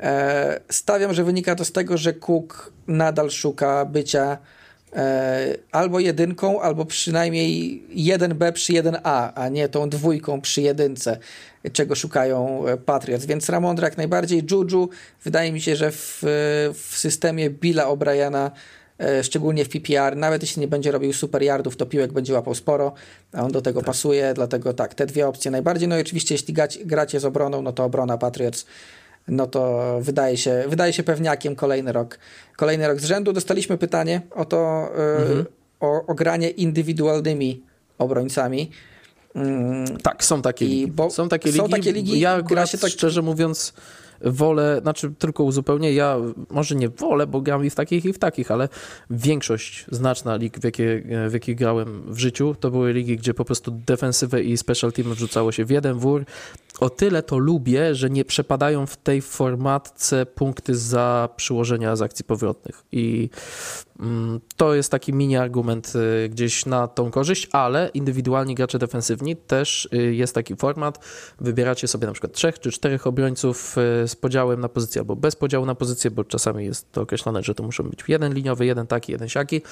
[0.00, 4.59] E, stawiam, że wynika to z tego, że Cook nadal szuka bycia E,
[5.72, 11.18] albo jedynką, albo przynajmniej 1B przy 1A, a nie tą dwójką przy jedynce,
[11.72, 13.26] czego szukają e, Patriots.
[13.26, 14.42] Więc Ramondra jak najbardziej.
[14.50, 14.88] Juju,
[15.24, 16.18] wydaje mi się, że w,
[16.74, 18.50] w systemie Billa O'Briana
[18.98, 22.54] e, szczególnie w PPR, nawet jeśli nie będzie robił super yardów, to piłek będzie łapał
[22.54, 22.92] sporo,
[23.32, 23.86] a on do tego tak.
[23.86, 25.88] pasuje, dlatego tak, te dwie opcje najbardziej.
[25.88, 26.54] No i oczywiście jeśli
[26.84, 28.66] gracie z obroną, no to obrona Patriots
[29.30, 32.18] no to wydaje się, wydaje się pewniakiem kolejny rok.
[32.56, 33.32] Kolejny rok z rzędu.
[33.32, 34.88] Dostaliśmy pytanie o to,
[35.18, 35.44] mhm.
[35.80, 37.62] o, o granie indywidualnymi
[37.98, 38.70] obrońcami.
[39.34, 40.92] Mm, tak, są takie ligi.
[41.10, 41.58] są takie ligi.
[41.58, 42.90] Są takie ligi ja akurat, się tak...
[42.90, 43.72] szczerze mówiąc,
[44.20, 46.16] wolę, znaczy tylko uzupełnię, ja
[46.50, 48.68] może nie wolę, bo gram i w takich i w takich, ale
[49.10, 53.44] większość znaczna lig, w jakie, w jakie grałem w życiu, to były ligi, gdzie po
[53.44, 56.24] prostu defensywę i special team wrzucało się w jeden wór.
[56.80, 62.24] O tyle to lubię, że nie przepadają w tej formatce punkty za przyłożenia z akcji
[62.24, 63.30] powrotnych i
[64.56, 65.92] to jest taki mini argument
[66.24, 71.04] y, gdzieś na tą korzyść, ale indywidualni gracze defensywni też y, jest taki format.
[71.40, 75.36] Wybieracie sobie na przykład trzech czy czterech obrońców y, z podziałem na pozycję albo bez
[75.36, 78.86] podziału na pozycję, bo czasami jest to określone, że to muszą być jeden liniowy, jeden
[78.86, 79.62] taki, jeden siaki.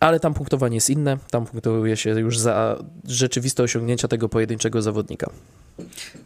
[0.00, 5.30] Ale tam punktowanie jest inne, tam punktuje się już za rzeczywiste osiągnięcia tego pojedynczego zawodnika.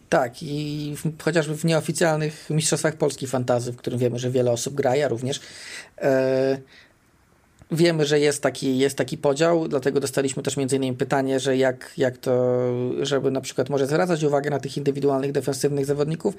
[0.08, 4.96] Tak, i chociażby w nieoficjalnych mistrzostwach Polski fantazy, w którym wiemy, że wiele osób gra,
[4.96, 5.40] ja również.
[6.02, 6.08] Yy
[7.72, 11.92] Wiemy, że jest taki, jest taki podział, dlatego dostaliśmy też między innymi pytanie, że jak,
[11.96, 12.58] jak to,
[13.02, 16.34] żeby na przykład może zwracać uwagę na tych indywidualnych, defensywnych zawodników.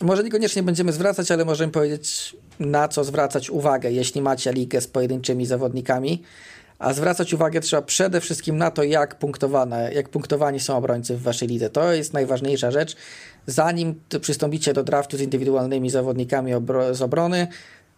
[0.00, 4.86] Może niekoniecznie będziemy zwracać, ale możemy powiedzieć, na co zwracać uwagę, jeśli macie ligę z
[4.86, 6.22] pojedynczymi zawodnikami.
[6.78, 11.22] A zwracać uwagę trzeba przede wszystkim na to, jak, punktowane, jak punktowani są obrońcy w
[11.22, 11.70] waszej lidze.
[11.70, 12.96] To jest najważniejsza rzecz.
[13.46, 17.48] Zanim przystąpicie do draftu z indywidualnymi zawodnikami obro z obrony,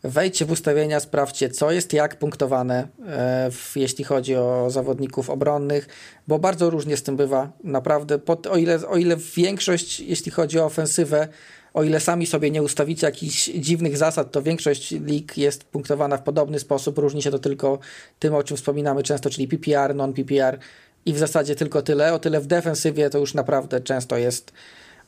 [0.05, 5.89] Wejdźcie w ustawienia, sprawdźcie, co jest jak punktowane, e, w, jeśli chodzi o zawodników obronnych,
[6.29, 7.53] bo bardzo różnie z tym bywa.
[7.65, 11.29] Naprawdę, pod, o, ile, o ile większość, jeśli chodzi o ofensywę,
[11.77, 16.23] o ile sami sobie nie ustawicie jakichś dziwnych zasad, to większość lig jest punktowana w
[16.23, 16.99] podobny sposób.
[16.99, 17.79] Różni się to tylko
[18.19, 20.59] tym, o czym wspominamy często, czyli PPR, non-PPR
[21.07, 22.15] i w zasadzie tylko tyle.
[22.15, 24.53] O tyle w defensywie to już naprawdę często jest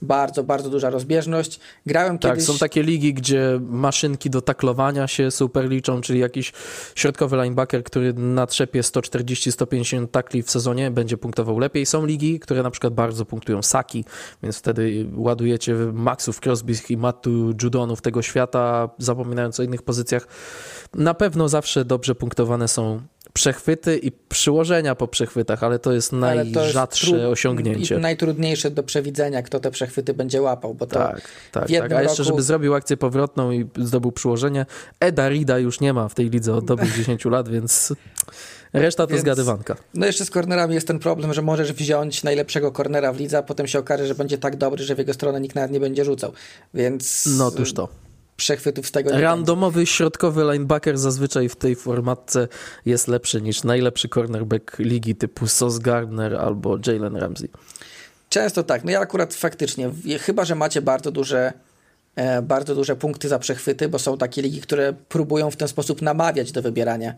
[0.02, 1.60] bardzo, bardzo duża rozbieżność.
[1.86, 2.46] Grałem tak, kiedyś...
[2.46, 6.52] są takie ligi, gdzie maszynki do taklowania się super liczą, czyli jakiś
[6.94, 11.86] środkowy linebacker, który natrzepie 140-150 takli w sezonie, będzie punktował lepiej.
[11.86, 14.04] Są ligi, które na przykład bardzo punktują saki,
[14.42, 20.26] więc wtedy ładujecie Maxów, Crosbych i Mattu Judonów tego świata, zapominając o innych pozycjach.
[20.94, 23.00] Na pewno zawsze dobrze punktowane są
[23.38, 27.96] przechwyty i przyłożenia po przechwytach, ale to jest najrzadsze jest osiągnięcie.
[27.96, 31.20] I najtrudniejsze do przewidzenia, kto te przechwyty będzie łapał, bo to tak,
[31.52, 31.92] tak, tak.
[31.92, 32.22] A jeszcze, roku...
[32.22, 34.66] żeby zrobił akcję powrotną i zdobył przyłożenie,
[35.00, 37.92] Eda Rida już nie ma w tej lidze od dobrych 10 lat, więc
[38.72, 39.76] reszta to więc, zgadywanka.
[39.94, 43.42] No jeszcze z kornerami jest ten problem, że możesz wziąć najlepszego kornera w lidze, a
[43.42, 46.04] potem się okaże, że będzie tak dobry, że w jego stronę nikt nawet nie będzie
[46.04, 46.32] rzucał,
[46.74, 47.28] więc...
[47.38, 48.07] No tuż to
[48.38, 49.20] przechwytów z tego.
[49.20, 52.48] Randomowy środkowy linebacker zazwyczaj w tej formatce
[52.86, 57.48] jest lepszy niż najlepszy cornerback ligi typu Sos Gardner albo Jalen Ramsey.
[58.28, 58.84] Często tak.
[58.84, 59.90] No ja akurat faktycznie,
[60.20, 61.52] chyba że macie bardzo duże
[62.16, 66.02] e, bardzo duże punkty za przechwyty, bo są takie ligi, które próbują w ten sposób
[66.02, 67.14] namawiać do wybierania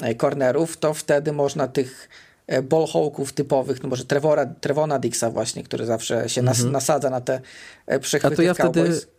[0.00, 2.08] e, cornerów, to wtedy można tych
[2.46, 6.70] e, ballhawków typowych, no może Trevora, Trevona Dixa właśnie, który zawsze się nas, -hmm.
[6.70, 7.40] nasadza na te
[8.00, 9.13] przechwyty A to ja wtedy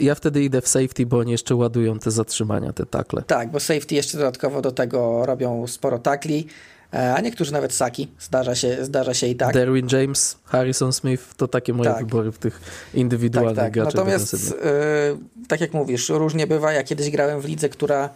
[0.00, 3.22] ja wtedy idę w safety, bo oni jeszcze ładują te zatrzymania, te takle.
[3.22, 6.46] Tak, bo safety jeszcze dodatkowo do tego robią sporo takli,
[6.94, 8.08] e, a niektórzy nawet saki.
[8.18, 9.54] Zdarza się, zdarza się i tak.
[9.54, 11.98] Derwin James, Harrison Smith, to takie moje tak.
[11.98, 12.60] wybory w tych
[12.94, 13.72] indywidualnych tak, tak.
[13.72, 13.94] graczach.
[13.94, 16.72] Natomiast, yy, tak jak mówisz, różnie bywa.
[16.72, 18.10] Ja kiedyś grałem w lidze, która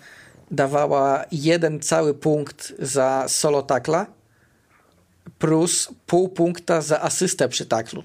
[0.51, 4.07] dawała jeden cały punkt za solo takla
[5.39, 8.03] plus pół punkta za asystę przy taklu.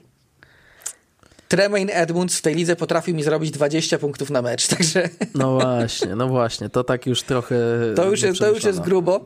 [1.54, 5.10] Tremaine Edmunds w tej lidze potrafił mi zrobić 20 punktów na mecz, także...
[5.36, 7.56] No właśnie, no właśnie, to tak już trochę...
[7.96, 9.26] To już, jest, to już jest grubo.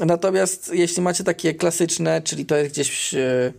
[0.00, 3.52] Natomiast jeśli macie takie klasyczne, czyli to jest gdzieś e,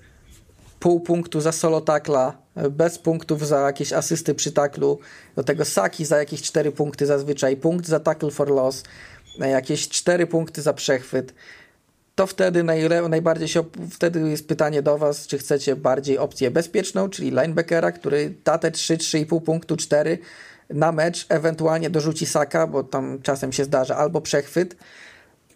[0.80, 2.38] pół punktu za solo takla,
[2.72, 5.00] bez punktów za jakieś asysty przy taklu,
[5.36, 8.84] do tego saki za jakieś 4 punkty zazwyczaj, punkt za tackle for loss,
[9.40, 11.34] jakieś 4 punkty za przechwyt,
[12.20, 12.64] to wtedy
[13.10, 18.34] najbardziej się, wtedy jest pytanie do Was, czy chcecie bardziej opcję bezpieczną, czyli linebackera, który
[18.46, 20.18] da te 3, 3,5 punktu, 4
[20.70, 24.76] na mecz, ewentualnie dorzuci saka, bo tam czasem się zdarza, albo przechwyt,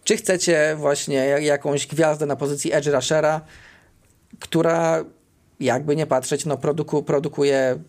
[0.04, 3.42] czy chcecie właśnie jakąś gwiazdę na pozycji edge rushera,
[4.40, 5.06] która
[5.60, 7.80] jakby nie patrzeć, no produku, produkuje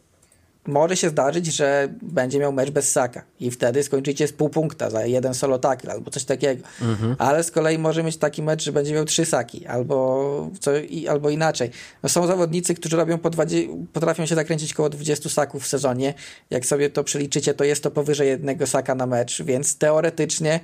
[0.67, 4.91] może się zdarzyć, że będzie miał mecz bez saka i wtedy skończycie z pół punkta
[4.91, 6.63] za jeden solo tackle albo coś takiego.
[6.83, 7.17] Mhm.
[7.19, 10.71] Ale z kolei może mieć taki mecz, że będzie miał trzy saki albo, co,
[11.09, 11.71] albo inaczej.
[12.03, 16.15] No są zawodnicy, którzy robią po 20, potrafią się zakręcić około 20 saków w sezonie.
[16.51, 20.61] Jak sobie to przeliczycie, to jest to powyżej jednego saka na mecz, więc teoretycznie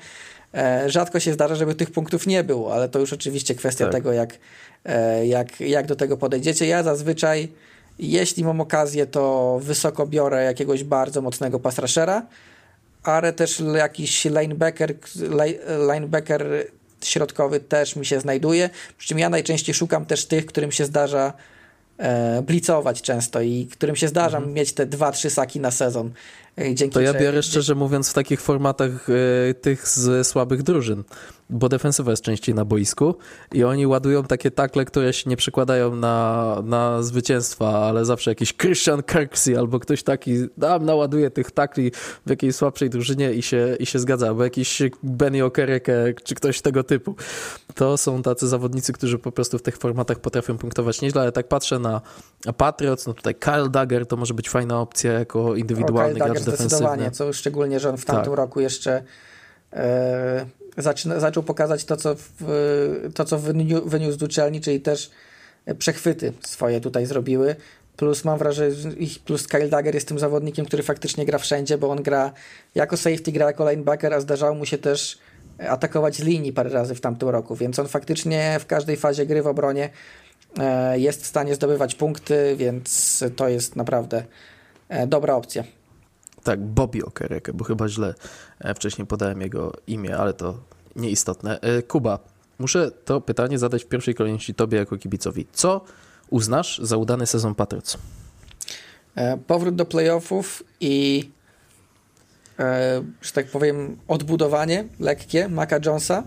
[0.55, 3.93] e, rzadko się zdarza, żeby tych punktów nie było, ale to już oczywiście kwestia tak.
[3.93, 4.39] tego, jak,
[4.85, 6.67] e, jak, jak do tego podejdziecie.
[6.67, 7.49] Ja zazwyczaj
[8.01, 12.27] jeśli mam okazję, to wysoko biorę jakiegoś bardzo mocnego pasrashera,
[13.03, 14.95] ale też jakiś linebacker,
[15.93, 16.67] linebacker
[17.05, 18.71] środkowy też mi się znajduje.
[18.99, 21.33] Przy czym ja najczęściej szukam też tych, którym się zdarza
[21.99, 24.55] e, blicować często i którym się zdarza mhm.
[24.55, 26.13] mieć te dwa, trzy saki na sezon.
[26.59, 29.09] E, dzięki to ja biorę szczerze mówiąc w takich formatach
[29.51, 31.05] e, tych z słabych drużyn
[31.51, 33.15] bo defensywa jest częściej na boisku
[33.53, 38.57] i oni ładują takie takle, które się nie przykładają na, na zwycięstwa, ale zawsze jakiś
[38.57, 41.91] Christian Kirksey albo ktoś taki tam naładuje tych takli
[42.27, 46.61] w jakiejś słabszej drużynie i się, i się zgadza, albo jakiś Benny Okereke czy ktoś
[46.61, 47.15] tego typu.
[47.75, 51.49] To są tacy zawodnicy, którzy po prostu w tych formatach potrafią punktować nieźle, ale tak
[51.49, 52.01] patrzę na
[52.57, 56.29] Patriots, no tutaj Kyle Dagger to może być fajna opcja jako indywidualny o, Kyle gracz
[56.29, 56.69] Dagger defensywny.
[56.69, 58.39] Zdecydowanie, co szczególnie, że on w tamtym tak.
[58.39, 59.03] roku jeszcze
[59.73, 60.47] e,
[60.77, 63.39] zaczyna, zaczął pokazać to, co, w, to, co
[63.85, 65.11] wyniósł z uczelni, czyli też
[65.79, 67.57] przechwyty swoje tutaj zrobiły.
[67.97, 68.75] Plus mam wrażenie,
[69.25, 72.33] plus Kyle Dagger jest tym zawodnikiem, który faktycznie gra wszędzie, bo on gra
[72.75, 75.19] jako safety, gra jako linebacker, a zdarzało mu się też
[75.69, 79.43] atakować z linii parę razy w tamtym roku, więc on faktycznie w każdej fazie gry
[79.43, 79.91] w obronie
[80.59, 84.25] e, jest w stanie zdobywać punkty, więc to jest naprawdę
[84.89, 85.65] e, dobra opcja.
[86.45, 88.15] Tak, Bobby Okereke, bo chyba źle
[88.59, 90.59] e, wcześniej podałem jego imię, ale to
[90.97, 91.61] nieistotne.
[91.61, 92.19] E, Kuba,
[92.59, 95.47] muszę to pytanie zadać w pierwszej kolejności tobie jako kibicowi.
[95.53, 95.81] Co
[96.31, 97.99] uznasz za udany sezon Patriots?
[99.15, 101.31] E, powrót do playoffów i
[103.23, 106.23] że tak powiem odbudowanie lekkie Maca Jonesa,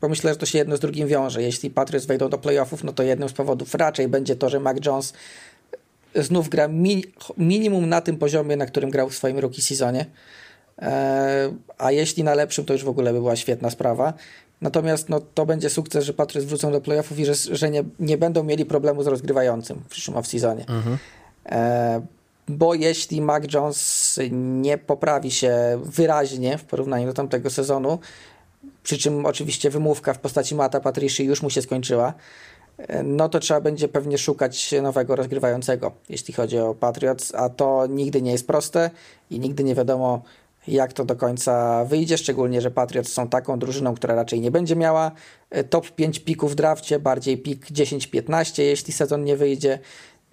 [0.00, 1.42] bo myślę, że to się jedno z drugim wiąże.
[1.42, 4.76] Jeśli Patriots wejdą do playoffów, no to jednym z powodów raczej będzie to, że Mac
[4.86, 5.12] Jones
[6.14, 7.04] znów gra mi,
[7.36, 10.06] minimum na tym poziomie, na którym grał w swoim rookie sezonie.
[10.82, 14.12] E, a jeśli na lepszym, to już w ogóle by była świetna sprawa.
[14.60, 18.18] Natomiast no, to będzie sukces, że Patriots wrócą do playoffów i że, że nie, nie
[18.18, 20.64] będą mieli problemu z rozgrywającym w przyszłym off-seasonie.
[20.68, 20.98] Mhm.
[21.46, 22.00] E,
[22.48, 27.98] bo jeśli Mac Jones nie poprawi się wyraźnie w porównaniu do tamtego sezonu,
[28.82, 32.14] przy czym oczywiście wymówka w postaci Mata Patricia już mu się skończyła,
[33.04, 38.22] no to trzeba będzie pewnie szukać nowego rozgrywającego, jeśli chodzi o Patriots, a to nigdy
[38.22, 38.90] nie jest proste
[39.30, 40.22] i nigdy nie wiadomo,
[40.68, 44.76] jak to do końca wyjdzie, szczególnie, że Patriots są taką drużyną, która raczej nie będzie
[44.76, 45.10] miała
[45.50, 49.78] e, top 5 pików w drafcie, bardziej pik 10-15, jeśli sezon nie wyjdzie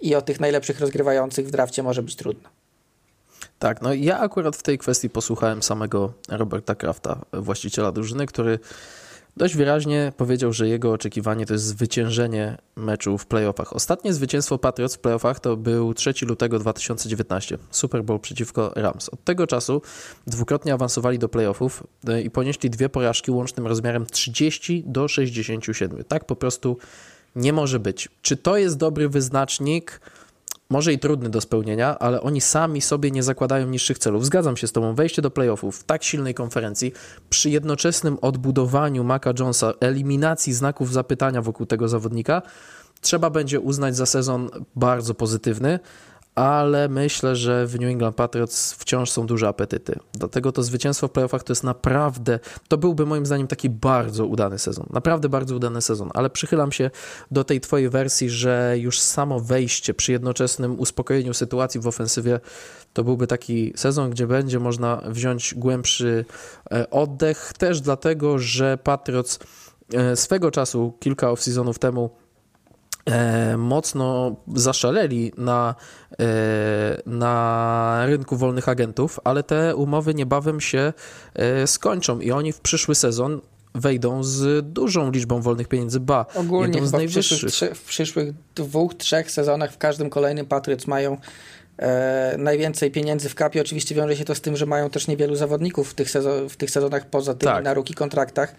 [0.00, 2.48] i o tych najlepszych rozgrywających w drafcie może być trudno.
[3.58, 8.58] Tak, no ja akurat w tej kwestii posłuchałem samego Roberta Krafta, właściciela drużyny, który
[9.36, 13.72] dość wyraźnie powiedział, że jego oczekiwanie to jest zwyciężenie meczu w playoffach.
[13.72, 19.08] Ostatnie zwycięstwo Patriots w playoffach to był 3 lutego 2019, Super Bowl przeciwko Rams.
[19.08, 19.82] Od tego czasu
[20.26, 26.04] dwukrotnie awansowali do playoffów e, i ponieśli dwie porażki łącznym rozmiarem 30 do 67.
[26.04, 26.78] Tak po prostu
[27.36, 28.08] nie może być.
[28.22, 30.00] Czy to jest dobry wyznacznik?
[30.70, 34.26] Może i trudny do spełnienia, ale oni sami sobie nie zakładają niższych celów.
[34.26, 36.92] Zgadzam się z Tobą, wejście do playoffów w tak silnej konferencji,
[37.30, 42.42] przy jednoczesnym odbudowaniu Maca Jonesa, eliminacji znaków zapytania wokół tego zawodnika,
[43.00, 45.78] trzeba będzie uznać za sezon bardzo pozytywny,
[46.36, 49.98] ale myślę, że w New England Patriots wciąż są duże apetyty.
[50.12, 52.38] Dlatego to zwycięstwo w playoffach to jest naprawdę,
[52.68, 54.86] to byłby moim zdaniem taki bardzo udany sezon.
[54.92, 56.90] Naprawdę bardzo udany sezon, ale przychylam się
[57.30, 62.40] do tej twojej wersji, że już samo wejście przy jednoczesnym uspokojeniu sytuacji w ofensywie
[62.92, 66.24] to byłby taki sezon, gdzie będzie można wziąć głębszy
[66.72, 69.38] e, oddech, też dlatego, że Patriots
[69.94, 72.10] e, swego czasu, kilka off-seasonów temu,
[73.58, 75.74] mocno zaszaleli na,
[76.20, 76.24] e,
[77.06, 80.92] na rynku wolnych agentów, ale te umowy niebawem się
[81.34, 83.40] e, skończą i oni w przyszły sezon
[83.74, 87.38] wejdą z dużą liczbą wolnych pieniędzy, ba, Ogólnie z najwyższych.
[87.38, 91.16] W przyszłych, w przyszłych dwóch, trzech sezonach w każdym kolejnym Patriots mają
[91.78, 93.60] e, najwięcej pieniędzy w kapie.
[93.60, 96.56] Oczywiście wiąże się to z tym, że mają też niewielu zawodników w tych, sezon, w
[96.56, 97.64] tych sezonach poza tymi tak.
[97.64, 98.54] na ruki kontraktach.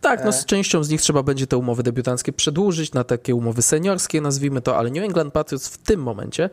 [0.00, 3.62] Tak, no z częścią z nich trzeba będzie te umowy debiutanckie przedłużyć na takie umowy
[3.62, 6.50] seniorskie, nazwijmy to, ale New England Patriots w tym momencie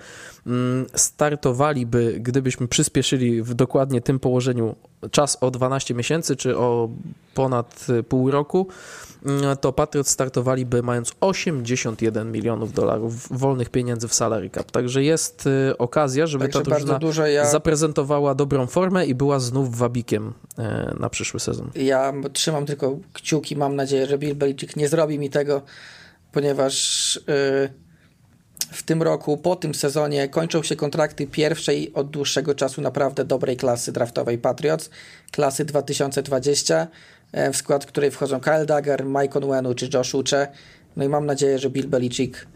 [0.48, 4.76] mm, startowaliby, gdybyśmy przyspieszyli w dokładnie tym położeniu
[5.12, 6.90] czas o 12 miesięcy, czy o
[7.34, 8.68] ponad pół roku,
[9.26, 14.72] mm, to Patriots startowaliby mając 81 milionów dolarów wolnych pieniędzy w salary cap.
[14.72, 17.46] Także jest y, okazja, żeby Także ta drużyna dużo ja...
[17.46, 21.70] zaprezentowała dobrą formę i była znów wabikiem e, na przyszły sezon.
[21.76, 25.62] Ja trzymam tylko kciuki, mam nadzieję, że Bill Belichick nie zrobi mi tego,
[26.32, 27.86] ponieważ yy,
[28.72, 33.57] w tym roku, po tym sezonie kończą się kontrakty pierwszej od dłuższego czasu naprawdę dobrej
[33.57, 34.90] klasy draftowej Patriots,
[35.32, 36.88] klasy 2020,
[37.32, 40.48] e, w skład której wchodzą Kyle Dagger, Mike Onwenu czy Josh Uche.
[40.95, 42.48] No i mam nadzieję, że Bill Belichick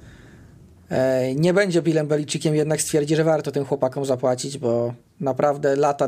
[0.89, 6.07] e, nie będzie Billem Belicickiem, jednak stwierdzi, że warto tym chłopakom zapłacić, bo naprawdę lata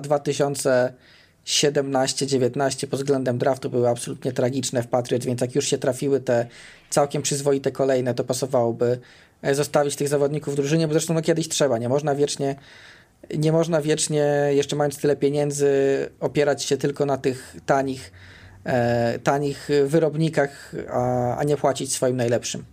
[1.45, 6.47] 2017-19 pod względem draftu były absolutnie tragiczne w Patriots, więc jak już się trafiły te
[6.89, 8.99] całkiem przyzwoite kolejne, to pasowałoby
[9.41, 12.55] e, zostawić tych zawodników w drużynie, bo zresztą no kiedyś trzeba, nie można wiecznie
[13.37, 15.69] nie można wiecznie, jeszcze mając tyle pieniędzy,
[16.19, 18.11] opierać się tylko na tych tanich,
[18.63, 22.63] e, tanich wyrobnikach, a, a nie płacić swoim najlepszym.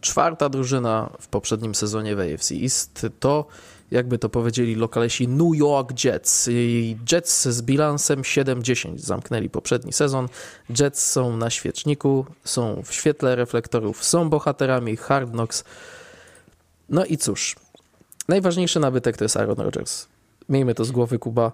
[0.00, 3.46] Czwarta drużyna w poprzednim sezonie w AFC East to,
[3.90, 6.50] jakby to powiedzieli lokalesi, New York Jets.
[7.12, 10.28] Jets z bilansem 7-10 zamknęli poprzedni sezon.
[10.80, 15.64] Jets są na świeczniku, są w świetle reflektorów, są bohaterami Hard Knocks.
[16.88, 17.56] No i cóż,
[18.28, 20.06] najważniejszy nabytek to jest Aaron Rodgers.
[20.48, 21.52] Miejmy to z głowy, Kuba,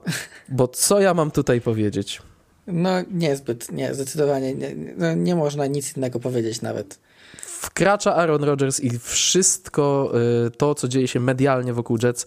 [0.48, 2.23] bo co ja mam tutaj powiedzieć?
[2.72, 6.98] No niezbyt, nie, zdecydowanie nie, no, nie można nic innego powiedzieć nawet.
[7.42, 10.12] Wkracza Aaron Rodgers i wszystko
[10.47, 12.26] y, to, co dzieje się medialnie wokół Jets,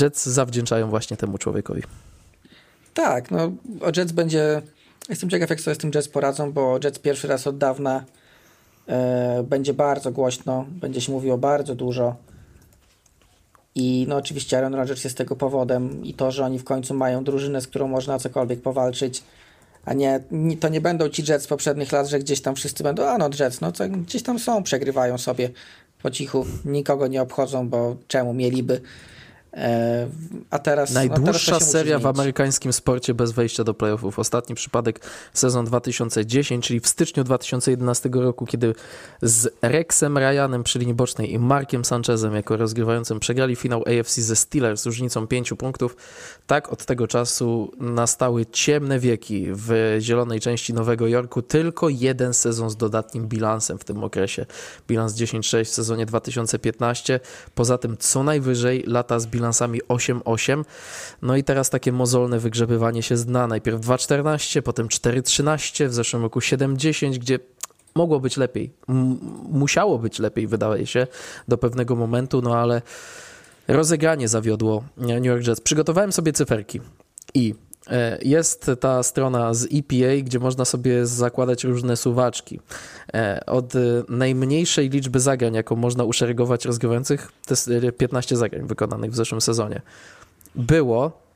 [0.00, 1.82] Jets zawdzięczają właśnie temu człowiekowi.
[2.94, 4.62] Tak, no o Jets będzie...
[5.08, 8.04] Jestem ciekaw, jak sobie z tym Jets poradzą, bo Jets pierwszy raz od dawna
[8.86, 12.16] e, będzie bardzo głośno, będzie się mówiło bardzo dużo
[13.78, 17.24] i no oczywiście Aaron Rodgers jest tego powodem i to, że oni w końcu mają
[17.24, 19.22] drużynę, z którą można cokolwiek powalczyć,
[19.88, 20.20] a nie,
[20.60, 23.30] to nie będą ci Jets z poprzednich lat, że gdzieś tam wszyscy będą, a no
[23.40, 25.50] Jets, no to gdzieś tam są, przegrywają sobie
[26.02, 28.80] po cichu, nikogo nie obchodzą, bo czemu mieliby.
[29.54, 30.08] E,
[30.50, 30.92] a teraz.
[30.92, 34.18] Najdłuższa no teraz seria w amerykańskim sporcie bez wejścia do playoffów.
[34.18, 35.00] Ostatni przypadek
[35.32, 38.74] sezon 2010, czyli w styczniu 2011 roku, kiedy
[39.22, 44.36] z Rexem Ryanem przy linii bocznej i Markiem Sanchezem jako rozgrywającym przegrali finał AFC ze
[44.36, 45.96] Steelers z różnicą 5 punktów.
[46.46, 51.42] Tak od tego czasu nastały ciemne wieki w zielonej części Nowego Jorku.
[51.42, 54.46] Tylko jeden sezon z dodatnim bilansem w tym okresie.
[54.88, 57.20] Bilans 10-6 w sezonie 2015.
[57.54, 60.64] Poza tym co najwyżej lata z bilansami 8-8.
[61.22, 63.46] No i teraz takie mozolne wygrzebywanie się zna.
[63.46, 67.38] Najpierw 2-14, potem 4-13, w zeszłym roku 7-10, gdzie
[67.94, 68.72] mogło być lepiej.
[68.88, 69.18] M
[69.50, 71.06] musiało być lepiej, wydaje się,
[71.48, 72.82] do pewnego momentu, no ale
[73.68, 75.60] rozegranie zawiodło New York Jets.
[75.60, 76.80] Przygotowałem sobie cyferki
[77.34, 77.54] i
[78.22, 82.60] jest ta strona z EPA, gdzie można sobie zakładać różne suwaczki.
[83.14, 83.72] E, od
[84.08, 89.82] najmniejszej liczby zagrań, jaką można uszeregować rozgrywających, to jest 15 zagrań wykonanych w zeszłym sezonie.
[90.54, 91.28] Było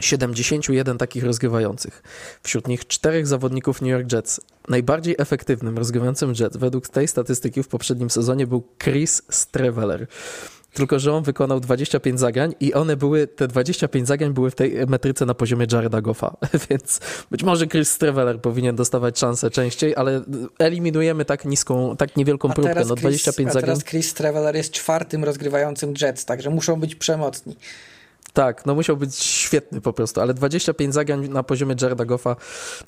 [0.00, 2.02] 71 takich rozgrywających.
[2.42, 4.40] Wśród nich czterech zawodników New York Jets.
[4.68, 10.06] Najbardziej efektywnym rozgrywającym Jets według tej statystyki w poprzednim sezonie był Chris Streveler
[10.76, 14.86] tylko że on wykonał 25 zagrań i one były, te 25 zagrań były w tej
[14.86, 16.36] metryce na poziomie Jareda Goffa,
[16.70, 17.00] więc
[17.30, 20.22] być może Chris Streveler powinien dostawać szansę częściej, ale
[20.58, 23.64] eliminujemy tak niską, tak niewielką próbkę, no 25 zagrań.
[23.64, 27.56] A teraz Chris Streveler jest czwartym rozgrywającym Jets, także muszą być przemocni.
[28.32, 32.36] Tak, no musiał być świetny po prostu, ale 25 zagrań na poziomie Jareda Goffa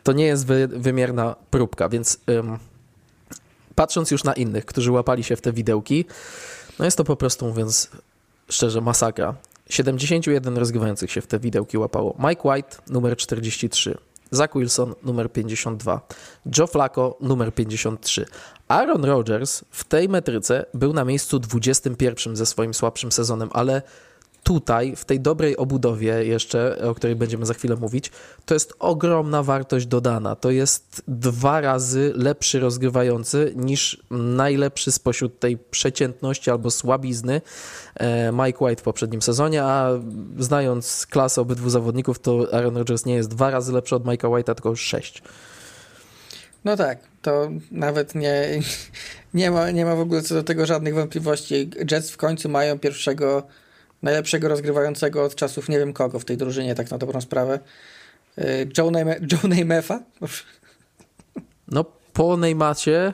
[0.02, 2.58] to nie jest wy, wymierna próbka, więc ym,
[3.74, 6.04] patrząc już na innych, którzy łapali się w te widełki,
[6.78, 7.90] no jest to po prostu, mówiąc
[8.48, 9.34] szczerze, masakra.
[9.70, 12.16] 71 rozgrywających się w te widełki łapało.
[12.18, 13.98] Mike White, numer 43.
[14.30, 16.00] Zach Wilson, numer 52.
[16.58, 18.26] Joe Flacco, numer 53.
[18.68, 23.82] Aaron Rodgers w tej metryce był na miejscu 21 ze swoim słabszym sezonem, ale
[24.42, 28.10] tutaj, w tej dobrej obudowie jeszcze, o której będziemy za chwilę mówić,
[28.46, 30.36] to jest ogromna wartość dodana.
[30.36, 37.40] To jest dwa razy lepszy rozgrywający niż najlepszy spośród tej przeciętności albo słabizny
[37.94, 39.90] e, Mike White w poprzednim sezonie, a
[40.38, 44.54] znając klasę obydwu zawodników, to Aaron Rodgers nie jest dwa razy lepszy od Mike'a White'a,
[44.54, 45.22] tylko sześć.
[46.64, 48.60] No tak, to nawet nie,
[49.34, 51.70] nie, ma, nie ma w ogóle co do tego żadnych wątpliwości.
[51.90, 53.42] Jets w końcu mają pierwszego
[54.02, 57.60] najlepszego rozgrywającego od czasów nie wiem kogo w tej drużynie, tak na dobrą sprawę.
[58.38, 59.98] Y, Joe, Namath'a?
[61.68, 63.12] No, po Neymacie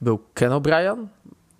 [0.00, 1.06] był Ken O'Brien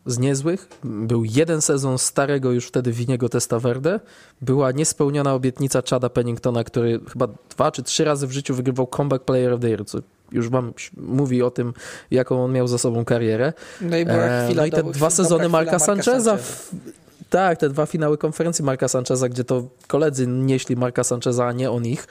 [0.06, 0.68] z niezłych.
[0.84, 4.00] Był jeden sezon starego już wtedy Winiego Testaverde.
[4.40, 9.24] Była niespełniona obietnica Chada Penningtona, który chyba dwa czy trzy razy w życiu wygrywał Comeback
[9.24, 9.98] Player of the Year, co
[10.32, 11.74] już wam mówi o tym,
[12.10, 13.52] jaką on miał za sobą karierę.
[13.80, 16.70] No i, e, no i te dwa sezony Marka Sancheza w,
[17.30, 21.70] tak, te dwa finały konferencji Marka Sancheza, gdzie to koledzy nieśli Marka Sancheza, a nie
[21.70, 22.06] on ich.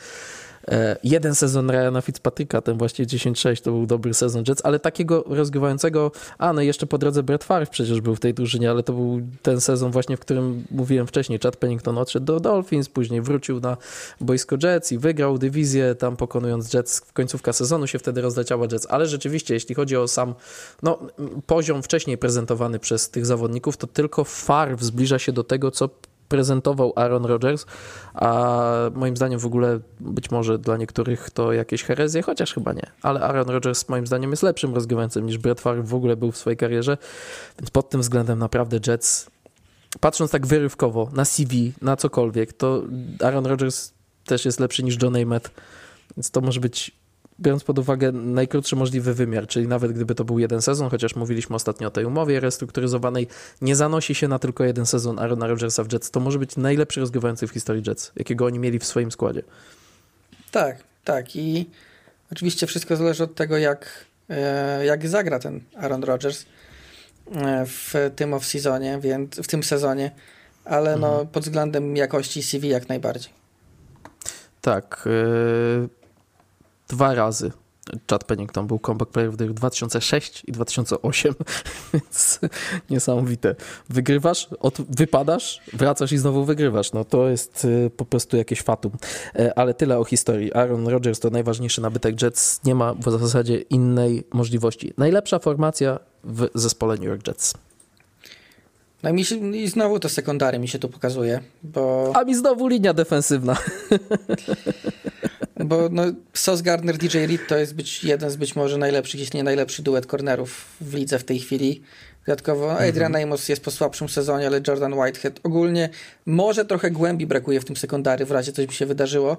[0.68, 5.24] E, jeden sezon Ryana Fitzpatricka, ten właśnie 10-6, to był dobry sezon Jets, ale takiego
[5.28, 8.94] rozgrywającego, a no jeszcze po drodze Brett Favre przecież był w tej drużynie, ale to
[8.94, 13.60] był ten sezon właśnie, w którym mówiłem wcześniej, Chad Pennington odszedł do Dolphins, później wrócił
[13.60, 13.78] na
[14.22, 18.88] boisko Jets i wygrał dywizję, tam pokonując Jets, w końcówka sezonu się wtedy rozleciała Jets,
[18.90, 20.36] ale rzeczywiście, jeśli chodzi o sam
[20.84, 21.00] no,
[21.46, 25.90] poziom wcześniej prezentowany przez tych zawodników, to tylko Favre zbliża się do tego, co
[26.30, 27.66] prezentował Aaron Rodgers,
[28.14, 28.64] a
[28.96, 33.22] moim zdaniem w ogóle być może dla niektórych to jakieś herezje, chociaż chyba nie, ale
[33.22, 36.58] Aaron Rodgers moim zdaniem jest lepszym rozgrywającym niż Brett Favre w ogóle był w swojej
[36.58, 36.98] karierze,
[37.60, 39.30] więc pod tym względem naprawdę Jets,
[40.00, 42.84] patrząc tak wyrywkowo na CV, na cokolwiek, to
[43.22, 43.94] Aaron Rodgers
[44.26, 45.52] też jest lepszy niż John Namath,
[46.18, 47.05] więc to może być
[47.40, 51.56] biorąc pod uwagę najkrótszy możliwy wymiar, czyli nawet gdyby to był jeden sezon, chociaż mówiliśmy
[51.56, 53.28] ostatnio o tej umowie restrukturyzowanej,
[53.62, 57.00] nie zanosi się na tylko jeden sezon Arona Rodgersa w Jets, to może być najlepszy
[57.00, 59.42] rozgrywający w historii Jets, jakiego oni mieli w swoim składzie.
[60.52, 61.70] Tak, tak i
[62.32, 66.46] oczywiście wszystko zależy od tego, jak, e, jak zagra ten Aaron Rodgers
[67.36, 70.12] e, w tym off-seasonie, więc w tym sezonie,
[70.66, 71.24] ale no, mhm.
[71.24, 73.34] no pod względem jakości CV jak najbardziej.
[74.62, 75.10] Tak.
[75.82, 76.05] Yy
[76.88, 77.52] dwa razy
[78.10, 81.34] Chad Pennington był comeback player w 2006 i 2008,
[81.94, 82.40] więc
[82.90, 83.56] niesamowite.
[83.90, 86.94] Wygrywasz, od, wypadasz, wracasz i znowu wygrywasz.
[86.94, 88.92] No to jest y, po prostu jakieś fatum.
[89.36, 90.54] E, ale tyle o historii.
[90.54, 92.64] Aaron Rodgers to najważniejszy nabytek Jets.
[92.64, 94.94] Nie ma w zasadzie innej możliwości.
[94.98, 97.54] Najlepsza formacja w zespole New York Jets.
[99.06, 102.12] No i, mi się, i znowu to sekundary mi się tu pokazuje, bo...
[102.16, 103.58] A mi znowu linia defensywna.
[105.66, 106.04] Bo no,
[106.34, 109.84] Sos Gardner, DJ Reed to jest być jeden z być może najlepszych, jeśli nie najlepszy
[109.84, 111.82] duet cornerów w lidze w tej chwili.
[112.26, 113.24] Dodatkowo Adrian mhm.
[113.24, 115.90] Amos jest po słabszym sezonie, ale Jordan Whitehead ogólnie
[116.26, 119.38] może trochę głębi brakuje w tym sekundary, w razie coś by się wydarzyło.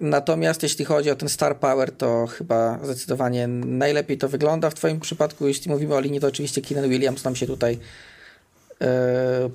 [0.00, 5.00] Natomiast jeśli chodzi o ten star power, to chyba zdecydowanie najlepiej to wygląda w twoim
[5.00, 5.48] przypadku.
[5.48, 7.78] Jeśli mówimy o linii, to oczywiście Keenan Williams nam się tutaj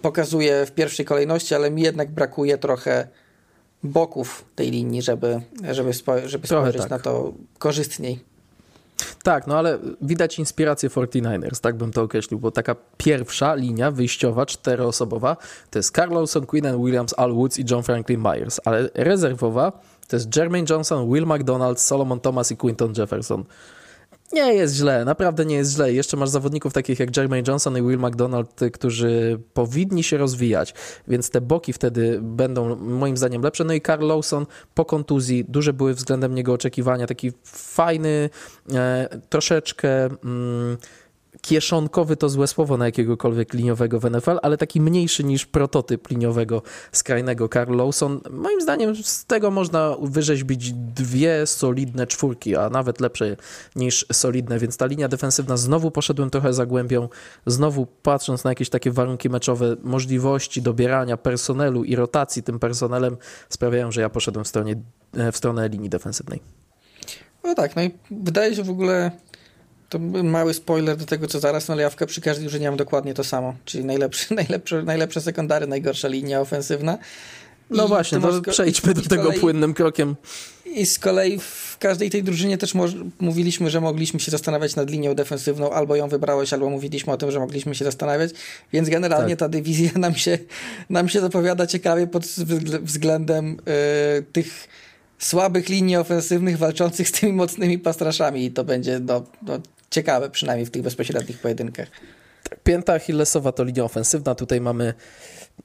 [0.02, 3.08] pokazuje w pierwszej kolejności, ale mi jednak brakuje trochę
[3.84, 5.42] boków tej linii, żeby,
[5.72, 6.90] żeby, spo, żeby spojrzeć tak.
[6.90, 8.20] na to korzystniej.
[9.24, 14.46] Tak, no ale widać inspirację 49ers, tak bym to określił, bo taka pierwsza linia wyjściowa,
[14.46, 15.38] czteroosobowa,
[15.70, 19.72] to jest Carlson, Quinn Williams, Al Woods i John Franklin Myers, ale rezerwowa
[20.08, 23.44] to jest Jermaine Johnson, Will McDonald, Solomon Thomas i Quinton Jefferson
[24.34, 25.94] nie jest źle, naprawdę nie jest źle.
[25.94, 30.74] Jeszcze masz zawodników takich jak Jermaine Johnson i Will McDonald, którzy powinni się rozwijać,
[31.08, 33.64] więc te boki wtedy będą moim zdaniem lepsze.
[33.64, 38.30] No i Carl Lawson po kontuzji, duże były względem niego oczekiwania, taki fajny,
[38.74, 40.06] e, troszeczkę...
[40.06, 40.78] Mm,
[41.42, 46.62] kieszonkowy to złe słowo na jakiegokolwiek liniowego w NFL, ale taki mniejszy niż prototyp liniowego
[46.92, 48.22] skrajnego Carl Lawson.
[48.32, 53.38] Moim zdaniem z tego można wyrzeźbić dwie solidne czwórki, a nawet lepsze
[53.76, 57.10] niż solidne, więc ta linia defensywna znowu poszedłem trochę za głębią,
[57.46, 63.18] znowu patrząc na jakieś takie warunki meczowe, możliwości dobierania personelu i rotacji tym personelem
[63.50, 64.76] sprawiają, że ja poszedłem w, stronie,
[65.32, 66.42] w stronę linii defensywnej.
[67.44, 69.12] No tak, no i wydaje się w ogóle
[69.92, 73.14] to mały spoiler do tego, co zaraz, no ale ja przy każdej drużynie mam dokładnie
[73.14, 76.98] to samo, czyli najlepsze, najlepsze, najlepsze sekundary, najgorsza linia ofensywna.
[77.70, 80.16] No I właśnie, to przejdźmy do tego kolei, płynnym krokiem.
[80.66, 82.74] I z kolei w każdej tej drużynie też
[83.20, 87.32] mówiliśmy, że mogliśmy się zastanawiać nad linią defensywną, albo ją wybrałeś, albo mówiliśmy o tym,
[87.32, 88.32] że mogliśmy się zastanawiać,
[88.74, 89.40] więc generalnie tak.
[89.40, 90.38] ta dywizja nam się,
[90.90, 92.26] nam się zapowiada ciekawie pod
[92.82, 93.58] względem
[94.16, 94.68] yy, tych
[95.20, 99.60] słabych linii ofensywnych walczących z tymi mocnymi pastraszami i to będzie no, no,
[99.92, 101.88] ciekawe, przynajmniej w tych bezpośrednich pojedynkach.
[102.50, 104.36] Tak, pięta Achillesowa to linia ofensywna.
[104.36, 104.94] Tutaj mamy,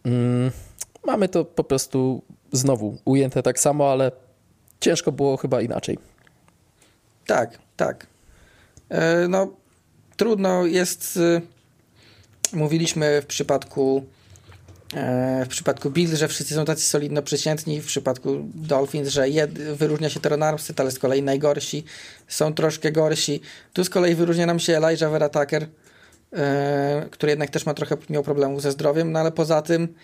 [0.05, 0.51] mm,
[1.05, 2.23] mamy to po prostu
[2.53, 4.13] znowu ujęte tak samo, ale
[4.81, 5.99] ciężko było chyba inaczej.
[7.27, 8.07] Tak, tak.
[8.89, 9.57] E, no,
[10.17, 11.17] trudno jest.
[11.17, 11.43] Y,
[12.53, 14.07] mówiliśmy w przypadku
[15.45, 20.11] w przypadku Bills, że wszyscy są tacy solidno przeciętni, w przypadku Dolphins, że jed, wyróżnia
[20.11, 21.85] się Teron Armstead, ale z kolei najgorsi
[22.29, 23.41] są troszkę gorsi.
[23.73, 25.67] Tu z kolei wyróżnia nam się Elijah Vera Tucker,
[26.33, 29.95] e, który jednak też ma trochę miał problemów ze zdrowiem, no ale poza tym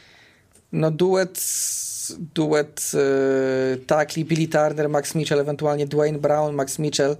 [0.72, 1.40] no duet
[2.34, 7.16] duet e, Takli, Billy Turner, Max Mitchell, ewentualnie Dwayne Brown, Max Mitchell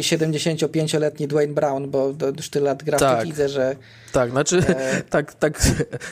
[0.00, 3.24] 75-letni Dwayne Brown, bo już tyle lat gra tak.
[3.24, 3.76] widzę, że...
[4.12, 5.02] Tak, znaczy e...
[5.10, 5.62] tak, tak,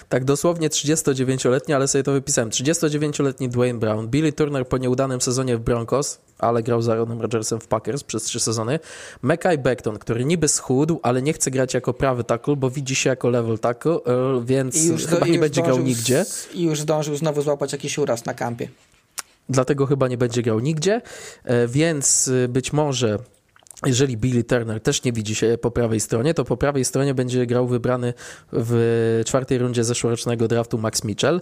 [0.08, 2.50] tak dosłownie 39-letni, ale sobie to wypisałem.
[2.50, 7.60] 39-letni Dwayne Brown, Billy Turner po nieudanym sezonie w Broncos, ale grał z Aaronem Rodgersem
[7.60, 8.78] w Packers przez trzy sezony.
[9.22, 13.10] Mackay Beckton, który niby schudł, ale nie chce grać jako prawy tackle, bo widzi się
[13.10, 13.98] jako level tackle, e,
[14.44, 14.76] więc
[15.10, 16.24] chyba nie będzie grał nigdzie.
[16.54, 18.68] I już zdążył znowu złapać jakiś uraz na kampie.
[19.48, 21.00] dlatego chyba nie będzie grał nigdzie,
[21.44, 23.18] e, więc być może
[23.86, 27.46] jeżeli Billy Turner też nie widzi się po prawej stronie, to po prawej stronie będzie
[27.46, 28.14] grał wybrany
[28.52, 31.40] w czwartej rundzie zeszłorocznego draftu Max Mitchell.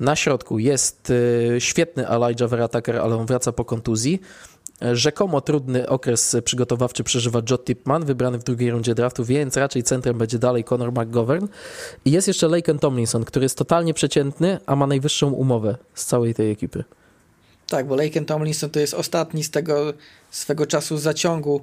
[0.00, 1.12] Na środku jest
[1.58, 2.68] świetny Elijah Vera
[3.02, 4.20] ale on wraca po kontuzji.
[4.92, 10.18] Rzekomo trudny okres przygotowawczy przeżywa Joe Tipman, wybrany w drugiej rundzie draftu, więc raczej centrem
[10.18, 11.48] będzie dalej Conor McGovern.
[12.04, 16.34] I jest jeszcze Laken Tomlinson, który jest totalnie przeciętny, a ma najwyższą umowę z całej
[16.34, 16.84] tej ekipy.
[17.70, 19.92] Tak, bo Laken Tomlinson to jest ostatni z tego
[20.30, 21.60] swego czasu zaciągu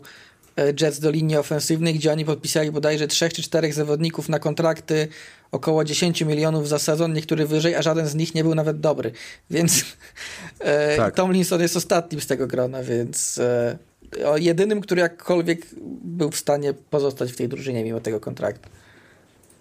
[0.58, 5.08] e, Jets do linii ofensywnej, gdzie oni podpisali bodajże trzech czy czterech zawodników na kontrakty
[5.52, 9.12] około 10 milionów za sezon, niektóry wyżej, a żaden z nich nie był nawet dobry.
[9.52, 9.86] Więc
[10.60, 11.16] e, tak.
[11.16, 13.78] Tomlinson jest ostatnim z tego grona, więc e,
[14.36, 15.66] jedynym, który jakkolwiek
[16.04, 18.70] był w stanie pozostać w tej drużynie mimo tego kontraktu.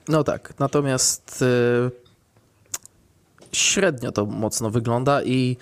[0.08, 1.44] No tak, natomiast
[3.52, 5.56] średnio to mocno wygląda i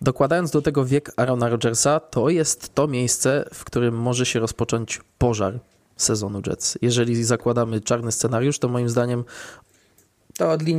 [0.00, 5.00] dokładając do tego wiek Arona Rodgersa, to jest to miejsce, w którym może się rozpocząć
[5.18, 5.60] pożar
[5.96, 6.78] sezonu Jets.
[6.82, 9.24] Jeżeli zakładamy czarny scenariusz, to moim zdaniem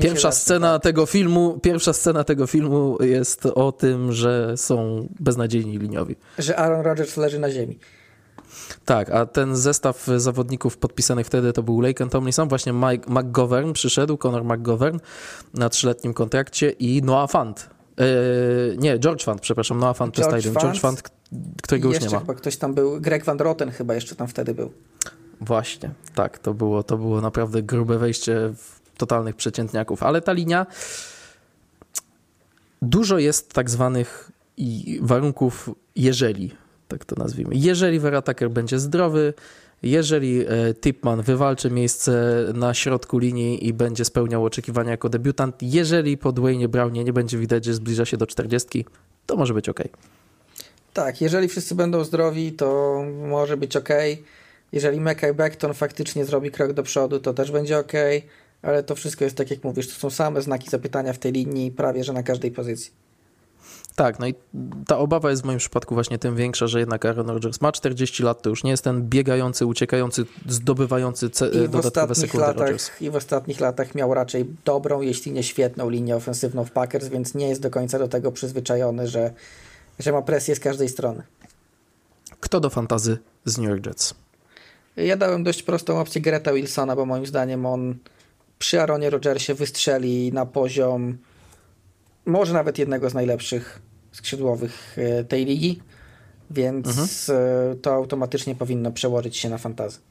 [0.02, 0.84] pierwsza scena tak.
[0.84, 6.16] tego filmu, pierwsza scena tego filmu jest o tym, że są beznadziejni liniowi.
[6.38, 7.80] Że Aaron Rodgers leży na ziemi.
[8.86, 14.18] Tak, a ten zestaw zawodników podpisanych wtedy to był Laken Tomlinson, właśnie Mike McGovern przyszedł,
[14.18, 15.00] Conor McGovern
[15.54, 17.70] na trzyletnim kontrakcie i Noah Fant.
[17.98, 21.04] Yy, nie, George Fant, przepraszam, Noah Fant George Fant, George Fant,
[21.64, 22.20] którego już nie ma.
[22.20, 24.72] chyba ktoś tam był, Greg Van Roten chyba jeszcze tam wtedy był.
[25.42, 30.66] Właśnie, tak, to było, to było naprawdę grube wejście w totalnych przeciętniaków, ale ta linia
[32.82, 34.32] dużo jest tak zwanych
[35.02, 36.56] warunków jeżeli,
[36.88, 37.56] tak to nazwijmy.
[37.56, 39.34] Jeżeli Vera Tucker będzie zdrowy,
[39.84, 46.18] jeżeli e, Tipman wywalczy miejsce na środku linii i będzie spełniał oczekiwania jako debiutant, jeżeli
[46.18, 48.86] po Dwayne Brownie nie będzie widać, że zbliża się do 40,
[49.26, 49.80] to może być ok.
[50.94, 53.00] Tak, jeżeli wszyscy będą zdrowi, to
[53.30, 53.90] może być ok.
[54.72, 57.94] Jeżeli Mekay Beckton faktycznie zrobi krok do przodu, to też będzie ok,
[58.62, 61.72] ale to wszystko jest tak jak mówisz, to są same znaki zapytania w tej linii
[61.72, 63.01] prawie, że na każdej pozycji.
[63.96, 64.34] Tak, no i
[64.88, 68.24] ta obawa jest w moim przypadku właśnie tym większa, że jednak Aaron Rodgers ma 40
[68.24, 72.92] lat, to już nie jest ten biegający, uciekający, zdobywający ce- dodatkowe sekundy latach, Rodgers.
[73.02, 77.36] I w ostatnich latach miał raczej dobrą, jeśli nie świetną linię ofensywną w Packers, więc
[77.36, 79.32] nie jest do końca do tego przyzwyczajony, że,
[80.00, 81.24] że ma presję z każdej strony.
[82.40, 84.14] Kto do fantazy z New York Jets?
[84.98, 87.96] Ja dałem dość prostą opcję Greta Wilsona, bo moim zdaniem on
[88.60, 91.18] przy Aaronie Rodgersie wystrzeli na poziom
[92.26, 93.82] może nawet jednego z najlepszych
[94.12, 95.82] skrzydłowych e, tej ligi,
[96.52, 97.08] więc mhm.
[97.72, 100.02] E, to automatycznie powinno przełożyć się na fantazję.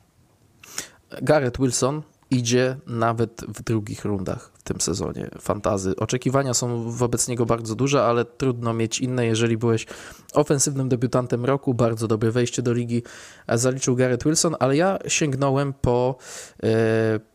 [1.23, 5.97] Garrett Wilson idzie nawet w drugich rundach w tym sezonie fantazy.
[5.97, 9.87] Oczekiwania są wobec niego bardzo duże, ale trudno mieć inne, jeżeli byłeś
[10.35, 13.03] ofensywnym debiutantem roku, bardzo dobre wejście do ligi
[13.49, 16.17] zaliczył Garrett Wilson, ale ja sięgnąłem po
[16.63, 16.69] e,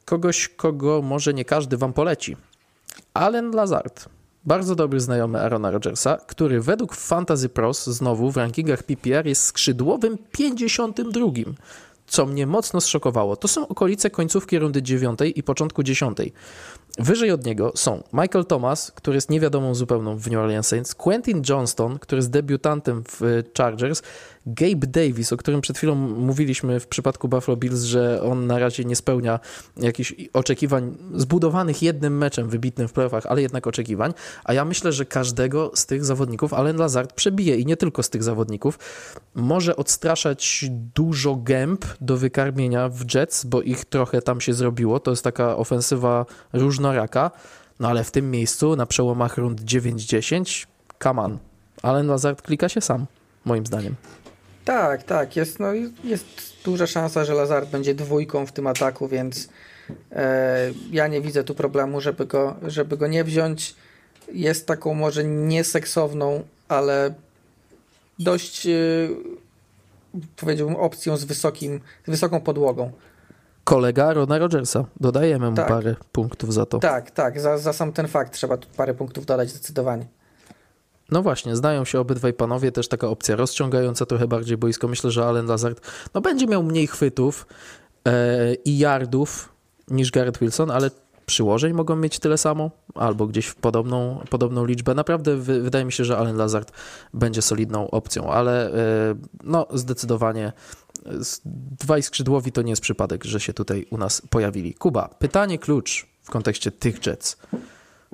[0.05, 2.37] kogoś, kogo może nie każdy wam poleci.
[3.13, 4.14] Allen Lazard.
[4.45, 10.17] Bardzo dobry znajomy Arona Rodgersa, który według Fantasy Pros znowu w rankingach PPR jest skrzydłowym
[10.31, 11.27] 52
[12.07, 16.17] co mnie mocno zszokowało, to są okolice końcówki rundy 9 i początku 10.
[16.97, 21.41] Wyżej od niego są Michael Thomas, który jest niewiadomą zupełną w New Orleans Saints, Quentin
[21.49, 24.01] Johnston, który jest debiutantem w Chargers,
[24.45, 28.85] Gabe Davis, o którym przed chwilą mówiliśmy w przypadku Buffalo Bills, że on na razie
[28.85, 29.39] nie spełnia
[29.77, 34.13] jakichś oczekiwań zbudowanych jednym meczem wybitnym w playoffach, ale jednak oczekiwań,
[34.43, 38.09] a ja myślę, że każdego z tych zawodników Allen Lazard przebije i nie tylko z
[38.09, 38.79] tych zawodników.
[39.35, 40.65] Może odstraszać
[40.95, 44.99] dużo gęb do wykarmienia w Jets, bo ich trochę tam się zrobiło.
[44.99, 47.31] To jest taka ofensywa różnoraka,
[47.79, 50.65] no ale w tym miejscu na przełomach rund 9-10,
[51.03, 51.37] come on.
[51.81, 53.05] Allen Lazard klika się sam,
[53.45, 53.95] moim zdaniem.
[54.65, 55.35] Tak, tak.
[55.35, 55.67] Jest, no,
[56.03, 56.25] jest
[56.63, 59.49] duża szansa, że Lazard będzie dwójką w tym ataku, więc
[60.11, 63.75] e, ja nie widzę tu problemu, żeby go, żeby go nie wziąć.
[64.33, 67.13] Jest taką może nieseksowną, ale
[68.19, 68.69] dość e,
[70.35, 72.91] powiedziałbym opcją z, wysokim, z wysoką podłogą.
[73.63, 74.85] Kolega Rona Rogersa.
[74.99, 75.67] Dodajemy mu tak.
[75.67, 76.79] parę punktów za to.
[76.79, 77.39] Tak, tak.
[77.39, 80.05] Za, za sam ten fakt trzeba tu parę punktów dodać zdecydowanie.
[81.11, 84.87] No właśnie, znają się obydwaj panowie, też taka opcja rozciągająca trochę bardziej boisko.
[84.87, 85.81] Myślę, że Allen Lazard
[86.13, 87.47] no, będzie miał mniej chwytów
[88.07, 89.49] e, i yardów
[89.87, 90.91] niż Garrett Wilson, ale
[91.25, 94.93] przyłożeń mogą mieć tyle samo, albo gdzieś w podobną, podobną liczbę.
[94.93, 96.71] Naprawdę wydaje mi się, że Allen Lazard
[97.13, 100.53] będzie solidną opcją, ale e, no zdecydowanie
[101.79, 104.73] dwaj skrzydłowi to nie jest przypadek, że się tutaj u nas pojawili.
[104.73, 107.37] Kuba, pytanie klucz w kontekście tych Jets.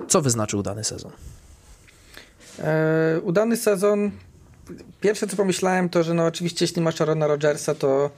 [0.08, 1.12] Co wyznaczył dany sezon?
[2.58, 4.10] E, udany sezon.
[5.00, 8.10] Pierwsze co pomyślałem to, że no oczywiście jeśli masz Arona Rodgersa, to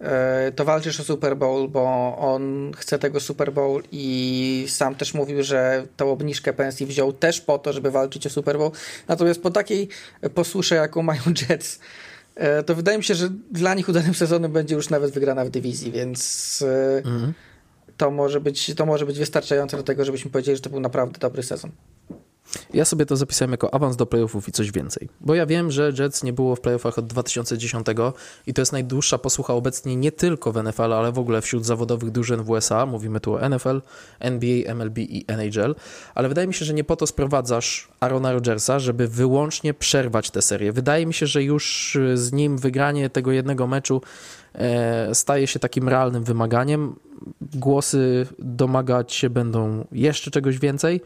[0.00, 5.14] e, to walczysz o Super Bowl, bo on chce tego Super Bowl i sam też
[5.14, 8.70] mówił, że tą obniżkę pensji wziął też po to, żeby walczyć o Super Bowl.
[9.08, 9.88] Natomiast po takiej
[10.34, 11.80] posłusze, jaką mają Jets,
[12.34, 15.50] e, to wydaje mi się, że dla nich udanym sezonem będzie już nawet wygrana w
[15.50, 16.64] dywizji, więc
[17.04, 17.32] mhm.
[17.96, 21.18] to, może być, to może być wystarczające do tego, żebyśmy powiedzieli, że to był naprawdę
[21.18, 21.70] dobry sezon.
[22.74, 25.08] Ja sobie to zapisałem jako awans do playoffów i coś więcej.
[25.20, 27.86] Bo ja wiem, że Jets nie było w playoffach od 2010
[28.46, 32.10] i to jest najdłuższa posłucha obecnie nie tylko w NFL, ale w ogóle wśród zawodowych
[32.10, 32.86] drużyn w USA.
[32.86, 33.82] Mówimy tu o NFL,
[34.20, 35.74] NBA, MLB i NHL.
[36.14, 40.42] Ale wydaje mi się, że nie po to sprowadzasz Arona Rodgersa, żeby wyłącznie przerwać tę
[40.42, 40.72] serię.
[40.72, 44.02] Wydaje mi się, że już z nim wygranie tego jednego meczu
[44.54, 46.96] e, staje się takim realnym wymaganiem.
[47.40, 51.00] Głosy domagać się będą jeszcze czegoś więcej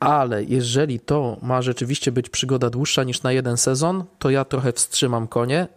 [0.00, 4.72] ale jeżeli to ma rzeczywiście być przygoda dłuższa niż na jeden sezon, to ja trochę
[4.72, 5.68] wstrzymam konie.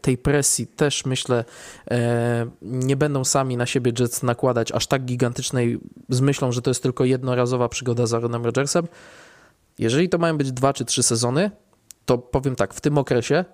[0.00, 1.44] Tej presji też myślę
[1.90, 5.78] e, nie będą sami na siebie Jets nakładać aż tak gigantycznej
[6.08, 8.86] z myślą, że to jest tylko jednorazowa przygoda z Aaronem Rodgersem.
[9.78, 11.50] Jeżeli to mają być dwa czy trzy sezony,
[12.06, 13.44] to powiem tak, w tym okresie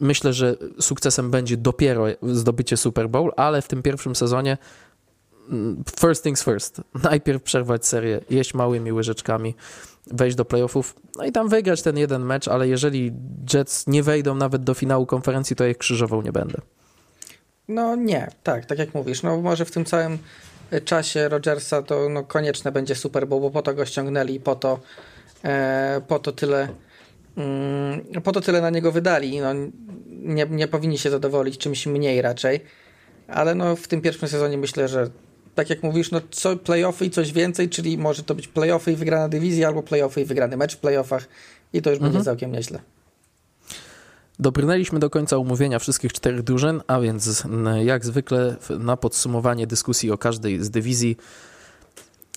[0.00, 4.58] myślę, że sukcesem będzie dopiero zdobycie Super Bowl, ale w tym pierwszym sezonie
[6.00, 6.80] first things first.
[7.10, 9.54] Najpierw przerwać serię, jeść małymi łyżeczkami,
[10.06, 13.12] wejść do playoffów, no i tam wygrać ten jeden mecz, ale jeżeli
[13.54, 16.58] Jets nie wejdą nawet do finału konferencji, to ich krzyżował nie będę.
[17.68, 19.22] No nie, tak, tak jak mówisz.
[19.22, 20.18] No może w tym całym
[20.84, 24.80] czasie Rodgersa to no, konieczne będzie Super bo po to go ściągnęli i po to,
[25.44, 26.68] e, po to tyle
[27.36, 29.40] mm, po to tyle na niego wydali.
[29.40, 29.54] No,
[30.06, 32.60] nie, nie powinni się zadowolić czymś mniej raczej.
[33.28, 35.10] Ale no, w tym pierwszym sezonie myślę, że
[35.58, 38.96] tak jak mówisz, no co, playoffy i coś więcej, czyli może to być playoffy i
[38.96, 41.28] wygrana dywizja, albo playoffy i wygrany mecz w playoffach
[41.72, 42.12] i to już mhm.
[42.12, 42.80] będzie całkiem nieźle.
[44.38, 47.44] Dobrnęliśmy do końca umówienia wszystkich czterech drużyn, a więc
[47.84, 51.16] jak zwykle na podsumowanie dyskusji o każdej z dywizji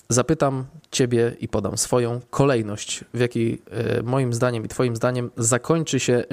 [0.08, 6.00] zapytam Ciebie i podam swoją kolejność, w jakiej e, moim zdaniem i Twoim zdaniem zakończy
[6.00, 6.24] się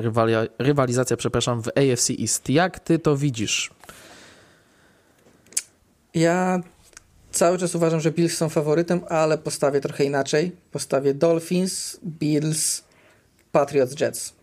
[0.59, 2.49] rywalizacja, przepraszam, w AFC East.
[2.49, 3.71] Jak Ty to widzisz?
[6.13, 6.61] Ja
[7.31, 10.51] Cały czas uważam, że Bills są faworytem, ale postawię trochę inaczej.
[10.71, 12.83] Postawię Dolphins, Bills,
[13.51, 14.33] Patriots, Jets.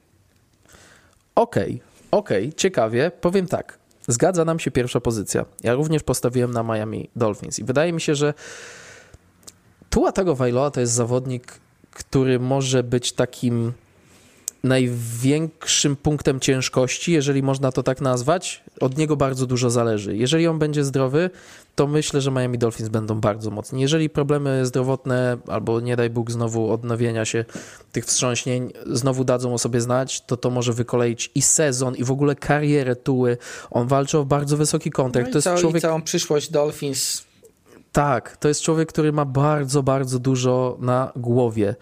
[1.34, 1.80] Okej, okay,
[2.10, 3.10] okej, okay, ciekawie.
[3.20, 3.78] Powiem tak.
[4.08, 5.44] Zgadza nam się pierwsza pozycja.
[5.62, 8.34] Ja również postawiłem na Miami Dolphins i wydaje mi się, że
[9.90, 11.52] Tua Tagovailoa to jest zawodnik,
[11.90, 13.72] który może być takim
[14.64, 18.64] największym punktem ciężkości, jeżeli można to tak nazwać.
[18.80, 20.16] Od niego bardzo dużo zależy.
[20.16, 21.30] Jeżeli on będzie zdrowy,
[21.74, 23.80] to myślę, że Miami Dolphins będą bardzo mocni.
[23.80, 27.44] Jeżeli problemy zdrowotne albo nie daj Bóg znowu odnowienia się
[27.92, 32.10] tych wstrząśnień znowu dadzą o sobie znać, to to może wykoleić i sezon i w
[32.10, 33.38] ogóle karierę Tuły.
[33.70, 35.34] On walczy o bardzo wysoki kontrakt.
[35.34, 35.82] No to jest człowiek...
[35.82, 37.26] całą przyszłość Dolphins
[37.96, 41.76] tak, to jest człowiek, który ma bardzo, bardzo dużo na głowie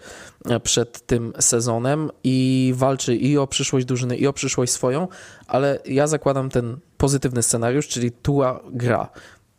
[0.45, 5.07] e, przed tym sezonem i walczy i o przyszłość drużyny, i o przyszłość swoją,
[5.47, 9.09] ale ja zakładam ten pozytywny scenariusz, czyli Tua gra.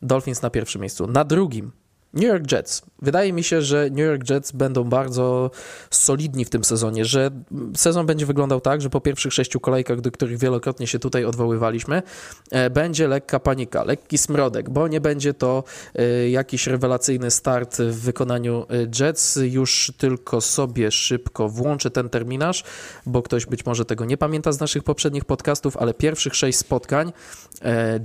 [0.02, 1.06] Dolphins na pierwszym miejscu.
[1.06, 1.72] Na drugim
[2.14, 2.82] New York Jets.
[3.02, 5.50] Wydaje mi się, że New York Jets będą bardzo
[5.90, 7.30] solidni w tym sezonie, że
[7.76, 12.02] sezon będzie wyglądał tak, że po pierwszych sześciu kolejkach, do których wielokrotnie się tutaj odwoływaliśmy,
[12.50, 15.64] e, będzie lekka panika, lekki smrodek, bo nie będzie to
[15.94, 19.38] e, jakiś rewelacyjny start w wykonaniu e, Jets.
[19.42, 22.64] Już tylko sobie szybko włączę ten terminarz,
[23.06, 27.12] bo ktoś być może tego nie pamięta z naszych poprzednich podcastów, ale pierwszych sześć spotkań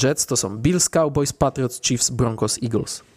[0.03, 3.10] Jets to są Bills, Cowboys, Patriots, Chiefs, Broncos, Eagles.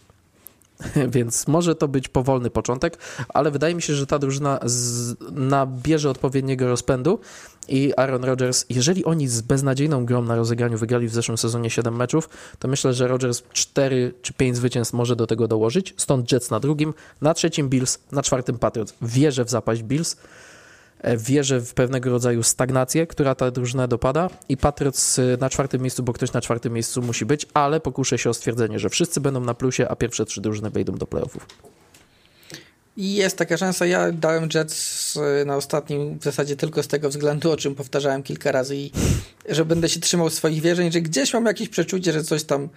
[1.14, 2.98] Więc może to być powolny początek,
[3.28, 7.18] ale wydaje mi się, że ta drużyna z, nabierze odpowiedniego rozpędu
[7.68, 11.96] i Aaron Rodgers, jeżeli oni z beznadziejną grą na rozegraniu wygrali w zeszłym sezonie 7
[11.96, 12.28] meczów,
[12.58, 15.94] to myślę, że Rodgers 4 czy 5 zwycięstw może do tego dołożyć.
[15.96, 18.94] Stąd Jets na drugim, na trzecim Bills, na czwartym Patriots.
[19.02, 20.16] Wierzę w zapaść Bills.
[21.04, 25.82] E, wierzę w pewnego rodzaju stagnację, która ta drużyna dopada i Patriots e, na czwartym
[25.82, 29.20] miejscu, bo ktoś na czwartym miejscu musi być, ale pokuszę się o stwierdzenie, że wszyscy
[29.20, 31.46] będą na plusie, a pierwsze trzy drużyny wejdą do playoffów.
[32.96, 33.86] I jest taka szansa.
[33.86, 38.22] Ja dałem Jets e, na ostatnim w zasadzie tylko z tego względu, o czym powtarzałem
[38.22, 38.90] kilka razy i
[39.48, 42.68] że będę się trzymał swoich wierzeń, że gdzieś mam jakieś przeczucie, że coś tam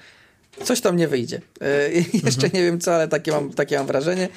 [0.64, 1.42] coś tam nie wyjdzie.
[2.26, 2.54] jeszcze mhm.
[2.54, 4.30] nie wiem co, ale takie mam, takie mam wrażenie.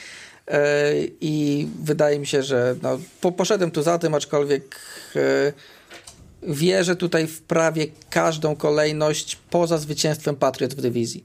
[0.51, 4.77] E, i wydaje mi się, że no, po, poszedłem tu za tym, aczkolwiek
[5.17, 5.53] e,
[6.43, 11.25] wierzę tutaj w prawie każdą kolejność poza zwycięstwem Patriot w dywizji.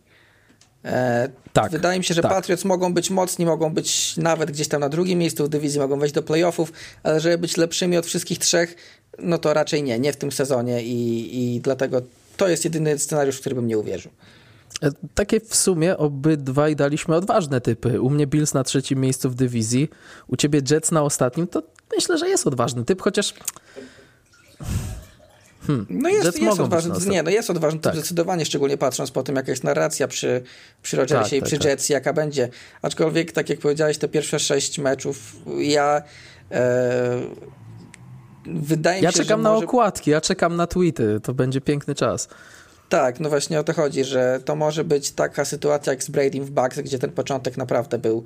[0.85, 2.31] E, tak, Wydaje mi się, że tak.
[2.31, 5.99] Patriots mogą być mocni, mogą być nawet gdzieś tam na drugim miejscu w dywizji, mogą
[5.99, 6.73] wejść do playoffów,
[7.03, 8.75] ale żeby być lepszymi od wszystkich trzech,
[9.19, 12.01] no to raczej nie, nie w tym sezonie i, i dlatego
[12.37, 14.11] to jest jedyny scenariusz, w który bym nie uwierzył.
[15.15, 18.01] Takie w sumie obydwaj daliśmy odważne typy.
[18.01, 19.89] U mnie Bills na trzecim miejscu w dywizji,
[20.27, 21.63] u ciebie Jets na ostatnim, to
[21.95, 23.33] myślę, że jest odważny typ, chociaż
[25.67, 25.85] Hmm.
[25.89, 27.95] No jest, jest odważny, nie, no jest odważny tak.
[27.95, 30.43] zdecydowanie, szczególnie patrząc po tym, jaka jest narracja przy,
[30.81, 32.49] przy Rodgersie tak, i tak, przy tak, Jets, jaka będzie.
[32.81, 36.01] Aczkolwiek, tak jak powiedziałeś, te pierwsze sześć meczów, ja
[36.51, 37.21] e,
[38.45, 39.65] wydaje ja mi się, czekam na może...
[39.65, 42.27] okładki, ja czekam na tweety, to będzie piękny czas.
[42.95, 46.41] Tak, no właśnie o to chodzi, że to może być taka sytuacja jak z Brady
[46.41, 48.23] w Bucks, gdzie ten początek naprawdę był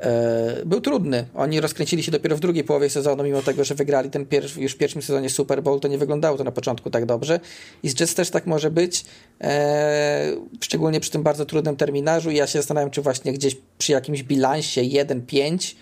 [0.00, 1.26] E, był trudny.
[1.34, 4.72] Oni rozkręcili się dopiero w drugiej połowie sezonu, mimo tego, że wygrali ten pierwszy, już
[4.72, 7.40] w pierwszym sezonie Super Bowl, to nie wyglądało to na początku tak dobrze.
[7.82, 9.04] I z Jets też tak może być,
[9.40, 12.30] e, szczególnie przy tym bardzo trudnym terminarzu.
[12.30, 15.76] I ja się zastanawiam, czy właśnie gdzieś przy jakimś bilansie 1-5,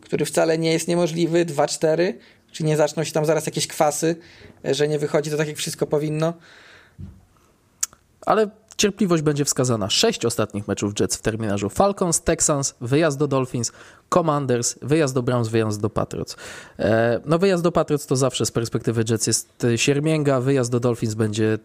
[0.00, 2.12] który wcale nie jest niemożliwy, 2-4,
[2.52, 4.16] czy nie zaczną się tam zaraz jakieś kwasy,
[4.64, 6.32] że nie wychodzi to tak, jak wszystko powinno.
[8.26, 9.90] Ale Cierpliwość będzie wskazana.
[9.90, 11.68] Sześć ostatnich meczów Jets w terminarzu.
[11.68, 13.72] Falcons, Texans, wyjazd do Dolphins,
[14.14, 16.36] Commanders, wyjazd do Browns, wyjazd do Patriots.
[16.78, 21.14] E, no wyjazd do Patriots to zawsze z perspektywy Jets jest siermięga, wyjazd do Dolphins
[21.14, 21.58] będzie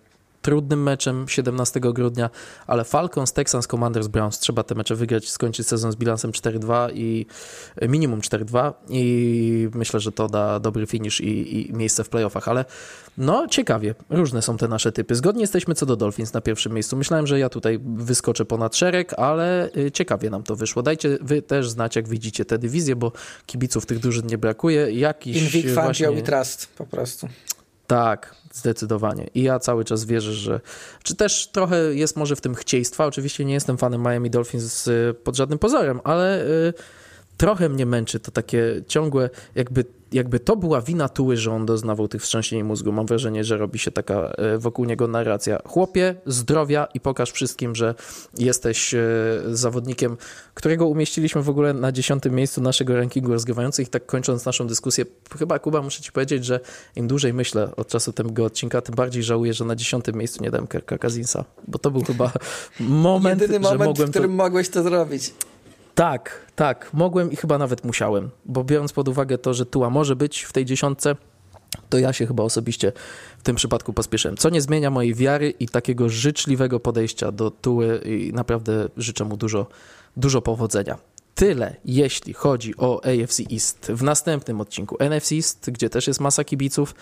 [0.46, 2.30] trudnym meczem 17 grudnia,
[2.68, 7.26] ale Falcons, Texans, Commanders, Browns trzeba te mecze wygrać, skończyć sezon z bilansem 4-2 i
[7.76, 12.48] e, minimum 4-2 i myślę, że to da dobry finish i, i, miejsce w playoffach,
[12.48, 12.66] ale
[13.18, 15.16] no ciekawie, różne są te nasze typy.
[15.16, 16.98] Zgodnie jesteśmy co do Dolphins na pierwszym miejscu.
[16.98, 20.84] Myślałem, że ja tutaj wyskoczę ponad szereg, ale e, ciekawie nam to wyszło.
[20.84, 23.12] Dajcie wy też znać, jak widzicie te dywizje, bo
[23.46, 24.92] kibiców tych drużyn nie brakuje.
[24.92, 26.12] Jakiś Invik, właśnie...
[26.20, 27.28] i Trust po prostu.
[27.88, 29.28] Tak, zdecydowanie.
[29.34, 30.60] I ja cały czas wierzę, że.
[31.04, 33.06] Czy też trochę jest może w tym chcieństwa.
[33.06, 34.90] Oczywiście nie jestem fanem Miami Dolphins
[35.24, 36.46] pod żadnym pozorem, ale.
[36.48, 36.74] Yy
[37.38, 42.08] trochę mnie męczy to takie ciągłe, jakby, jakby to była wina Tuły, że on doznawał
[42.08, 42.92] tych wstrząsień mózgu.
[42.92, 45.60] Mam wrażenie, że robi się taka e, wokół niego narracja.
[45.66, 47.96] Chłopie, zdrowia i pokaż wszystkim, że
[48.38, 49.04] jesteś e,
[49.46, 50.18] zawodnikiem,
[50.54, 53.88] którego umieściliśmy w ogóle na dziesiątym miejscu naszego rankingu rozgrywających.
[53.88, 55.06] I tak kończąc naszą dyskusję,
[55.40, 56.60] chyba Kuba, muszę ci powiedzieć, że
[56.96, 60.52] im dłużej myślę od czasu tego odcinka, tym bardziej żałuję, że na dziesiątym miejscu nie
[60.52, 62.32] dałem Kerka Kazinsa, bo to był chyba
[62.80, 64.38] moment, Jedyny moment, że mogłem w którym to...
[64.38, 65.34] mogłeś to zrobić.
[65.96, 70.16] Tak, tak, mogłem i chyba nawet musiałem, bo biorąc pod uwagę to, że Tua może
[70.16, 71.16] być w tej dziesiątce,
[71.90, 72.92] to ja się chyba osobiście
[73.38, 74.38] w tym przypadku pospieszyłem.
[74.38, 79.38] Co nie zmienia mojej wiary i takiego życzliwego podejścia do Tuły i naprawdę życzę mu
[79.38, 79.68] dużo,
[80.18, 80.98] dużo powodzenia.
[81.36, 83.92] Tyle, jeśli chodzi o AFC East.
[83.96, 86.96] W następnym odcinku NFC East, gdzie też jest masa kibiców,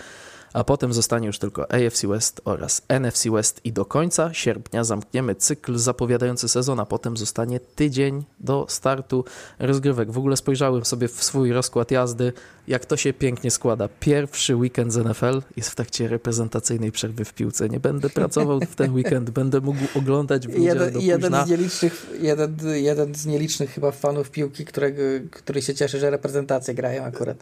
[0.54, 5.36] a potem zostanie już tylko AFC West oraz NFC West i do końca sierpnia zamkniemy
[5.36, 9.26] cykl zapowiadający sezon, a potem zostanie tydzień do startu
[9.60, 10.12] rozgrywek.
[10.12, 12.34] W ogóle spojrzałem sobie w swój rozkład jazdy,
[12.68, 13.90] jak to się pięknie składa.
[13.99, 17.69] Pierwszy weekend z NFL jest w trakcie reprezentacyjnej przerwy w piłce.
[17.69, 22.07] Nie będę pracował w ten weekend, będę mógł oglądać w jeden, do jeden z nielicznych,
[22.22, 27.38] jeden, jeden z nielicznych chyba fanów piłki, którego, który się cieszy, że reprezentacje grają akurat.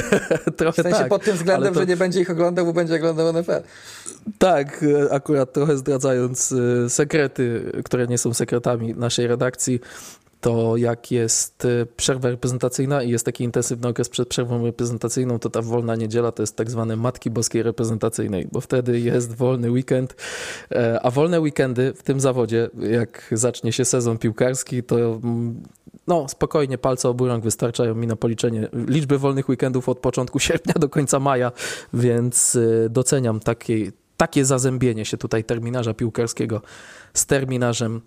[0.56, 1.80] Trochę w sensie tak, pod tym względem, to...
[1.80, 3.62] że nie będzie ich oglądał, bo będzie oglądał NFL.
[4.38, 9.80] Tak, akurat trochę zdradzając e, sekrety, które nie są sekretami naszej redakcji,
[10.40, 15.50] to jak jest e, przerwa reprezentacyjna i jest taki intensywny okres przed przerwą reprezentacyjną, to
[15.50, 20.16] ta wolna niedziela to jest tak zwane Matki Boskiej Reprezentacyjnej, bo wtedy jest wolny weekend,
[20.72, 25.62] e, a wolne weekendy w tym zawodzie, jak zacznie się sezon piłkarski, to mm,
[26.06, 30.74] no spokojnie, palce obu rąk wystarczają mi na policzenie liczby wolnych weekendów od początku sierpnia
[30.74, 31.52] do końca maja,
[31.92, 36.62] więc e, doceniam takie, takie zazębienie się tutaj terminarza piłkarskiego
[37.14, 38.00] z terminarzem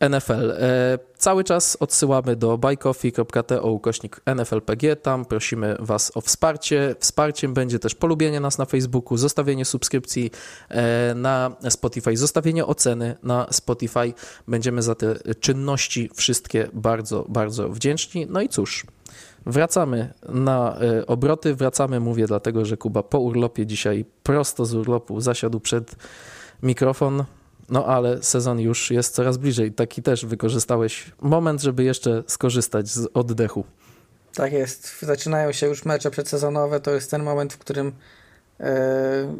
[0.00, 0.50] NFL.
[0.50, 4.96] E, cały czas odsyłamy do buycoffee.to ukośnik NFLPG.
[4.96, 6.94] Tam prosimy Was o wsparcie.
[6.98, 10.30] Wsparciem będzie też polubienie nas na Facebooku, zostawienie subskrypcji
[10.68, 14.12] e, na Spotify, zostawienie oceny na Spotify.
[14.48, 18.26] Będziemy za te czynności wszystkie bardzo, bardzo wdzięczni.
[18.30, 18.86] No i cóż,
[19.46, 25.20] Wracamy na e, obroty, wracamy, mówię dlatego, że Kuba po urlopie dzisiaj prosto z urlopu
[25.20, 25.96] zasiadł przed
[26.62, 27.24] mikrofon.
[27.70, 29.72] No ale sezon już jest coraz bliżej.
[29.72, 33.64] Taki też wykorzystałeś moment, żeby jeszcze skorzystać z oddechu.
[34.34, 35.00] Tak jest.
[35.02, 36.80] Zaczynają się już mecze przedsezonowe.
[36.80, 37.92] To jest ten moment, w którym
[38.60, 39.34] e,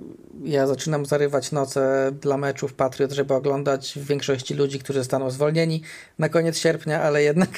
[0.45, 5.83] ja zaczynam zarywać noce dla meczów Patriot, żeby oglądać większości ludzi, którzy zostaną zwolnieni
[6.19, 7.51] na koniec sierpnia, ale jednak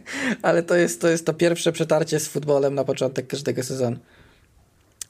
[0.42, 3.96] ale to jest, to jest to pierwsze przetarcie z futbolem na początek każdego sezonu.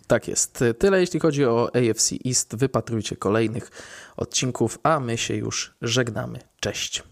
[0.09, 0.65] Tak jest.
[0.79, 2.57] Tyle jeśli chodzi o AFC East.
[2.57, 3.71] Wypatrujcie kolejnych
[4.17, 6.39] odcinków, a my się już żegnamy.
[6.61, 7.03] Cześć.